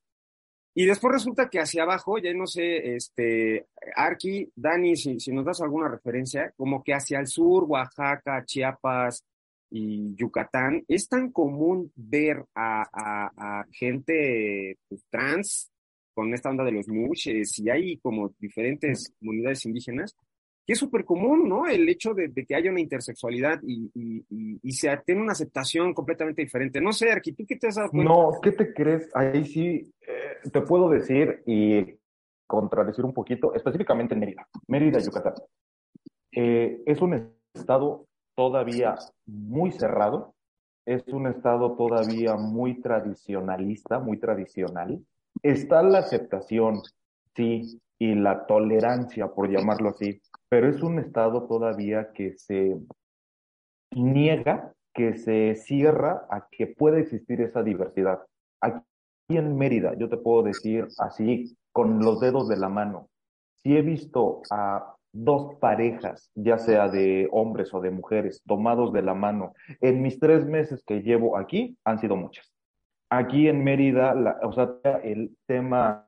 Y 0.74 0.86
después 0.86 1.12
resulta 1.12 1.48
que 1.48 1.58
hacia 1.58 1.82
abajo, 1.82 2.18
ya 2.18 2.32
no 2.32 2.46
sé, 2.46 2.94
este, 2.94 3.66
Arki, 3.96 4.50
Dani, 4.54 4.96
si, 4.96 5.18
si 5.18 5.32
nos 5.32 5.44
das 5.44 5.60
alguna 5.60 5.88
referencia, 5.88 6.52
como 6.56 6.84
que 6.84 6.94
hacia 6.94 7.18
el 7.18 7.26
sur, 7.26 7.64
Oaxaca, 7.64 8.44
Chiapas 8.44 9.24
y 9.70 10.14
Yucatán, 10.14 10.84
es 10.86 11.08
tan 11.08 11.32
común 11.32 11.92
ver 11.96 12.44
a, 12.54 12.84
a, 12.92 13.64
gente 13.72 14.78
pues, 14.88 15.04
trans 15.10 15.70
con 16.14 16.32
esta 16.34 16.50
onda 16.50 16.64
de 16.64 16.72
los 16.72 16.88
muches 16.88 17.58
y 17.58 17.70
hay 17.70 17.96
como 17.98 18.32
diferentes 18.38 19.12
comunidades 19.18 19.64
indígenas 19.66 20.14
que 20.66 20.74
es 20.74 20.78
súper 20.78 21.04
común, 21.04 21.48
¿no? 21.48 21.66
El 21.66 21.88
hecho 21.88 22.14
de, 22.14 22.28
de, 22.28 22.44
que 22.44 22.54
haya 22.54 22.70
una 22.70 22.80
intersexualidad 22.80 23.60
y, 23.62 23.90
y, 23.94 24.24
y, 24.30 24.60
y 24.62 24.72
se 24.72 24.94
tiene 25.04 25.22
una 25.22 25.32
aceptación 25.32 25.94
completamente 25.94 26.42
diferente. 26.42 26.80
No 26.80 26.92
sé, 26.92 27.10
Arqui, 27.10 27.32
¿tú 27.32 27.44
qué 27.46 27.56
te 27.56 27.68
has 27.68 27.76
dado 27.76 27.90
cuenta? 27.90 28.12
No, 28.12 28.32
¿qué 28.42 28.52
te 28.52 28.72
crees? 28.72 29.08
Ahí 29.14 29.44
sí 29.44 29.92
eh, 30.06 30.48
te 30.52 30.60
puedo 30.60 30.88
decir 30.88 31.42
y 31.46 31.94
contradecir 32.46 33.04
un 33.04 33.14
poquito, 33.14 33.54
específicamente 33.54 34.14
en 34.14 34.20
Mérida, 34.20 34.48
Mérida, 34.66 34.98
Yucatán. 34.98 35.34
Eh, 36.32 36.82
es 36.84 37.00
un 37.00 37.32
estado 37.54 38.06
todavía 38.36 38.96
muy 39.26 39.70
cerrado, 39.70 40.34
es 40.86 41.06
un 41.08 41.26
estado 41.26 41.76
todavía 41.76 42.34
muy 42.34 42.80
tradicionalista, 42.80 43.98
muy 43.98 44.18
tradicional. 44.18 45.00
Está 45.42 45.82
la 45.82 45.98
aceptación, 45.98 46.82
sí, 47.36 47.80
y 48.00 48.14
la 48.14 48.46
tolerancia, 48.46 49.28
por 49.28 49.50
llamarlo 49.50 49.90
así, 49.90 50.22
pero 50.48 50.68
es 50.68 50.82
un 50.82 50.98
estado 50.98 51.46
todavía 51.46 52.12
que 52.12 52.32
se 52.38 52.76
niega, 53.94 54.72
que 54.94 55.18
se 55.18 55.54
cierra 55.54 56.26
a 56.30 56.48
que 56.50 56.66
pueda 56.66 56.98
existir 56.98 57.42
esa 57.42 57.62
diversidad. 57.62 58.20
Aquí 58.62 58.82
en 59.28 59.54
Mérida, 59.56 59.94
yo 59.98 60.08
te 60.08 60.16
puedo 60.16 60.42
decir 60.42 60.88
así, 60.98 61.56
con 61.72 62.00
los 62.00 62.20
dedos 62.20 62.48
de 62.48 62.56
la 62.56 62.70
mano, 62.70 63.10
si 63.62 63.76
he 63.76 63.82
visto 63.82 64.40
a 64.50 64.94
dos 65.12 65.56
parejas, 65.56 66.30
ya 66.34 66.56
sea 66.56 66.88
de 66.88 67.28
hombres 67.32 67.74
o 67.74 67.80
de 67.82 67.90
mujeres, 67.90 68.42
tomados 68.46 68.94
de 68.94 69.02
la 69.02 69.12
mano, 69.12 69.52
en 69.80 70.00
mis 70.00 70.18
tres 70.18 70.46
meses 70.46 70.82
que 70.86 71.02
llevo 71.02 71.36
aquí, 71.36 71.76
han 71.84 71.98
sido 71.98 72.16
muchas. 72.16 72.50
Aquí 73.10 73.48
en 73.48 73.62
Mérida, 73.62 74.14
la, 74.14 74.38
o 74.42 74.52
sea, 74.52 74.70
el 75.02 75.36
tema 75.46 76.06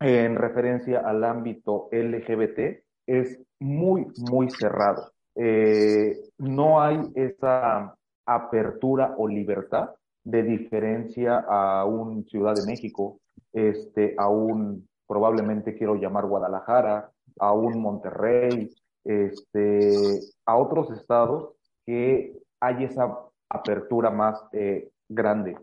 en 0.00 0.36
referencia 0.36 1.00
al 1.00 1.22
ámbito 1.24 1.88
LGBT 1.92 2.82
es 3.06 3.38
muy, 3.60 4.06
muy 4.30 4.50
cerrado. 4.50 5.12
Eh, 5.36 6.16
no 6.38 6.80
hay 6.80 7.00
esa 7.14 7.94
apertura 8.26 9.14
o 9.18 9.28
libertad 9.28 9.90
de 10.24 10.42
diferencia 10.42 11.44
a 11.48 11.84
un 11.84 12.24
Ciudad 12.24 12.54
de 12.54 12.66
México, 12.66 13.20
este, 13.52 14.14
a 14.18 14.28
un 14.28 14.88
probablemente 15.06 15.76
quiero 15.76 15.96
llamar 15.96 16.26
Guadalajara, 16.26 17.10
a 17.38 17.52
un 17.52 17.80
Monterrey, 17.80 18.70
este, 19.04 20.20
a 20.46 20.56
otros 20.56 20.90
estados 20.92 21.54
que 21.84 22.38
hay 22.60 22.84
esa 22.84 23.18
apertura 23.48 24.10
más 24.10 24.40
eh, 24.52 24.88
grande. 25.08 25.56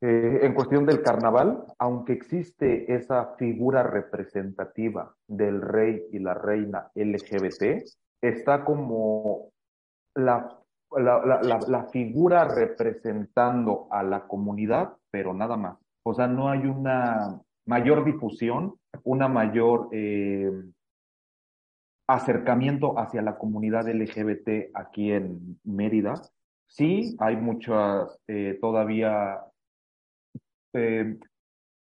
Eh, 0.00 0.40
en 0.42 0.54
cuestión 0.54 0.86
del 0.86 1.02
carnaval, 1.02 1.64
aunque 1.78 2.12
existe 2.12 2.94
esa 2.94 3.34
figura 3.36 3.82
representativa 3.82 5.12
del 5.26 5.60
rey 5.60 6.04
y 6.12 6.20
la 6.20 6.34
reina 6.34 6.90
LGBT, 6.94 7.82
está 8.20 8.64
como 8.64 9.50
la, 10.14 10.56
la, 10.92 11.40
la, 11.42 11.58
la, 11.66 11.84
figura 11.86 12.44
representando 12.44 13.88
a 13.90 14.04
la 14.04 14.26
comunidad, 14.28 14.94
pero 15.10 15.34
nada 15.34 15.56
más. 15.56 15.78
O 16.04 16.14
sea, 16.14 16.28
no 16.28 16.48
hay 16.48 16.66
una 16.66 17.40
mayor 17.66 18.04
difusión, 18.04 18.76
una 19.02 19.28
mayor 19.28 19.88
eh, 19.92 20.50
acercamiento 22.08 22.98
hacia 22.98 23.20
la 23.20 23.36
comunidad 23.36 23.88
LGBT 23.88 24.70
aquí 24.74 25.12
en 25.12 25.58
Mérida. 25.64 26.14
Sí, 26.66 27.16
hay 27.18 27.36
muchas 27.36 28.18
eh, 28.28 28.58
todavía 28.60 29.38
eh, 30.72 31.18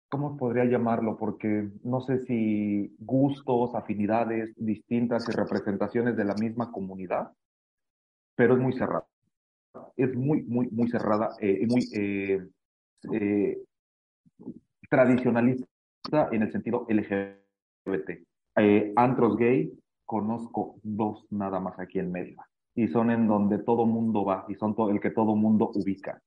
¿cómo 0.09 0.37
podría 0.37 0.65
llamarlo? 0.65 1.17
Porque 1.17 1.69
no 1.83 2.01
sé 2.01 2.21
si 2.21 2.95
gustos, 2.99 3.75
afinidades 3.75 4.53
distintas 4.57 5.29
y 5.29 5.33
representaciones 5.33 6.17
de 6.17 6.25
la 6.25 6.35
misma 6.35 6.71
comunidad, 6.71 7.33
pero 8.35 8.55
es 8.55 8.61
muy 8.61 8.73
cerrada. 8.73 9.07
Es 9.97 10.15
muy, 10.15 10.43
muy, 10.45 10.69
muy 10.71 10.89
cerrada 10.89 11.31
eh, 11.41 11.59
y 11.63 11.67
muy 11.67 11.83
eh, 11.95 12.47
eh, 13.13 13.59
tradicionalista 14.89 15.67
en 16.33 16.43
el 16.43 16.53
sentido 16.53 16.87
LGBT. 16.89 18.11
Antros 18.97 19.37
gay, 19.37 19.71
conozco 20.07 20.77
dos 20.83 21.27
nada 21.31 21.61
más 21.61 21.79
aquí 21.79 21.99
en 21.99 22.11
Mérida 22.11 22.49
y 22.75 22.89
son 22.89 23.11
en 23.11 23.27
donde 23.27 23.59
todo 23.59 23.85
mundo 23.85 24.25
va 24.25 24.47
y 24.49 24.55
son 24.55 24.75
el 24.91 25.01
que 25.01 25.11
todo 25.11 25.35
mundo 25.35 25.71
ubica 25.75 26.23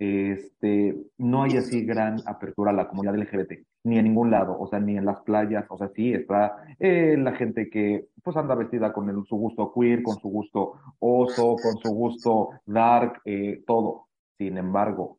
este, 0.00 0.96
no 1.18 1.42
hay 1.42 1.58
así 1.58 1.84
gran 1.84 2.16
apertura 2.26 2.70
a 2.70 2.74
la 2.74 2.88
comunidad 2.88 3.16
LGBT, 3.16 3.52
ni 3.84 3.98
en 3.98 4.04
ningún 4.04 4.30
lado, 4.30 4.58
o 4.58 4.66
sea, 4.66 4.80
ni 4.80 4.96
en 4.96 5.04
las 5.04 5.20
playas, 5.20 5.66
o 5.68 5.76
sea, 5.76 5.88
sí, 5.94 6.14
está 6.14 6.56
eh, 6.78 7.16
la 7.18 7.32
gente 7.34 7.68
que 7.68 8.08
pues 8.24 8.34
anda 8.38 8.54
vestida 8.54 8.94
con 8.94 9.06
su 9.26 9.36
gusto 9.36 9.72
queer, 9.74 10.02
con 10.02 10.18
su 10.18 10.28
gusto 10.28 10.72
oso, 11.00 11.54
con 11.62 11.76
su 11.82 11.90
gusto 11.90 12.48
dark, 12.64 13.20
eh, 13.26 13.62
todo. 13.66 14.06
Sin 14.38 14.56
embargo, 14.56 15.18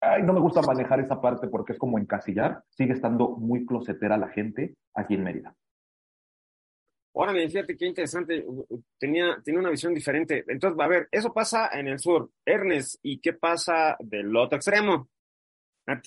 ay, 0.00 0.24
no 0.24 0.32
me 0.32 0.40
gusta 0.40 0.60
manejar 0.62 0.98
esa 0.98 1.20
parte 1.20 1.46
porque 1.46 1.74
es 1.74 1.78
como 1.78 2.00
encasillar, 2.00 2.64
sigue 2.70 2.94
estando 2.94 3.36
muy 3.36 3.64
closetera 3.64 4.16
la 4.16 4.28
gente 4.28 4.74
aquí 4.92 5.14
en 5.14 5.22
Mérida. 5.22 5.54
Órale, 7.12 7.48
fíjate 7.48 7.76
qué 7.76 7.86
interesante. 7.86 8.44
Tenía, 8.98 9.40
tenía 9.44 9.60
una 9.60 9.70
visión 9.70 9.92
diferente. 9.92 10.44
Entonces, 10.46 10.78
a 10.80 10.86
ver, 10.86 11.08
eso 11.10 11.32
pasa 11.32 11.68
en 11.72 11.88
el 11.88 11.98
sur. 11.98 12.30
Ernest, 12.44 13.00
¿y 13.02 13.18
qué 13.20 13.32
pasa 13.32 13.96
del 13.98 14.34
otro 14.36 14.56
extremo? 14.56 15.08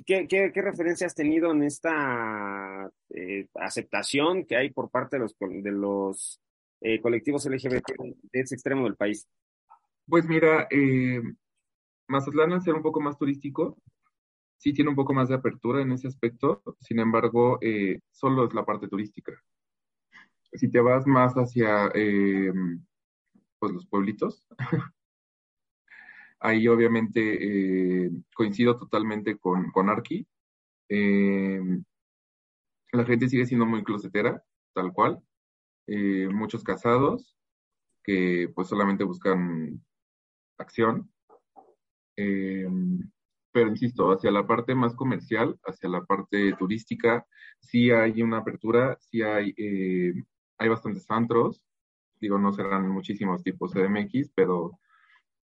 ¿Qué, 0.05 0.27
qué, 0.29 0.51
qué 0.53 0.61
referencia 0.61 1.05
has 1.05 1.15
tenido 1.15 1.51
en 1.51 1.63
esta 1.63 2.89
eh, 3.09 3.47
aceptación 3.55 4.45
que 4.45 4.55
hay 4.55 4.69
por 4.71 4.89
parte 4.89 5.17
de 5.17 5.23
los, 5.23 5.35
de 5.37 5.71
los 5.71 6.39
eh, 6.79 7.01
colectivos 7.01 7.45
LGBT 7.45 7.91
de 8.31 8.39
ese 8.39 8.55
extremo 8.55 8.85
del 8.85 8.95
país? 8.95 9.27
Pues 10.07 10.25
mira, 10.25 10.67
eh, 10.71 11.21
Mazatlán, 12.07 12.53
al 12.53 12.61
ser 12.61 12.75
un 12.75 12.81
poco 12.81 13.01
más 13.01 13.17
turístico, 13.17 13.77
sí 14.57 14.71
tiene 14.71 14.89
un 14.89 14.95
poco 14.95 15.13
más 15.13 15.27
de 15.27 15.35
apertura 15.35 15.81
en 15.81 15.91
ese 15.91 16.07
aspecto. 16.07 16.61
Sin 16.79 16.99
embargo, 16.99 17.57
eh, 17.61 17.99
solo 18.09 18.45
es 18.45 18.53
la 18.53 18.63
parte 18.63 18.87
turística 18.87 19.33
si 20.55 20.69
te 20.69 20.79
vas 20.79 21.07
más 21.07 21.33
hacia 21.33 21.91
eh, 21.95 22.51
pues 23.59 23.73
los 23.73 23.85
pueblitos, 23.87 24.45
ahí 26.39 26.67
obviamente 26.67 28.05
eh, 28.05 28.11
coincido 28.35 28.77
totalmente 28.77 29.37
con, 29.37 29.71
con 29.71 29.89
Arki. 29.89 30.27
Eh, 30.89 31.61
la 32.91 33.05
gente 33.05 33.29
sigue 33.29 33.45
siendo 33.45 33.65
muy 33.65 33.83
closetera, 33.83 34.43
tal 34.73 34.91
cual. 34.93 35.23
Eh, 35.87 36.27
muchos 36.29 36.63
casados 36.63 37.37
que 38.03 38.51
pues 38.53 38.67
solamente 38.67 39.05
buscan 39.05 39.81
acción. 40.57 41.09
Eh, 42.17 42.67
pero 43.51 43.69
insisto, 43.69 44.11
hacia 44.11 44.31
la 44.31 44.45
parte 44.45 44.75
más 44.75 44.93
comercial, 44.95 45.57
hacia 45.63 45.87
la 45.87 46.03
parte 46.03 46.53
turística, 46.59 47.25
sí 47.61 47.91
hay 47.91 48.21
una 48.21 48.39
apertura, 48.39 48.97
sí 48.99 49.21
hay 49.21 49.53
hay 50.57 50.69
bastantes 50.69 51.09
antros, 51.09 51.65
digo, 52.19 52.37
no 52.37 52.53
serán 52.53 52.87
muchísimos 52.89 53.43
tipos 53.43 53.73
CDMX, 53.73 54.31
pero 54.33 54.79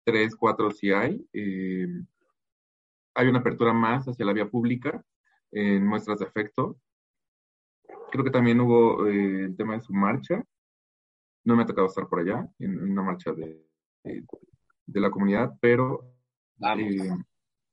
tres, 0.03 0.35
cuatro 0.35 0.71
sí 0.71 0.91
hay. 0.91 1.27
Eh, 1.33 1.87
hay 3.15 3.27
una 3.27 3.39
apertura 3.39 3.73
más 3.73 4.07
hacia 4.07 4.25
la 4.25 4.33
vía 4.33 4.47
pública 4.49 5.03
en 5.51 5.85
muestras 5.85 6.19
de 6.19 6.25
afecto. 6.25 6.79
Creo 8.11 8.23
que 8.23 8.31
también 8.31 8.61
hubo 8.61 9.07
eh, 9.07 9.45
el 9.45 9.57
tema 9.57 9.73
de 9.73 9.81
su 9.81 9.93
marcha. 9.93 10.43
No 11.43 11.55
me 11.55 11.63
ha 11.63 11.65
tocado 11.65 11.87
estar 11.87 12.07
por 12.07 12.19
allá, 12.19 12.47
en, 12.59 12.73
en 12.73 12.91
una 12.91 13.01
marcha 13.01 13.31
de, 13.31 13.65
de, 14.03 14.23
de, 14.85 14.99
la 14.99 15.09
comunidad, 15.09 15.57
pero 15.59 16.13
eh, 16.77 17.09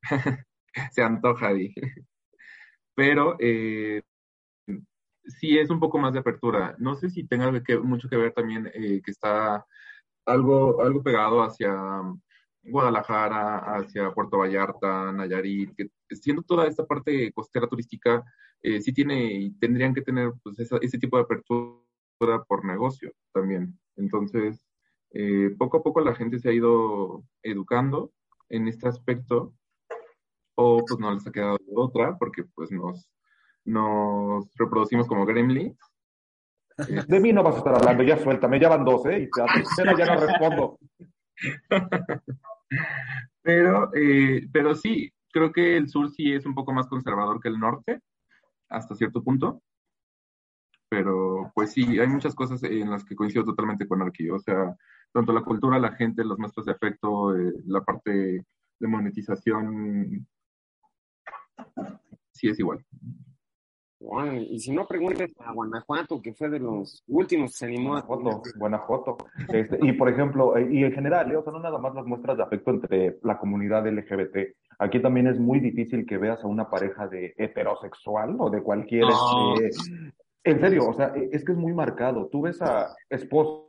se 0.92 1.02
antoja, 1.02 1.52
dije. 1.52 2.06
Pero 2.94 3.36
eh, 3.38 4.02
sí 5.26 5.58
es 5.58 5.70
un 5.70 5.80
poco 5.80 5.98
más 5.98 6.12
de 6.12 6.20
apertura. 6.20 6.74
No 6.78 6.94
sé 6.94 7.10
si 7.10 7.26
tenga 7.26 7.50
mucho 7.82 8.08
que 8.08 8.16
ver 8.16 8.32
también 8.32 8.70
eh, 8.74 9.00
que 9.02 9.10
está 9.10 9.64
algo, 10.26 10.82
algo 10.82 11.02
pegado 11.02 11.42
hacia 11.42 11.74
Guadalajara, 12.62 13.58
hacia 13.76 14.12
Puerto 14.12 14.38
Vallarta, 14.38 15.12
Nayarit, 15.12 15.74
que 15.76 15.90
siendo 16.10 16.42
toda 16.42 16.66
esta 16.66 16.86
parte 16.86 17.32
costera 17.32 17.66
turística, 17.66 18.24
eh, 18.62 18.80
sí 18.80 18.92
tiene 18.92 19.32
y 19.32 19.50
tendrían 19.58 19.94
que 19.94 20.02
tener 20.02 20.32
pues, 20.42 20.58
ese 20.58 20.98
tipo 20.98 21.16
de 21.16 21.24
apertura 21.24 22.44
por 22.48 22.64
negocio 22.64 23.12
también. 23.32 23.78
Entonces, 23.96 24.64
eh, 25.10 25.54
poco 25.58 25.78
a 25.78 25.82
poco 25.82 26.00
la 26.00 26.14
gente 26.14 26.38
se 26.38 26.48
ha 26.48 26.52
ido 26.52 27.24
educando 27.42 28.12
en 28.48 28.68
este 28.68 28.88
aspecto 28.88 29.54
o 30.56 30.84
pues 30.86 30.98
no 30.98 31.12
les 31.12 31.26
ha 31.26 31.32
quedado 31.32 31.58
otra 31.74 32.16
porque 32.18 32.44
pues 32.54 32.70
nos 32.70 33.08
nos 33.64 34.52
reproducimos 34.56 35.06
como 35.06 35.26
gremlins. 35.26 35.78
De 37.08 37.20
mí 37.20 37.32
no 37.32 37.42
vas 37.42 37.54
a 37.54 37.58
estar 37.58 37.74
hablando, 37.74 38.02
ya 38.02 38.18
suéltame, 38.18 38.60
ya 38.60 38.68
van 38.68 38.84
dos, 38.84 39.06
¿eh? 39.06 39.22
Y 39.22 39.30
te, 39.30 39.96
ya 39.96 40.14
no 40.14 40.20
respondo. 40.20 40.78
pero, 43.42 43.90
eh, 43.94 44.46
pero 44.52 44.74
sí, 44.74 45.12
creo 45.32 45.52
que 45.52 45.76
el 45.76 45.88
sur 45.88 46.10
sí 46.10 46.32
es 46.32 46.46
un 46.46 46.54
poco 46.54 46.72
más 46.72 46.86
conservador 46.88 47.40
que 47.40 47.48
el 47.48 47.58
norte, 47.58 48.00
hasta 48.68 48.94
cierto 48.94 49.22
punto. 49.22 49.62
Pero, 50.88 51.50
pues 51.54 51.72
sí, 51.72 51.98
hay 51.98 52.06
muchas 52.06 52.34
cosas 52.34 52.62
en 52.62 52.90
las 52.90 53.04
que 53.04 53.16
coincido 53.16 53.44
totalmente 53.44 53.88
con 53.88 54.02
Arqui. 54.02 54.30
O 54.30 54.38
sea, 54.38 54.76
tanto 55.12 55.32
la 55.32 55.42
cultura, 55.42 55.78
la 55.78 55.92
gente, 55.92 56.24
los 56.24 56.38
maestros 56.38 56.66
de 56.66 56.72
efecto, 56.72 57.36
eh, 57.36 57.52
la 57.66 57.82
parte 57.82 58.44
de 58.78 58.88
monetización, 58.88 60.26
sí 62.32 62.48
es 62.48 62.58
igual. 62.58 62.84
Bueno, 64.04 64.34
y 64.34 64.58
si 64.60 64.70
no, 64.70 64.86
preguntes 64.86 65.34
a 65.40 65.52
Guanajuato, 65.52 66.20
que 66.20 66.34
fue 66.34 66.50
de 66.50 66.58
los 66.58 67.02
últimos 67.08 67.52
que 67.52 67.56
se 67.58 67.64
animó 67.66 67.96
a... 67.96 68.02
Guanajuato. 68.02 69.16
Este, 69.48 69.78
y 69.80 69.92
por 69.92 70.10
ejemplo, 70.10 70.56
eh, 70.56 70.68
y 70.70 70.84
en 70.84 70.92
general, 70.92 71.32
¿eh? 71.32 71.36
o 71.36 71.42
sea, 71.42 71.52
no 71.52 71.58
nada 71.58 71.78
más 71.78 71.94
las 71.94 72.04
muestras 72.04 72.36
de 72.36 72.42
afecto 72.42 72.70
entre 72.70 73.18
la 73.22 73.38
comunidad 73.38 73.86
LGBT. 73.86 74.54
Aquí 74.78 75.00
también 75.00 75.26
es 75.28 75.38
muy 75.38 75.58
difícil 75.58 76.04
que 76.04 76.18
veas 76.18 76.44
a 76.44 76.48
una 76.48 76.68
pareja 76.68 77.08
de 77.08 77.34
heterosexual 77.38 78.36
o 78.38 78.50
de 78.50 78.62
cualquier... 78.62 79.04
No. 79.04 79.54
Este, 79.54 80.12
En 80.44 80.60
serio, 80.60 80.86
o 80.86 80.92
sea, 80.92 81.14
es 81.32 81.42
que 81.42 81.52
es 81.52 81.58
muy 81.58 81.72
marcado. 81.72 82.28
Tú 82.30 82.42
ves 82.42 82.60
a 82.60 82.94
esposos, 83.08 83.64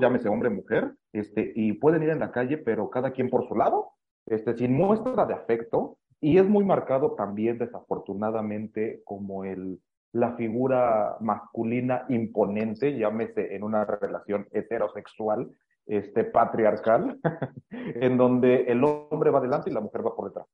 llámese 0.00 0.28
hombre, 0.28 0.50
mujer, 0.50 0.94
este, 1.12 1.52
y 1.54 1.74
pueden 1.74 2.02
ir 2.02 2.10
en 2.10 2.18
la 2.18 2.32
calle, 2.32 2.58
pero 2.58 2.90
cada 2.90 3.12
quien 3.12 3.30
por 3.30 3.46
su 3.46 3.54
lado, 3.54 3.92
este, 4.26 4.56
sin 4.56 4.74
muestra 4.74 5.26
de 5.26 5.34
afecto, 5.34 5.98
y 6.20 6.38
es 6.38 6.46
muy 6.48 6.64
marcado 6.64 7.12
también, 7.12 7.58
desafortunadamente, 7.58 9.02
como 9.04 9.44
el, 9.44 9.80
la 10.12 10.34
figura 10.36 11.16
masculina 11.20 12.04
imponente, 12.08 12.96
llámese 12.96 13.54
en 13.54 13.62
una 13.62 13.84
relación 13.84 14.46
heterosexual, 14.52 15.50
este, 15.86 16.24
patriarcal, 16.24 17.18
en 17.70 18.16
donde 18.16 18.64
el 18.64 18.84
hombre 18.84 19.30
va 19.30 19.38
adelante 19.38 19.70
y 19.70 19.72
la 19.72 19.80
mujer 19.80 20.04
va 20.06 20.14
por 20.14 20.28
detrás. 20.28 20.46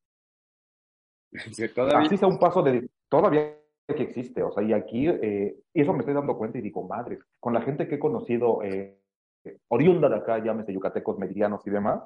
Sí, 1.53 1.67
todavía- 1.73 1.99
Así 1.99 2.17
sea 2.17 2.27
un 2.27 2.39
paso 2.39 2.61
de... 2.63 2.89
Todavía 3.09 3.55
que 3.87 4.03
existe, 4.03 4.43
o 4.43 4.51
sea, 4.51 4.63
y 4.63 4.73
aquí, 4.73 5.07
eh, 5.07 5.55
y 5.73 5.81
eso 5.81 5.93
me 5.93 5.99
estoy 5.99 6.13
dando 6.13 6.37
cuenta 6.37 6.57
y 6.57 6.61
digo, 6.61 6.83
madre, 6.85 7.19
con 7.39 7.53
la 7.53 7.61
gente 7.61 7.87
que 7.87 7.95
he 7.95 7.99
conocido, 7.99 8.61
eh, 8.63 8.97
oriunda 9.69 10.09
de 10.09 10.17
acá, 10.17 10.43
llámese 10.43 10.73
yucatecos, 10.73 11.17
meridianos 11.17 11.65
y 11.65 11.69
demás, 11.69 12.03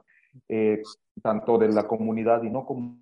eh, 0.48 0.82
tanto 1.24 1.58
de 1.58 1.70
la 1.70 1.88
comunidad 1.88 2.44
y 2.44 2.52
no 2.52 2.66
comunidad, 2.68 3.02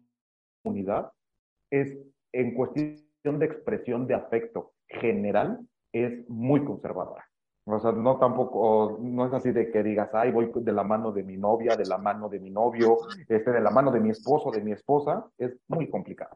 es 1.72 1.98
en 2.32 2.54
cuestión 2.54 3.40
de 3.40 3.46
expresión 3.46 4.08
de 4.08 4.16
afecto 4.16 4.74
general, 4.88 5.60
es 5.92 6.28
muy 6.30 6.64
conservadora. 6.64 7.26
O 7.66 7.80
sea, 7.80 7.92
no 7.92 8.18
tampoco, 8.18 8.98
no 9.00 9.28
es 9.28 9.34
así 9.34 9.52
de 9.52 9.72
que 9.72 9.84
digas, 9.84 10.10
ay, 10.14 10.32
voy 10.32 10.52
de 10.56 10.72
la 10.72 10.84
mano 10.84 11.12
de 11.12 11.24
mi 11.24 11.38
novia, 11.38 11.76
de 11.76 11.86
la 11.86 12.00
mano 12.00 12.28
de 12.28 12.40
mi 12.40 12.50
novio, 12.50 12.98
este, 13.28 13.52
de 13.52 13.62
la 13.62 13.70
mano 13.70 13.92
de 13.92 14.00
mi 14.00 14.10
esposo, 14.10 14.50
de 14.50 14.62
mi 14.62 14.72
esposa, 14.72 15.26
es 15.38 15.56
muy 15.68 15.88
complicado. 15.88 16.36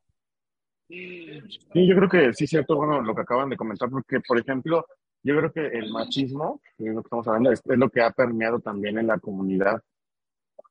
Sí, 0.88 1.88
yo 1.88 1.96
creo 1.96 2.10
que 2.10 2.34
sí 2.34 2.44
es 2.44 2.50
cierto, 2.52 2.76
bueno, 2.76 3.02
lo 3.02 3.16
que 3.16 3.22
acaban 3.22 3.50
de 3.50 3.58
comentar, 3.58 3.90
porque, 3.90 4.20
por 4.20 4.38
ejemplo, 4.38 4.86
yo 5.24 5.36
creo 5.38 5.52
que 5.52 5.66
el 5.66 5.92
machismo, 5.92 6.62
que 6.78 6.90
es 6.90 6.94
lo 6.94 7.02
que 7.02 7.08
estamos 7.08 7.28
hablando, 7.28 7.52
es, 7.52 7.62
es 7.66 7.78
lo 7.80 7.90
que 7.90 8.02
ha 8.02 8.12
permeado 8.12 8.60
también 8.60 9.00
en 9.00 9.08
la 9.08 9.18
comunidad 9.18 9.82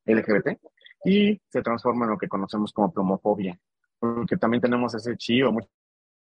LGBT 0.05 0.59
y 1.05 1.41
se 1.49 1.63
transforma 1.63 2.05
en 2.05 2.13
lo 2.13 2.19
que 2.19 2.29
conocemos 2.29 2.73
como 2.73 2.93
plomofobia, 2.93 3.59
porque 3.99 4.37
también 4.37 4.61
tenemos 4.61 4.95
ese 4.95 5.17
chip, 5.17 5.47
o 5.47 5.53
mucha 5.53 5.69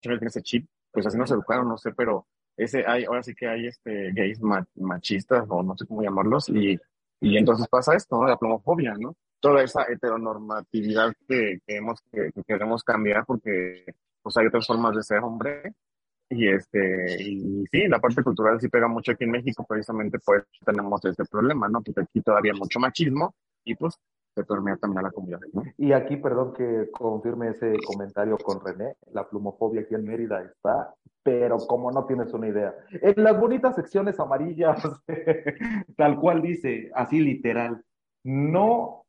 gente 0.03 0.19
tiene 0.19 0.29
ese 0.29 0.43
chip, 0.43 0.67
pues 0.93 1.07
así 1.07 1.17
nos 1.19 1.31
educaron, 1.31 1.69
no 1.69 1.77
sé, 1.79 1.93
pero 1.93 2.27
ese 2.57 2.85
hay, 2.87 3.05
ahora 3.05 3.23
sí 3.23 3.35
que 3.35 3.47
hay 3.49 3.67
este 3.67 4.13
gays 4.13 4.41
ma- 4.41 4.67
machistas, 4.77 5.45
o 5.49 5.63
no 5.63 5.77
sé 5.77 5.87
cómo 5.87 6.03
llamarlos, 6.03 6.49
y, 6.49 6.79
y 7.21 7.37
entonces 7.37 7.67
pasa 7.69 7.95
esto, 7.95 8.17
¿no? 8.21 8.27
La 8.29 8.39
plomofobia, 8.39 8.95
¿no? 8.99 9.15
Toda 9.41 9.63
esa 9.63 9.85
heteronormatividad 9.85 11.13
que, 11.29 11.59
que, 11.67 11.77
hemos, 11.77 12.01
que, 12.11 12.31
que 12.33 12.43
queremos 12.45 12.83
cambiar 12.83 13.25
porque 13.27 13.85
pues 14.23 14.37
hay 14.39 14.47
otras 14.47 14.67
formas 14.67 14.97
de 14.97 15.03
ser 15.03 15.19
hombre 15.19 15.75
y 16.29 16.49
este 16.49 17.23
y 17.23 17.65
sí, 17.71 17.87
la 17.87 18.01
parte 18.01 18.23
cultural 18.23 18.61
sí 18.61 18.69
pega 18.69 18.89
mucho 18.89 19.13
aquí 19.13 19.25
en 19.25 19.31
México, 19.31 19.65
precisamente 19.69 20.19
por 20.19 20.39
eso 20.39 20.49
tenemos 20.65 21.05
este 21.05 21.25
problema, 21.27 21.69
¿no? 21.69 21.83
Porque 21.83 22.01
aquí 22.01 22.21
todavía 22.23 22.53
hay 22.53 22.59
mucho 22.59 22.81
machismo 22.81 23.35
y 23.65 23.75
pues 23.77 23.95
se 24.37 24.45
permea 24.45 24.77
también 24.77 24.99
a 24.99 25.03
la 25.09 25.11
comunidad, 25.11 25.41
¿no? 25.55 25.63
Y 25.79 25.93
aquí, 25.93 26.17
perdón 26.19 26.53
que 26.53 26.91
confirme 26.93 27.49
ese 27.49 27.73
comentario 27.87 28.37
con 28.37 28.61
René, 28.61 28.95
la 29.13 29.27
plumofobia 29.27 29.81
aquí 29.81 29.95
en 29.95 30.05
Mérida 30.05 30.43
está, 30.43 30.95
pero 31.23 31.57
como 31.67 31.91
no 31.91 32.05
tienes 32.05 32.33
una 32.35 32.49
idea. 32.49 32.75
En 33.01 33.25
las 33.25 33.41
bonitas 33.41 33.75
secciones 33.75 34.21
amarillas, 34.21 34.79
tal 35.97 36.21
cual 36.21 36.43
dice, 36.43 36.91
así 36.95 37.19
literal, 37.19 37.83
no... 38.25 39.05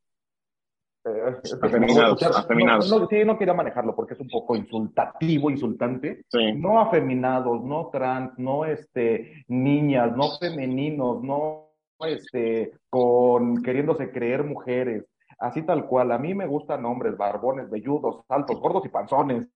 eh, 1.05 1.35
Afeminados, 1.61 2.21
no, 2.21 2.29
afeminados. 2.29 2.89
no, 2.89 3.07
sí, 3.07 3.25
no 3.25 3.37
quería 3.37 3.53
manejarlo 3.53 3.93
porque 3.95 4.13
es 4.13 4.21
un 4.21 4.29
poco 4.29 4.55
insultativo, 4.55 5.51
insultante. 5.51 6.23
Sí. 6.29 6.53
No 6.53 6.79
afeminados, 6.79 7.61
no 7.65 7.89
trans, 7.91 8.31
no 8.39 8.63
este, 8.63 9.43
niñas, 9.49 10.15
no 10.15 10.37
femeninos, 10.39 11.21
no 11.21 11.67
este, 11.99 12.71
con 12.89 13.61
queriéndose 13.61 14.09
creer 14.11 14.43
mujeres, 14.45 15.03
así 15.39 15.61
tal 15.63 15.85
cual. 15.85 16.11
A 16.11 16.17
mí 16.17 16.33
me 16.33 16.45
gustan 16.47 16.85
hombres, 16.85 17.17
barbones, 17.17 17.69
velludos, 17.69 18.23
altos, 18.29 18.59
gordos 18.59 18.85
y 18.85 18.89
panzones. 18.89 19.47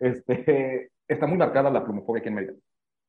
Este, 0.00 0.90
está 1.08 1.26
muy 1.26 1.38
marcada 1.38 1.70
la 1.70 1.84
plumofobia 1.84 2.20
aquí 2.20 2.28
en 2.28 2.34
Mérida. 2.34 2.52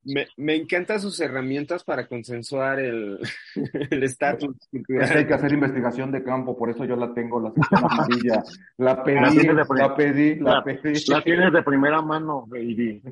Me, 0.03 0.25
me 0.38 0.55
encantan 0.55 1.01
sus 1.01 1.19
herramientas 1.19 1.83
para 1.83 2.07
consensuar 2.07 2.79
el 2.79 3.19
el 3.91 4.03
estatus 4.03 4.55
Es 4.71 5.11
que 5.11 5.17
hay 5.17 5.27
que 5.27 5.33
hacer 5.33 5.51
investigación 5.51 6.11
de 6.13 6.23
campo, 6.23 6.55
por 6.57 6.69
eso 6.69 6.85
yo 6.85 6.95
la 6.95 7.13
tengo, 7.13 7.41
la 7.41 7.51
sección 7.51 7.83
amarilla. 7.83 8.43
La 8.77 9.03
pedí, 9.03 9.38
de 9.47 9.53
la 9.53 9.95
pedí, 9.95 10.35
la 10.35 10.51
La, 10.51 10.63
pedí. 10.63 10.93
la 11.09 11.21
tienes 11.21 11.51
de 11.51 11.61
primera 11.63 12.01
mano, 12.01 12.45
baby. 12.47 13.01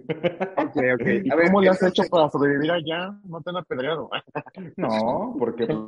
Ok, 0.57 0.78
ok. 0.93 1.07
¿Y 1.26 1.32
A 1.32 1.36
ver, 1.36 1.47
cómo 1.47 1.61
le 1.61 1.69
has 1.69 1.82
entonces, 1.82 1.99
hecho 1.99 2.09
para 2.09 2.30
sobrevivir 2.30 2.71
allá? 2.71 3.13
No 3.26 3.41
te 3.41 3.49
han 3.49 3.57
apedreado. 3.57 4.09
No, 4.78 5.36
porque 5.38 5.65
pues, 5.65 5.80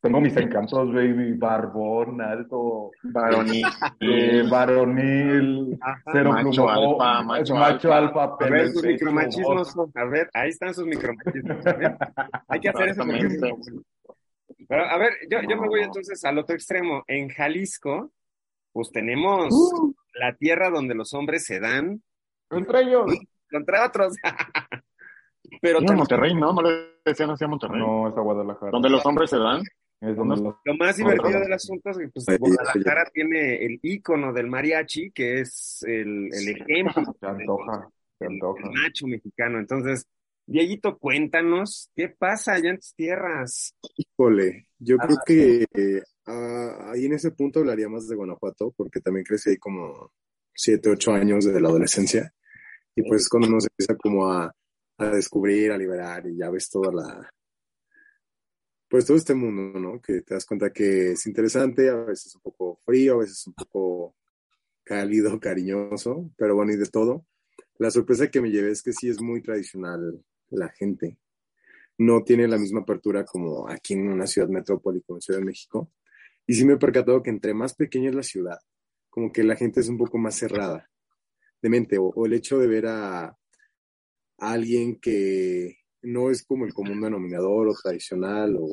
tengo 0.00 0.20
mis 0.20 0.36
encantos, 0.36 0.92
baby, 0.92 1.32
barbón, 1.34 2.20
alto, 2.20 2.90
Varonil. 3.02 3.64
eh, 4.00 4.42
varonil, 4.50 5.78
cero 6.12 6.32
Macho 6.32 6.50
plumo- 6.50 6.70
alfa, 6.70 7.22
macho 7.22 7.54
macho 7.54 7.92
alfa. 7.92 8.24
alfa, 8.24 8.46
A 8.46 8.50
ver, 8.50 8.68
sus 8.70 8.82
pecho, 8.82 8.92
micromachismos. 9.06 9.76
A 9.94 10.04
ver, 10.04 10.30
ahí 10.34 10.48
están 10.50 10.74
sus 10.74 10.86
micromachismos. 10.86 11.66
a 11.66 11.72
ver. 11.72 11.96
Hay 12.48 12.60
que 12.60 12.68
hacer 12.68 12.88
eso. 12.90 13.04
Pero, 14.68 14.84
a 14.84 14.96
ver, 14.98 15.12
yo, 15.30 15.38
yo 15.48 15.56
me 15.60 15.68
voy 15.68 15.82
entonces 15.82 16.24
al 16.24 16.38
otro 16.38 16.54
extremo. 16.54 17.02
En 17.06 17.28
Jalisco, 17.28 18.12
pues 18.72 18.90
tenemos 18.90 19.52
Uh. 19.52 19.92
la 20.14 20.34
tierra 20.34 20.70
donde 20.70 20.94
los 20.94 21.12
hombres 21.14 21.44
se 21.44 21.60
dan 21.60 22.02
Entre 22.50 22.80
ellos. 22.82 23.06
contra 23.50 23.86
otros. 23.86 24.14
Pero 25.62 25.78
En 25.78 25.94
Monterrey, 25.96 26.34
¿no? 26.34 26.52
No 26.52 26.60
le 26.60 26.88
decían 27.04 27.30
así 27.30 27.44
a 27.44 27.48
Monterrey. 27.48 27.80
No, 27.80 28.08
es 28.08 28.16
a 28.16 28.20
Guadalajara. 28.20 28.72
Donde 28.72 28.90
los 28.90 29.06
hombres 29.06 29.30
se 29.30 29.38
dan. 29.38 29.62
Es 30.00 30.16
donde 30.16 30.36
los- 30.36 30.56
lo 30.64 30.74
más 30.74 30.96
divertido 30.96 31.38
del 31.38 31.52
asunto 31.52 31.90
es 31.90 31.98
que 31.98 32.08
pues, 32.08 32.28
Ahí, 32.28 32.36
Guadalajara 32.38 33.04
tiene 33.14 33.64
el 33.64 33.78
ícono 33.82 34.32
del 34.32 34.48
mariachi, 34.48 35.12
que 35.12 35.40
es 35.40 35.84
el, 35.86 36.28
el 36.32 36.48
ejemplo 36.48 37.14
Se 37.20 37.26
antoja, 37.26 37.88
se 38.18 38.26
antoja. 38.26 38.68
macho 38.70 39.06
mexicano. 39.06 39.60
Entonces, 39.60 40.04
Dieguito, 40.44 40.98
cuéntanos, 40.98 41.88
¿qué 41.94 42.08
pasa 42.08 42.54
allá 42.54 42.70
en 42.70 42.78
tus 42.78 42.92
tierras? 42.96 43.76
Híjole, 43.96 44.66
yo 44.80 44.96
creo 44.98 45.16
que 45.24 45.62
eh, 45.72 46.02
ah, 46.26 46.90
ahí 46.92 47.06
en 47.06 47.12
ese 47.12 47.30
punto 47.30 47.60
hablaría 47.60 47.88
más 47.88 48.08
de 48.08 48.16
Guanajuato, 48.16 48.74
porque 48.76 48.98
también 49.00 49.24
crecí 49.24 49.50
ahí 49.50 49.56
como 49.58 50.10
siete, 50.52 50.90
ocho 50.90 51.12
años 51.12 51.44
de 51.44 51.60
la 51.60 51.68
adolescencia. 51.68 52.34
Y 52.96 53.02
pues 53.08 53.22
es 53.22 53.28
cuando 53.28 53.46
uno 53.48 53.60
se 53.60 53.68
empieza 53.70 53.96
como 53.96 54.28
a, 54.28 54.52
a 54.98 55.10
descubrir, 55.10 55.72
a 55.72 55.78
liberar, 55.78 56.26
y 56.26 56.36
ya 56.36 56.50
ves 56.50 56.68
toda 56.68 56.92
la, 56.92 57.30
pues 58.92 59.06
todo 59.06 59.16
este 59.16 59.34
mundo, 59.34 59.80
¿no? 59.80 60.02
Que 60.02 60.20
te 60.20 60.34
das 60.34 60.44
cuenta 60.44 60.70
que 60.70 61.12
es 61.12 61.26
interesante, 61.26 61.88
a 61.88 61.94
veces 61.94 62.34
un 62.34 62.42
poco 62.42 62.78
frío, 62.84 63.14
a 63.14 63.18
veces 63.20 63.46
un 63.46 63.54
poco 63.54 64.14
cálido, 64.84 65.40
cariñoso, 65.40 66.30
pero 66.36 66.54
bueno, 66.54 66.72
y 66.72 66.76
de 66.76 66.84
todo. 66.84 67.24
La 67.78 67.90
sorpresa 67.90 68.30
que 68.30 68.42
me 68.42 68.50
llevé 68.50 68.70
es 68.70 68.82
que 68.82 68.92
sí 68.92 69.08
es 69.08 69.18
muy 69.22 69.40
tradicional 69.40 70.22
la 70.50 70.68
gente. 70.68 71.16
No 71.96 72.22
tiene 72.22 72.46
la 72.46 72.58
misma 72.58 72.80
apertura 72.80 73.24
como 73.24 73.66
aquí 73.66 73.94
en 73.94 74.08
una 74.08 74.26
ciudad 74.26 74.48
metrópoli 74.48 75.00
como 75.00 75.22
Ciudad 75.22 75.40
de 75.40 75.46
México. 75.46 75.90
Y 76.46 76.52
sí 76.52 76.66
me 76.66 76.74
he 76.74 76.78
percatado 76.78 77.22
que 77.22 77.30
entre 77.30 77.54
más 77.54 77.74
pequeña 77.74 78.10
es 78.10 78.14
la 78.14 78.22
ciudad, 78.22 78.58
como 79.08 79.32
que 79.32 79.42
la 79.42 79.56
gente 79.56 79.80
es 79.80 79.88
un 79.88 79.96
poco 79.96 80.18
más 80.18 80.34
cerrada 80.34 80.90
de 81.62 81.70
mente, 81.70 81.96
o, 81.96 82.08
o 82.08 82.26
el 82.26 82.34
hecho 82.34 82.58
de 82.58 82.66
ver 82.66 82.88
a, 82.88 83.38
alguien 84.50 84.96
que 84.96 85.78
no 86.02 86.30
es 86.30 86.44
como 86.44 86.64
el 86.64 86.74
común 86.74 87.00
denominador 87.00 87.68
o 87.68 87.74
tradicional 87.74 88.56
o, 88.56 88.68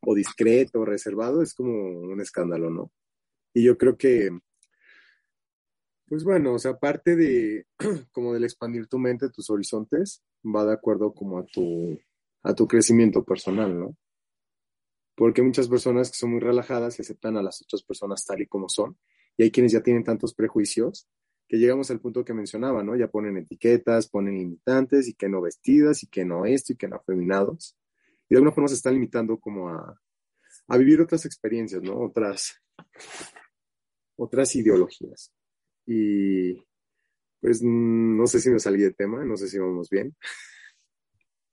o 0.00 0.14
discreto 0.14 0.80
o 0.80 0.84
reservado, 0.84 1.42
es 1.42 1.54
como 1.54 1.72
un 1.72 2.20
escándalo, 2.20 2.70
¿no? 2.70 2.90
Y 3.52 3.64
yo 3.64 3.76
creo 3.76 3.98
que, 3.98 4.30
pues 6.06 6.24
bueno, 6.24 6.54
o 6.54 6.58
sea, 6.58 6.78
parte 6.78 7.16
de 7.16 7.66
como 8.12 8.32
del 8.32 8.44
expandir 8.44 8.86
tu 8.86 8.98
mente, 8.98 9.28
tus 9.28 9.50
horizontes, 9.50 10.22
va 10.44 10.64
de 10.64 10.72
acuerdo 10.72 11.12
como 11.12 11.38
a 11.38 11.44
tu, 11.44 11.98
a 12.42 12.54
tu 12.54 12.66
crecimiento 12.66 13.24
personal, 13.24 13.78
¿no? 13.78 13.96
Porque 15.16 15.40
hay 15.40 15.46
muchas 15.46 15.68
personas 15.68 16.10
que 16.10 16.16
son 16.16 16.30
muy 16.30 16.40
relajadas 16.40 16.98
y 16.98 17.02
aceptan 17.02 17.36
a 17.36 17.42
las 17.42 17.60
otras 17.62 17.82
personas 17.82 18.24
tal 18.24 18.40
y 18.40 18.46
como 18.46 18.68
son, 18.68 18.98
y 19.36 19.42
hay 19.42 19.50
quienes 19.50 19.72
ya 19.72 19.82
tienen 19.82 20.04
tantos 20.04 20.34
prejuicios 20.34 21.08
que 21.48 21.58
llegamos 21.58 21.90
al 21.90 22.00
punto 22.00 22.24
que 22.24 22.34
mencionaba, 22.34 22.82
¿no? 22.82 22.96
Ya 22.96 23.08
ponen 23.08 23.36
etiquetas, 23.36 24.08
ponen 24.08 24.34
limitantes 24.34 25.08
y 25.08 25.14
que 25.14 25.28
no 25.28 25.40
vestidas 25.40 26.02
y 26.02 26.08
que 26.08 26.24
no 26.24 26.44
esto 26.44 26.72
y 26.72 26.76
que 26.76 26.88
no 26.88 26.96
afeminados. 26.96 27.76
Y 28.28 28.34
de 28.34 28.38
alguna 28.38 28.52
forma 28.52 28.68
se 28.68 28.74
están 28.74 28.94
limitando 28.94 29.38
como 29.38 29.68
a, 29.68 30.00
a 30.68 30.76
vivir 30.76 31.00
otras 31.00 31.24
experiencias, 31.24 31.82
¿no? 31.82 31.98
Otras, 31.98 32.60
otras 34.16 34.54
ideologías. 34.56 35.32
Y 35.86 36.54
pues 37.40 37.62
no 37.62 38.26
sé 38.26 38.40
si 38.40 38.50
me 38.50 38.58
salí 38.58 38.82
de 38.82 38.92
tema, 38.92 39.24
no 39.24 39.36
sé 39.36 39.48
si 39.48 39.58
vamos 39.58 39.88
bien, 39.88 40.16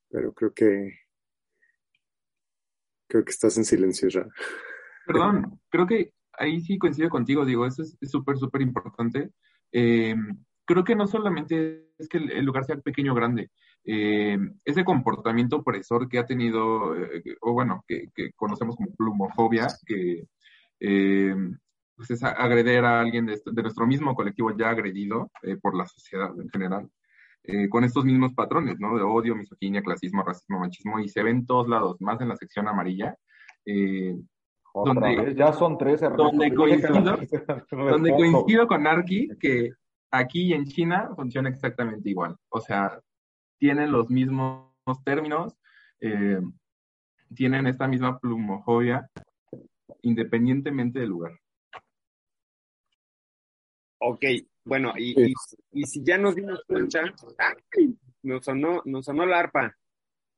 pero 0.09 0.33
creo 0.33 0.53
que 0.53 0.99
creo 3.07 3.23
que 3.23 3.31
estás 3.31 3.57
en 3.57 3.65
silencio, 3.65 4.09
Ra. 4.09 4.27
Perdón, 5.05 5.59
creo 5.69 5.85
que 5.85 6.13
ahí 6.31 6.61
sí 6.61 6.79
coincido 6.79 7.09
contigo, 7.09 7.45
digo, 7.45 7.67
eso 7.67 7.83
es 7.83 7.95
es 8.01 8.09
súper, 8.09 8.37
súper 8.37 8.61
importante. 8.61 9.31
Eh, 9.74 10.15
creo 10.65 10.84
que 10.84 10.95
no 10.95 11.07
solamente 11.07 11.89
es 11.97 12.07
que 12.07 12.17
el, 12.19 12.45
lugar 12.45 12.63
sea 12.63 12.78
pequeño 12.78 13.11
o 13.11 13.15
grande, 13.15 13.49
eh, 13.84 14.38
ese 14.63 14.86
comportamiento 14.86 15.57
opresor 15.57 16.07
que 16.07 16.19
ha 16.19 16.26
tenido, 16.26 16.95
eh, 16.95 17.36
o 17.41 17.53
bueno, 17.53 17.84
que, 17.88 18.09
conocemos 18.36 18.76
como 18.76 18.93
plumofobia, 18.95 19.67
que 19.86 20.28
pues 21.95 22.11
es 22.11 22.24
agreder 22.24 22.86
a 22.86 22.99
alguien 22.99 23.26
de, 23.26 23.39
nuestro 23.61 23.86
mismo 23.88 24.15
colectivo 24.15 24.55
ya 24.57 24.69
agredido 24.69 25.32
por 25.61 25.76
la 25.76 25.86
sociedad 25.86 26.32
en 26.39 26.49
general, 26.49 26.89
con 27.69 27.84
estos 27.84 28.03
mismos 28.05 28.34
patrones, 28.34 28.80
¿no? 28.80 28.95
De 28.97 29.03
odio, 29.03 29.36
misoginia, 29.36 29.82
clasismo, 29.82 30.24
racismo, 30.24 30.59
machismo, 30.59 30.99
y 30.99 31.07
se 31.09 31.24
ven 31.24 31.38
en 31.38 31.45
todos 31.45 31.67
lados, 31.69 32.01
más 32.01 32.19
en 32.21 32.30
la 32.30 32.36
sección 32.36 32.67
amarilla. 32.67 33.15
Eh, 33.65 34.17
donde, 34.74 35.36
ya 35.36 35.53
son 35.53 35.78
tres 35.78 36.01
donde 36.01 36.53
coincido, 36.53 37.17
donde 37.69 38.11
coincido 38.11 38.67
con 38.67 38.88
Arki 38.88 39.30
que 39.39 39.71
aquí 40.11 40.47
y 40.47 40.53
en 40.53 40.65
China 40.65 41.11
funciona 41.15 41.49
exactamente 41.49 42.09
igual. 42.09 42.36
O 42.49 42.59
sea, 42.59 42.99
tienen 43.59 43.91
los 43.91 44.09
mismos 44.09 44.71
términos, 45.03 45.55
eh, 45.99 46.41
tienen 47.36 47.67
esta 47.67 47.88
misma 47.88 48.19
plumofobia, 48.19 49.09
independientemente 50.01 50.99
del 50.99 51.09
lugar. 51.09 51.39
Ok, 53.99 54.26
bueno, 54.65 54.93
y, 54.97 55.30
y, 55.30 55.34
y 55.71 55.84
si 55.86 56.03
ya 56.03 56.17
nos 56.17 56.36
dimos 56.36 56.61
cuenta, 56.67 57.01
¡ay! 57.38 57.97
nos 58.24 58.45
sonó, 58.45 58.82
nos 58.86 59.05
sonó 59.05 59.26
la 59.26 59.39
arpa. 59.39 59.78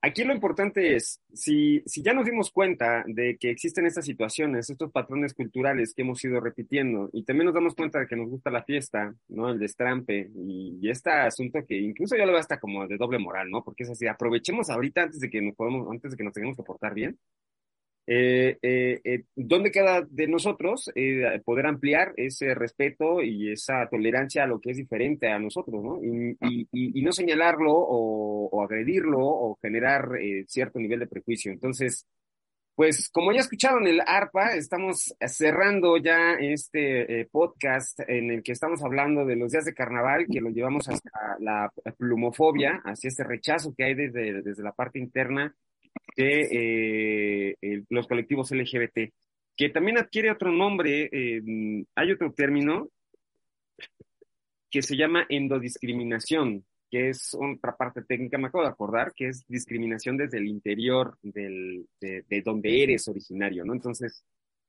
Aquí 0.05 0.23
lo 0.23 0.35
importante 0.35 0.95
es, 0.95 1.19
si, 1.33 1.81
si 1.87 2.03
ya 2.03 2.13
nos 2.13 2.27
dimos 2.27 2.51
cuenta 2.51 3.03
de 3.07 3.37
que 3.39 3.49
existen 3.49 3.87
estas 3.87 4.05
situaciones, 4.05 4.69
estos 4.69 4.91
patrones 4.91 5.33
culturales 5.33 5.95
que 5.95 6.03
hemos 6.03 6.23
ido 6.23 6.39
repitiendo, 6.39 7.09
y 7.11 7.23
también 7.23 7.45
nos 7.45 7.55
damos 7.55 7.73
cuenta 7.73 7.97
de 7.97 8.05
que 8.05 8.15
nos 8.15 8.29
gusta 8.29 8.51
la 8.51 8.63
fiesta, 8.63 9.15
¿no? 9.29 9.49
El 9.49 9.57
destrampe, 9.57 10.29
y, 10.35 10.77
y 10.79 10.89
este 10.91 11.09
asunto 11.09 11.65
que 11.67 11.77
incluso 11.77 12.15
yo 12.15 12.23
lo 12.27 12.33
veo 12.33 12.39
hasta 12.39 12.59
como 12.59 12.87
de 12.87 12.97
doble 12.97 13.17
moral, 13.17 13.49
¿no? 13.49 13.63
Porque 13.63 13.81
es 13.81 13.89
así, 13.89 14.05
aprovechemos 14.05 14.69
ahorita 14.69 15.01
antes 15.01 15.19
de 15.21 15.27
que 15.27 15.41
nos 15.41 15.55
podamos, 15.55 15.89
antes 15.89 16.11
de 16.11 16.17
que 16.17 16.23
nos 16.23 16.33
tengamos 16.33 16.55
que 16.55 16.61
portar 16.61 16.93
bien. 16.93 17.17
Eh, 18.07 18.57
eh, 18.61 19.01
eh, 19.03 19.23
¿Dónde 19.35 19.71
queda 19.71 20.05
de 20.07 20.27
nosotros 20.27 20.91
eh, 20.93 21.41
poder 21.43 21.65
ampliar 21.65 22.13
ese 22.17 22.53
respeto 22.53 23.23
y 23.23 23.51
esa 23.51 23.87
tolerancia 23.89 24.43
a 24.43 24.47
lo 24.47 24.61
que 24.61 24.71
es 24.71 24.77
diferente 24.77 25.27
a 25.27 25.39
nosotros, 25.39 25.83
¿no? 25.83 25.99
Y, 26.03 26.37
y, 26.41 26.99
y 26.99 27.01
no 27.01 27.11
señalarlo 27.11 27.71
o, 27.73 28.49
o, 28.51 28.63
agredirlo 28.63 29.19
o 29.21 29.57
generar 29.59 30.17
eh, 30.21 30.45
cierto 30.47 30.77
nivel 30.79 30.99
de 30.99 31.07
prejuicio. 31.07 31.51
Entonces, 31.51 32.05
pues 32.75 33.09
como 33.09 33.31
ya 33.31 33.39
escucharon 33.39 33.87
el 33.87 34.01
ARPA, 34.05 34.55
estamos 34.55 35.15
cerrando 35.25 35.97
ya 35.97 36.33
este 36.33 37.21
eh, 37.21 37.27
podcast 37.31 38.01
en 38.07 38.29
el 38.31 38.43
que 38.43 38.51
estamos 38.51 38.83
hablando 38.83 39.25
de 39.25 39.35
los 39.37 39.51
días 39.51 39.65
de 39.65 39.73
carnaval, 39.73 40.27
que 40.31 40.41
lo 40.41 40.49
llevamos 40.49 40.89
hasta 40.89 41.37
la 41.39 41.71
plumofobia, 41.97 42.81
hacia 42.83 43.07
este 43.07 43.23
rechazo 43.23 43.73
que 43.75 43.85
hay 43.85 43.95
desde, 43.95 44.41
desde 44.43 44.61
la 44.61 44.73
parte 44.73 44.99
interna 44.99 45.55
de 46.16 47.49
eh, 47.49 47.55
el, 47.61 47.86
los 47.89 48.07
colectivos 48.07 48.51
LGBT, 48.51 49.11
que 49.55 49.70
también 49.70 49.97
adquiere 49.97 50.32
otro 50.32 50.51
nombre, 50.51 51.09
eh, 51.11 51.41
hay 51.95 52.11
otro 52.11 52.32
término 52.34 52.89
que 54.70 54.82
se 54.82 54.97
llama 54.97 55.26
endodiscriminación, 55.30 56.66
que 56.91 57.09
es 57.09 57.34
otra 57.34 57.76
parte 57.76 58.01
técnica, 58.03 58.38
me 58.38 58.47
acabo 58.47 58.63
de 58.63 58.70
acordar, 58.70 59.13
que 59.16 59.30
es 59.30 59.45
discriminación 59.47 60.18
desde 60.18 60.38
el 60.38 60.47
interior 60.47 61.18
del, 61.22 61.88
de, 62.01 62.26
de 62.28 62.41
donde 62.41 62.84
eres 62.84 63.07
originario, 63.07 63.63
¿no? 63.63 63.74
Entonces, 63.74 64.24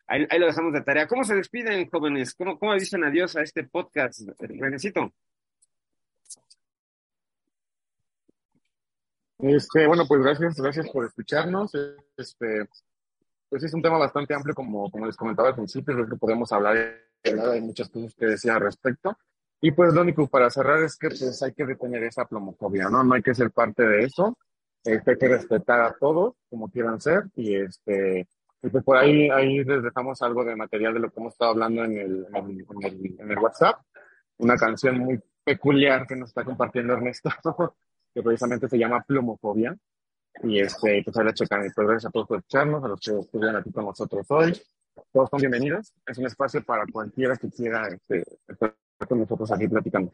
ahí, 0.07 0.25
ahí, 0.31 0.39
lo 0.39 0.47
dejamos 0.47 0.73
de 0.73 0.83
tarea. 0.83 1.09
¿Cómo 1.09 1.25
se 1.25 1.35
despiden, 1.35 1.89
jóvenes? 1.91 2.35
¿Cómo, 2.35 2.59
cómo 2.59 2.75
dicen 2.75 3.05
adiós 3.05 3.37
a 3.37 3.43
este 3.43 3.65
podcast? 3.65 4.29
Renecito. 4.39 5.13
Este, 9.39 9.87
bueno, 9.87 10.05
pues 10.07 10.23
gracias, 10.23 10.57
gracias 10.57 10.89
por 10.91 11.05
escucharnos. 11.05 11.73
Este, 12.17 12.69
pues 13.49 13.63
es 13.63 13.75
un 13.75 13.83
tema 13.83 13.99
bastante 13.99 14.35
amplio, 14.35 14.55
como, 14.55 14.91
como 14.91 15.07
les 15.07 15.17
comentaba 15.17 15.49
al 15.49 15.55
principio, 15.55 15.95
creo 15.95 16.09
que 16.09 16.17
podemos 16.17 16.51
hablar 16.53 16.77
de 17.23 17.61
muchas 17.61 17.89
cosas 17.89 18.15
que 18.15 18.27
decía 18.27 18.55
al 18.55 18.63
respecto. 18.63 19.17
Y 19.61 19.71
pues 19.73 19.95
lo 19.95 20.03
único 20.03 20.27
para 20.29 20.51
cerrar 20.51 20.83
es 20.83 20.97
que 20.97 21.09
pues 21.09 21.43
hay 21.43 21.53
que 21.53 21.65
detener 21.65 22.03
esa 22.05 22.27
plomofobia, 22.27 22.89
¿no? 22.89 23.03
No 23.03 23.15
hay 23.15 23.23
que 23.23 23.35
ser 23.35 23.51
parte 23.51 23.83
de 23.83 24.05
eso. 24.05 24.37
Este, 24.85 25.13
hay 25.13 25.19
que 25.19 25.29
respetar 25.29 25.81
a 25.81 25.97
todos 25.99 26.35
como 26.49 26.71
quieran 26.71 27.01
ser 27.01 27.25
y 27.35 27.57
este 27.57 28.29
y 28.63 28.69
pues 28.69 28.85
por 28.85 28.97
ahí 28.97 29.29
ahí 29.31 29.65
les 29.65 29.83
dejamos 29.83 30.23
algo 30.23 30.45
de 30.45 30.55
material 30.55 30.95
de 30.95 31.01
lo 31.01 31.11
que 31.11 31.21
hemos 31.21 31.33
estado 31.33 31.51
hablando 31.51 31.85
en 31.85 31.99
el, 31.99 32.27
en 32.33 32.85
el, 32.85 33.17
en 33.19 33.31
el 33.31 33.39
WhatsApp. 33.39 33.81
Una 34.39 34.57
canción 34.57 34.99
muy 34.99 35.21
peculiar 35.43 36.07
que 36.07 36.17
nos 36.17 36.29
está 36.29 36.45
compartiendo 36.45 36.93
Ernesto 36.93 37.31
que 38.17 38.23
precisamente 38.23 38.67
se 38.67 38.79
llama 38.79 39.05
Plumofobia. 39.07 39.77
Y 40.43 40.59
este, 40.59 41.03
pues 41.05 41.19
ahí 41.19 41.25
la 41.27 41.35
checan. 41.35 41.67
Y 41.67 41.71
pues 41.71 41.87
gracias 41.87 42.09
a 42.09 42.11
todos 42.11 42.27
por 42.27 42.39
escucharnos, 42.39 42.83
a 42.83 42.89
los 42.89 42.99
que 42.99 43.11
estuvieron 43.11 43.57
aquí 43.57 43.71
con 43.71 43.85
nosotros 43.85 44.27
hoy. 44.31 44.59
Todos 45.13 45.29
son 45.29 45.41
bienvenidos. 45.41 45.93
Es 46.07 46.17
un 46.17 46.25
espacio 46.25 46.65
para 46.65 46.87
cualquiera 46.91 47.37
que 47.37 47.51
quiera 47.51 47.89
este, 47.89 48.25
estar 48.49 48.75
con 49.07 49.21
nosotros 49.21 49.53
aquí 49.53 49.69
platicando. 49.69 50.11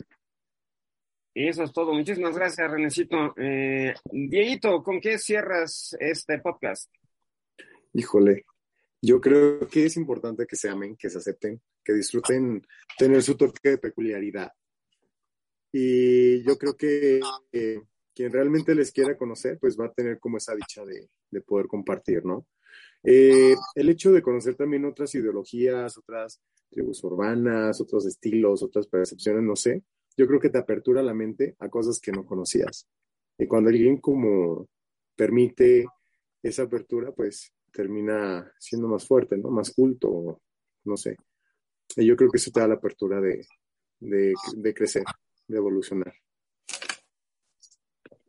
Eso 1.33 1.63
es 1.63 1.73
todo. 1.73 1.93
Muchísimas 1.95 2.37
gracias, 2.37 2.69
Renecito. 2.69 3.35
Eh, 3.37 3.95
Dieguito, 4.11 4.83
¿con 4.83 5.01
qué 5.01 5.17
cierras 5.17 5.97
este 6.01 6.41
podcast? 6.41 6.93
Híjole, 7.93 8.47
yo 9.01 9.21
creo 9.21 9.69
que 9.69 9.87
es 9.87 9.97
importante 9.97 10.45
que 10.45 10.57
se 10.57 10.69
amen, 10.69 10.97
que 10.97 11.09
se 11.09 11.19
acepten, 11.19 11.63
que 11.85 11.93
disfruten 11.93 12.67
tener 12.99 13.23
su 13.23 13.37
toque 13.37 13.71
de 13.71 13.79
peculiaridad. 13.79 14.51
Y 15.71 16.43
yo 16.43 16.59
creo 16.59 16.77
que 16.77 17.21
eh, 17.53 17.81
quien 18.15 18.33
realmente 18.33 18.75
les 18.75 18.93
quiera 18.93 19.17
conocer, 19.17 19.59
pues 19.59 19.79
va 19.79 19.87
a 19.87 19.93
tener 19.93 20.19
como 20.19 20.37
esa 20.37 20.55
dicha 20.55 20.85
de, 20.85 21.09
de 21.31 21.41
poder 21.41 21.67
compartir, 21.67 22.25
¿no? 22.25 22.47
Eh, 23.05 23.57
el 23.75 23.89
hecho 23.89 24.13
de 24.13 24.23
conocer 24.23 24.55
también 24.55 24.85
otras 24.85 25.15
ideologías, 25.15 25.99
otras 25.99 26.41
tribus 26.71 27.03
urbanas, 27.05 27.81
otros 27.81 28.07
estilos, 28.07 28.63
otras 28.63 28.87
percepciones, 28.87 29.43
no 29.43 29.57
sé, 29.57 29.83
yo 30.17 30.27
creo 30.27 30.41
que 30.41 30.51
te 30.51 30.59
apertura 30.59 31.03
la 31.03 31.15
mente 31.15 31.57
a 31.59 31.69
cosas 31.69 31.99
que 32.01 32.13
no 32.13 32.25
conocías. 32.25 32.89
Y 33.39 33.47
cuando 33.47 33.71
alguien 33.71 33.99
como 33.99 34.69
permite 35.17 35.87
esa 36.43 36.65
apertura, 36.65 37.13
pues 37.13 37.53
termina 37.73 38.53
siendo 38.59 38.89
más 38.89 39.07
fuerte, 39.07 39.37
¿no? 39.37 39.51
Más 39.51 39.73
culto, 39.73 40.41
no 40.85 40.97
sé. 40.97 41.17
Y 41.97 42.07
yo 42.07 42.17
creo 42.17 42.31
que 42.31 42.39
eso 42.39 42.51
te 42.51 42.61
da 42.61 42.69
la 42.69 42.75
apertura 42.75 43.21
de 43.21 44.75
crecer, 44.75 45.05
de 45.49 45.57
evolucionar. 45.57 46.15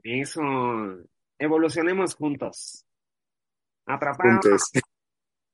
Eso, 0.03 0.41
evolucionemos 1.39 2.15
juntos. 2.15 2.85
Atrapados. 3.85 4.43
Juntos. 4.43 4.71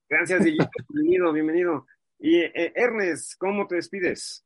Gracias, 0.09 0.43
Dieguito. 0.43 0.69
bienvenido, 0.89 1.33
bienvenido. 1.33 1.85
Y 2.17 2.37
eh, 2.37 2.73
Ernest, 2.75 3.33
¿cómo 3.37 3.67
te 3.67 3.75
despides? 3.75 4.43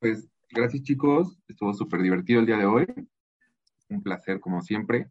Pues 0.00 0.26
gracias 0.50 0.82
chicos, 0.82 1.38
estuvo 1.46 1.72
súper 1.72 2.02
divertido 2.02 2.40
el 2.40 2.46
día 2.46 2.56
de 2.56 2.66
hoy. 2.66 2.86
Un 3.90 4.02
placer 4.02 4.40
como 4.40 4.62
siempre. 4.62 5.10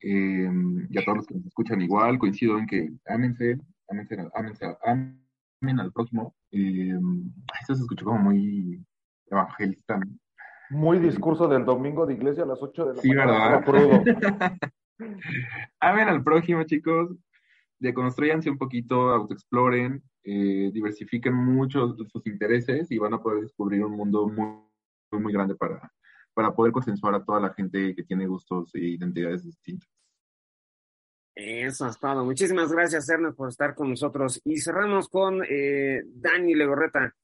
Eh, 0.00 0.48
y 0.88 0.98
a 0.98 1.04
todos 1.04 1.18
los 1.18 1.26
que 1.26 1.34
nos 1.34 1.46
escuchan 1.46 1.80
igual, 1.80 2.18
coincido 2.18 2.58
en 2.58 2.66
que 2.66 2.90
ámense, 3.06 3.58
ámense, 3.88 4.16
ámense, 4.34 4.66
amen 4.84 5.80
al 5.80 5.92
próximo. 5.92 6.36
Eh, 6.50 6.92
esto 7.60 7.74
se 7.74 7.82
escuchó 7.82 8.04
como 8.04 8.18
muy 8.18 8.84
evangelista. 9.26 9.98
Muy 10.72 10.98
discurso 10.98 11.48
del 11.48 11.66
domingo 11.66 12.06
de 12.06 12.14
iglesia 12.14 12.44
a 12.44 12.46
las 12.46 12.62
8 12.62 12.86
de 12.86 12.94
la 12.94 13.02
sí, 13.02 13.08
mañana. 13.08 13.60
¿verdad? 13.60 14.56
Amen 15.80 16.08
al 16.08 16.24
prójimo, 16.24 16.64
chicos. 16.64 17.14
Deconstruyanse 17.78 18.48
un 18.48 18.56
poquito, 18.56 19.10
autoexploren, 19.10 20.02
eh, 20.24 20.70
diversifiquen 20.72 21.34
mucho 21.34 21.94
sus 22.10 22.26
intereses 22.26 22.90
y 22.90 22.96
van 22.96 23.12
a 23.12 23.20
poder 23.20 23.42
descubrir 23.42 23.84
un 23.84 23.92
mundo 23.92 24.28
muy, 24.28 24.62
muy, 25.10 25.20
muy 25.20 25.32
grande 25.32 25.56
para, 25.56 25.92
para 26.32 26.54
poder 26.54 26.72
consensuar 26.72 27.16
a 27.16 27.22
toda 27.22 27.38
la 27.38 27.52
gente 27.52 27.94
que 27.94 28.04
tiene 28.04 28.26
gustos 28.26 28.74
e 28.74 28.80
identidades 28.80 29.44
distintas. 29.44 29.90
Eso 31.34 31.86
es 31.86 31.98
todo. 31.98 32.24
Muchísimas 32.24 32.72
gracias, 32.72 33.10
Ernest, 33.10 33.36
por 33.36 33.50
estar 33.50 33.74
con 33.74 33.90
nosotros. 33.90 34.40
Y 34.44 34.58
cerramos 34.58 35.10
con 35.10 35.42
eh, 35.46 36.02
Dani 36.06 36.54
Legorreta. 36.54 37.14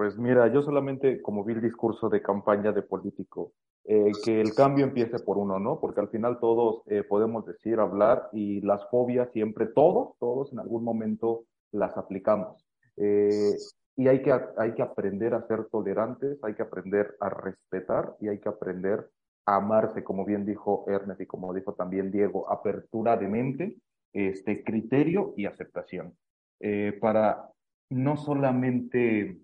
Pues 0.00 0.16
mira, 0.16 0.50
yo 0.50 0.62
solamente 0.62 1.20
como 1.20 1.44
vi 1.44 1.52
el 1.52 1.60
discurso 1.60 2.08
de 2.08 2.22
campaña 2.22 2.72
de 2.72 2.80
político, 2.80 3.52
eh, 3.84 4.12
que 4.24 4.40
el 4.40 4.54
cambio 4.54 4.86
empiece 4.86 5.18
por 5.18 5.36
uno, 5.36 5.58
¿no? 5.58 5.78
Porque 5.78 6.00
al 6.00 6.08
final 6.08 6.38
todos 6.40 6.82
eh, 6.86 7.02
podemos 7.02 7.44
decir, 7.44 7.78
hablar 7.78 8.30
y 8.32 8.62
las 8.62 8.88
fobias 8.88 9.30
siempre, 9.30 9.66
todos, 9.66 10.16
todos 10.18 10.54
en 10.54 10.58
algún 10.58 10.84
momento 10.84 11.44
las 11.70 11.98
aplicamos. 11.98 12.66
Eh, 12.96 13.54
y 13.94 14.08
hay 14.08 14.22
que, 14.22 14.32
hay 14.56 14.72
que 14.72 14.80
aprender 14.80 15.34
a 15.34 15.46
ser 15.46 15.66
tolerantes, 15.66 16.42
hay 16.44 16.54
que 16.54 16.62
aprender 16.62 17.14
a 17.20 17.28
respetar 17.28 18.16
y 18.20 18.28
hay 18.28 18.38
que 18.38 18.48
aprender 18.48 19.06
a 19.44 19.56
amarse, 19.56 20.02
como 20.02 20.24
bien 20.24 20.46
dijo 20.46 20.86
Ernest 20.88 21.20
y 21.20 21.26
como 21.26 21.52
dijo 21.52 21.74
también 21.74 22.10
Diego, 22.10 22.50
apertura 22.50 23.18
de 23.18 23.28
mente, 23.28 23.76
este 24.14 24.64
criterio 24.64 25.34
y 25.36 25.44
aceptación. 25.44 26.16
para 27.02 27.50
no 27.90 28.16
solamente 28.16 29.42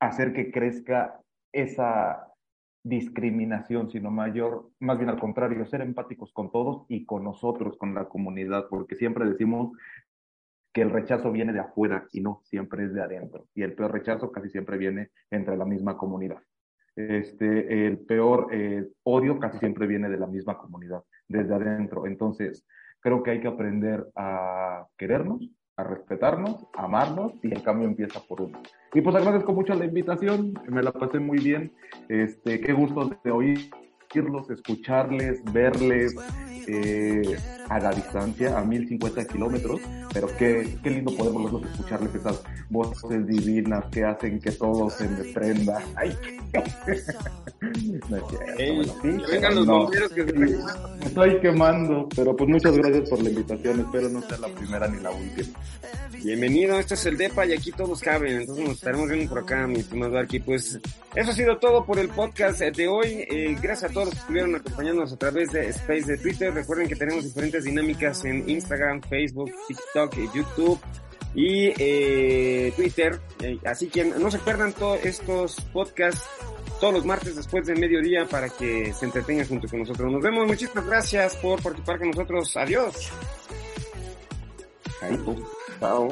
hacer 0.00 0.32
que 0.32 0.50
crezca 0.50 1.20
esa 1.52 2.28
discriminación, 2.84 3.90
sino 3.90 4.10
mayor, 4.10 4.68
más 4.78 4.98
bien 4.98 5.08
al 5.08 5.18
contrario, 5.18 5.64
ser 5.66 5.80
empáticos 5.80 6.32
con 6.32 6.52
todos 6.52 6.84
y 6.88 7.06
con 7.06 7.24
nosotros, 7.24 7.76
con 7.78 7.94
la 7.94 8.04
comunidad, 8.06 8.66
porque 8.68 8.94
siempre 8.94 9.24
decimos 9.24 9.72
que 10.72 10.82
el 10.82 10.90
rechazo 10.90 11.32
viene 11.32 11.52
de 11.52 11.60
afuera 11.60 12.06
y 12.12 12.20
no, 12.20 12.42
siempre 12.44 12.84
es 12.84 12.92
de 12.92 13.02
adentro. 13.02 13.46
Y 13.54 13.62
el 13.62 13.74
peor 13.74 13.92
rechazo 13.92 14.30
casi 14.32 14.50
siempre 14.50 14.76
viene 14.76 15.10
entre 15.30 15.56
la 15.56 15.64
misma 15.64 15.96
comunidad. 15.96 16.42
Este, 16.96 17.86
el 17.86 17.98
peor 18.00 18.48
eh, 18.52 18.86
odio 19.04 19.38
casi 19.38 19.58
siempre 19.58 19.86
viene 19.86 20.08
de 20.08 20.18
la 20.18 20.26
misma 20.26 20.58
comunidad, 20.58 21.02
desde 21.28 21.54
adentro. 21.54 22.06
Entonces, 22.06 22.66
creo 23.00 23.22
que 23.22 23.30
hay 23.30 23.40
que 23.40 23.48
aprender 23.48 24.06
a 24.16 24.86
querernos, 24.98 25.48
a 25.76 25.82
respetarnos, 25.82 26.66
a 26.76 26.84
amarnos 26.84 27.32
y 27.42 27.52
el 27.52 27.62
cambio 27.62 27.88
empieza 27.88 28.20
por 28.20 28.42
uno. 28.42 28.60
Y 28.92 29.00
pues 29.00 29.16
agradezco 29.16 29.52
mucho 29.52 29.74
la 29.74 29.84
invitación, 29.84 30.54
me 30.68 30.82
la 30.82 30.92
pasé 30.92 31.18
muy 31.18 31.38
bien. 31.38 31.72
Este, 32.08 32.60
qué 32.60 32.72
gusto 32.72 33.10
de 33.22 33.30
oírlos, 34.14 34.50
escucharles, 34.50 35.42
verles 35.52 36.14
eh, 36.66 37.36
a 37.68 37.78
la 37.78 37.90
distancia, 37.90 38.58
a 38.58 38.64
1050 38.64 39.24
kilómetros, 39.26 39.80
pero 40.12 40.28
qué, 40.38 40.78
qué 40.82 40.90
lindo 40.90 41.14
poder 41.16 41.34
los 41.34 41.52
dos 41.52 41.64
escucharles 41.66 42.14
esas 42.14 42.42
voces 42.70 43.26
divinas 43.26 43.84
que 43.90 44.04
hacen 44.04 44.40
que 44.40 44.52
todo 44.52 44.88
se 44.90 45.08
me 45.08 45.24
prenda. 45.32 45.82
Ay, 45.96 46.16
no 48.08 48.16
es 48.16 48.22
cierto, 48.28 48.58
Ey, 48.58 48.76
bueno, 48.76 48.92
sí, 49.02 49.08
que 49.26 49.32
vengan 49.32 49.54
los 49.56 49.66
no. 49.66 49.78
bomberos 49.80 50.12
que 50.12 50.24
se 50.24 50.32
Sí, 50.32 50.38
me 51.00 51.06
estoy 51.06 51.40
quemando, 51.40 52.08
pero 52.14 52.36
pues 52.36 52.48
muchas 52.48 52.76
gracias 52.76 53.08
por 53.10 53.22
la 53.22 53.30
invitación, 53.30 53.80
espero 53.80 54.08
no 54.08 54.22
sea 54.22 54.38
la 54.38 54.48
primera 54.48 54.88
ni 54.88 55.00
la 55.00 55.10
última. 55.10 55.58
Bienvenido, 56.22 56.78
este 56.78 56.94
es 56.94 57.04
el 57.04 57.18
DEPA 57.18 57.44
y 57.44 57.52
aquí 57.52 57.70
todos 57.72 58.00
caben, 58.00 58.40
entonces 58.40 58.64
nos 58.64 58.76
estaremos 58.76 59.10
viendo 59.10 59.28
por 59.28 59.40
acá, 59.42 59.66
mi 59.66 59.80
estimado 59.80 60.16
Arqui. 60.16 60.40
Pues 60.40 60.80
eso 61.14 61.30
ha 61.30 61.34
sido 61.34 61.58
todo 61.58 61.84
por 61.84 61.98
el 61.98 62.08
podcast 62.08 62.60
de 62.60 62.88
hoy. 62.88 63.26
Eh, 63.28 63.54
gracias 63.60 63.90
a 63.90 63.92
todos 63.92 64.03
los 64.06 64.14
que 64.14 64.20
estuvieron 64.20 64.54
acompañándonos 64.54 65.12
a 65.12 65.16
través 65.16 65.52
de 65.52 65.68
Space 65.68 66.04
de 66.04 66.18
Twitter. 66.18 66.52
Recuerden 66.52 66.88
que 66.88 66.96
tenemos 66.96 67.24
diferentes 67.24 67.64
dinámicas 67.64 68.24
en 68.24 68.48
Instagram, 68.48 69.00
Facebook, 69.02 69.52
TikTok, 69.68 70.34
YouTube 70.34 70.80
y 71.34 71.72
eh, 71.78 72.72
Twitter. 72.76 73.20
Eh, 73.40 73.58
así 73.64 73.88
que 73.88 74.04
no 74.04 74.30
se 74.30 74.38
pierdan 74.38 74.72
todos 74.72 75.04
estos 75.04 75.60
podcasts 75.72 76.28
todos 76.80 76.94
los 76.94 77.06
martes 77.06 77.36
después 77.36 77.66
del 77.66 77.78
mediodía 77.78 78.26
para 78.26 78.48
que 78.48 78.92
se 78.92 79.06
entretengan 79.06 79.46
junto 79.46 79.68
con 79.68 79.80
nosotros. 79.80 80.10
Nos 80.10 80.22
vemos, 80.22 80.46
muchísimas 80.46 80.84
gracias 80.86 81.36
por 81.36 81.62
participar 81.62 81.98
con 81.98 82.10
nosotros. 82.10 82.56
Adiós. 82.56 83.10
Chao. 85.80 86.08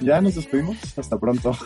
Ya 0.00 0.20
nos 0.20 0.34
despedimos. 0.34 0.76
Hasta 0.98 1.16
pronto. 1.18 1.52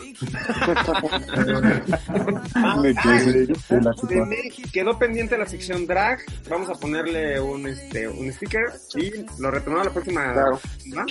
Me 2.81 2.93
quedé 2.95 3.47
de 3.47 3.81
la 3.81 3.93
chupa. 3.93 4.29
Quedó 4.71 4.97
pendiente 4.99 5.37
la 5.37 5.45
sección 5.45 5.85
drag. 5.87 6.19
Vamos 6.49 6.69
a 6.69 6.73
ponerle 6.73 7.41
un 7.41 7.67
este 7.67 8.07
un 8.07 8.31
sticker 8.31 8.71
y 8.95 9.11
lo 9.39 9.51
retomamos 9.51 9.87
la 9.87 9.93
próxima. 9.93 10.31
Claro. 10.33 10.59
¿va? 10.95 11.05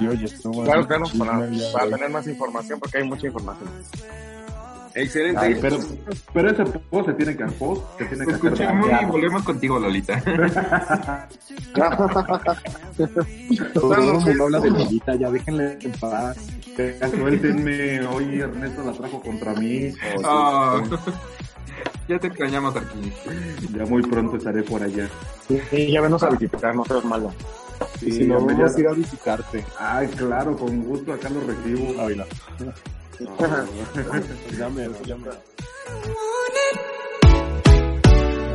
Y 0.00 0.06
oye, 0.06 0.26
estuvo 0.26 0.62
Claro, 0.64 0.86
claro, 0.86 1.04
para, 1.18 1.48
para 1.72 1.90
tener 1.90 2.08
más 2.10 2.26
información, 2.28 2.78
porque 2.78 2.98
hay 2.98 3.04
mucha 3.04 3.26
información. 3.26 3.68
Excelente. 4.94 5.40
Ay, 5.40 5.58
pero, 5.60 5.78
pero 6.32 6.50
ese 6.50 6.64
post 6.64 7.08
se 7.08 7.14
tiene 7.14 7.36
que 7.36 7.44
post, 7.46 7.98
se 7.98 8.04
tiene 8.06 8.26
que 8.26 8.32
hacer 8.32 8.52
Escuchamos 8.52 8.86
y 8.86 8.90
cambiar. 8.90 9.06
volvemos 9.06 9.42
contigo, 9.42 9.78
Lolita. 9.78 10.22
Mundo 13.74 14.44
habla 14.44 14.60
de 14.60 14.70
Lolita, 14.70 15.14
ya 15.14 15.30
déjenle 15.30 15.78
en 15.80 15.92
paz. 15.92 16.36
Suéltenme, 17.10 18.06
hoy 18.06 18.40
Ernesto 18.40 18.84
la 18.84 18.92
trajo 18.92 19.20
contra 19.20 19.54
mí. 19.54 19.92
Ah, 20.24 20.82
ya 22.08 22.18
te 22.18 22.28
extrañamos 22.28 22.76
aquí. 22.76 23.12
Ya 23.76 23.84
muy 23.84 24.02
pronto 24.02 24.36
estaré 24.36 24.62
por 24.62 24.82
allá. 24.82 25.08
Y 25.72 25.92
ya 25.92 26.00
venos 26.00 26.22
a 26.22 26.30
visitar, 26.30 26.74
no 26.74 26.84
seas 26.84 27.04
malo. 27.04 27.32
Y 28.00 28.12
si 28.12 28.24
no, 28.26 28.38
hombre, 28.38 28.54
vamos 28.56 28.76
a 28.76 28.80
ir 28.80 28.88
a 28.88 28.92
visitarte. 28.92 29.64
Ay, 29.78 30.08
claro, 30.08 30.56
con 30.56 30.82
gusto 30.84 31.12
acá 31.12 31.28
lo 31.30 31.40
recibo. 31.40 31.94
Ay, 32.00 32.16
no. 32.16 32.24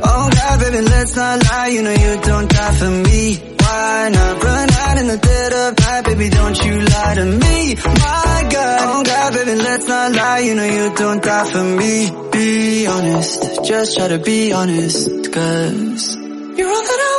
Oh 0.06 0.30
God, 0.32 0.60
baby, 0.60 0.80
let's 0.82 1.16
not 1.16 1.44
lie. 1.44 1.68
You 1.68 1.82
know 1.82 1.90
you 1.92 2.20
don't 2.22 2.48
die 2.50 2.72
for 2.72 2.90
me. 2.90 3.36
Why 3.60 4.10
not 4.12 4.42
run 4.42 4.70
out 4.72 4.98
in 4.98 5.06
the 5.08 5.16
dead 5.18 5.52
of 5.52 5.78
night, 5.78 6.04
baby? 6.04 6.28
Don't 6.30 6.64
you 6.64 6.80
lie 6.80 7.14
to 7.14 7.24
me. 7.24 7.74
My 7.74 8.48
God, 8.52 8.80
oh 8.82 9.02
God, 9.04 9.32
baby, 9.34 9.54
let's 9.56 9.86
not 9.88 10.12
lie. 10.12 10.38
You 10.40 10.54
know 10.54 10.64
you 10.64 10.94
don't 10.94 11.22
die 11.22 11.44
for 11.50 11.64
me. 11.64 12.10
Be 12.32 12.86
honest, 12.86 13.64
just 13.64 13.96
try 13.96 14.08
to 14.08 14.18
be 14.18 14.52
honest, 14.52 15.32
cause 15.32 16.16
you're 16.16 16.68
all 16.68 16.82
that 16.82 17.00
I 17.00 17.13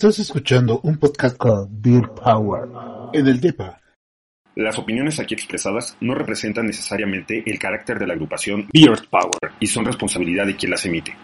Estás 0.00 0.18
escuchando 0.18 0.80
un 0.82 0.96
podcast 0.96 1.36
con 1.36 1.68
Beer 1.82 2.08
Power 2.24 2.70
en 3.12 3.26
el 3.26 3.38
DEPA. 3.38 3.78
Las 4.56 4.78
opiniones 4.78 5.20
aquí 5.20 5.34
expresadas 5.34 5.94
no 6.00 6.14
representan 6.14 6.64
necesariamente 6.64 7.42
el 7.44 7.58
carácter 7.58 7.98
de 7.98 8.06
la 8.06 8.14
agrupación 8.14 8.66
Beard 8.72 9.10
Power 9.10 9.52
y 9.60 9.66
son 9.66 9.84
responsabilidad 9.84 10.46
de 10.46 10.56
quien 10.56 10.70
las 10.70 10.86
emite. 10.86 11.14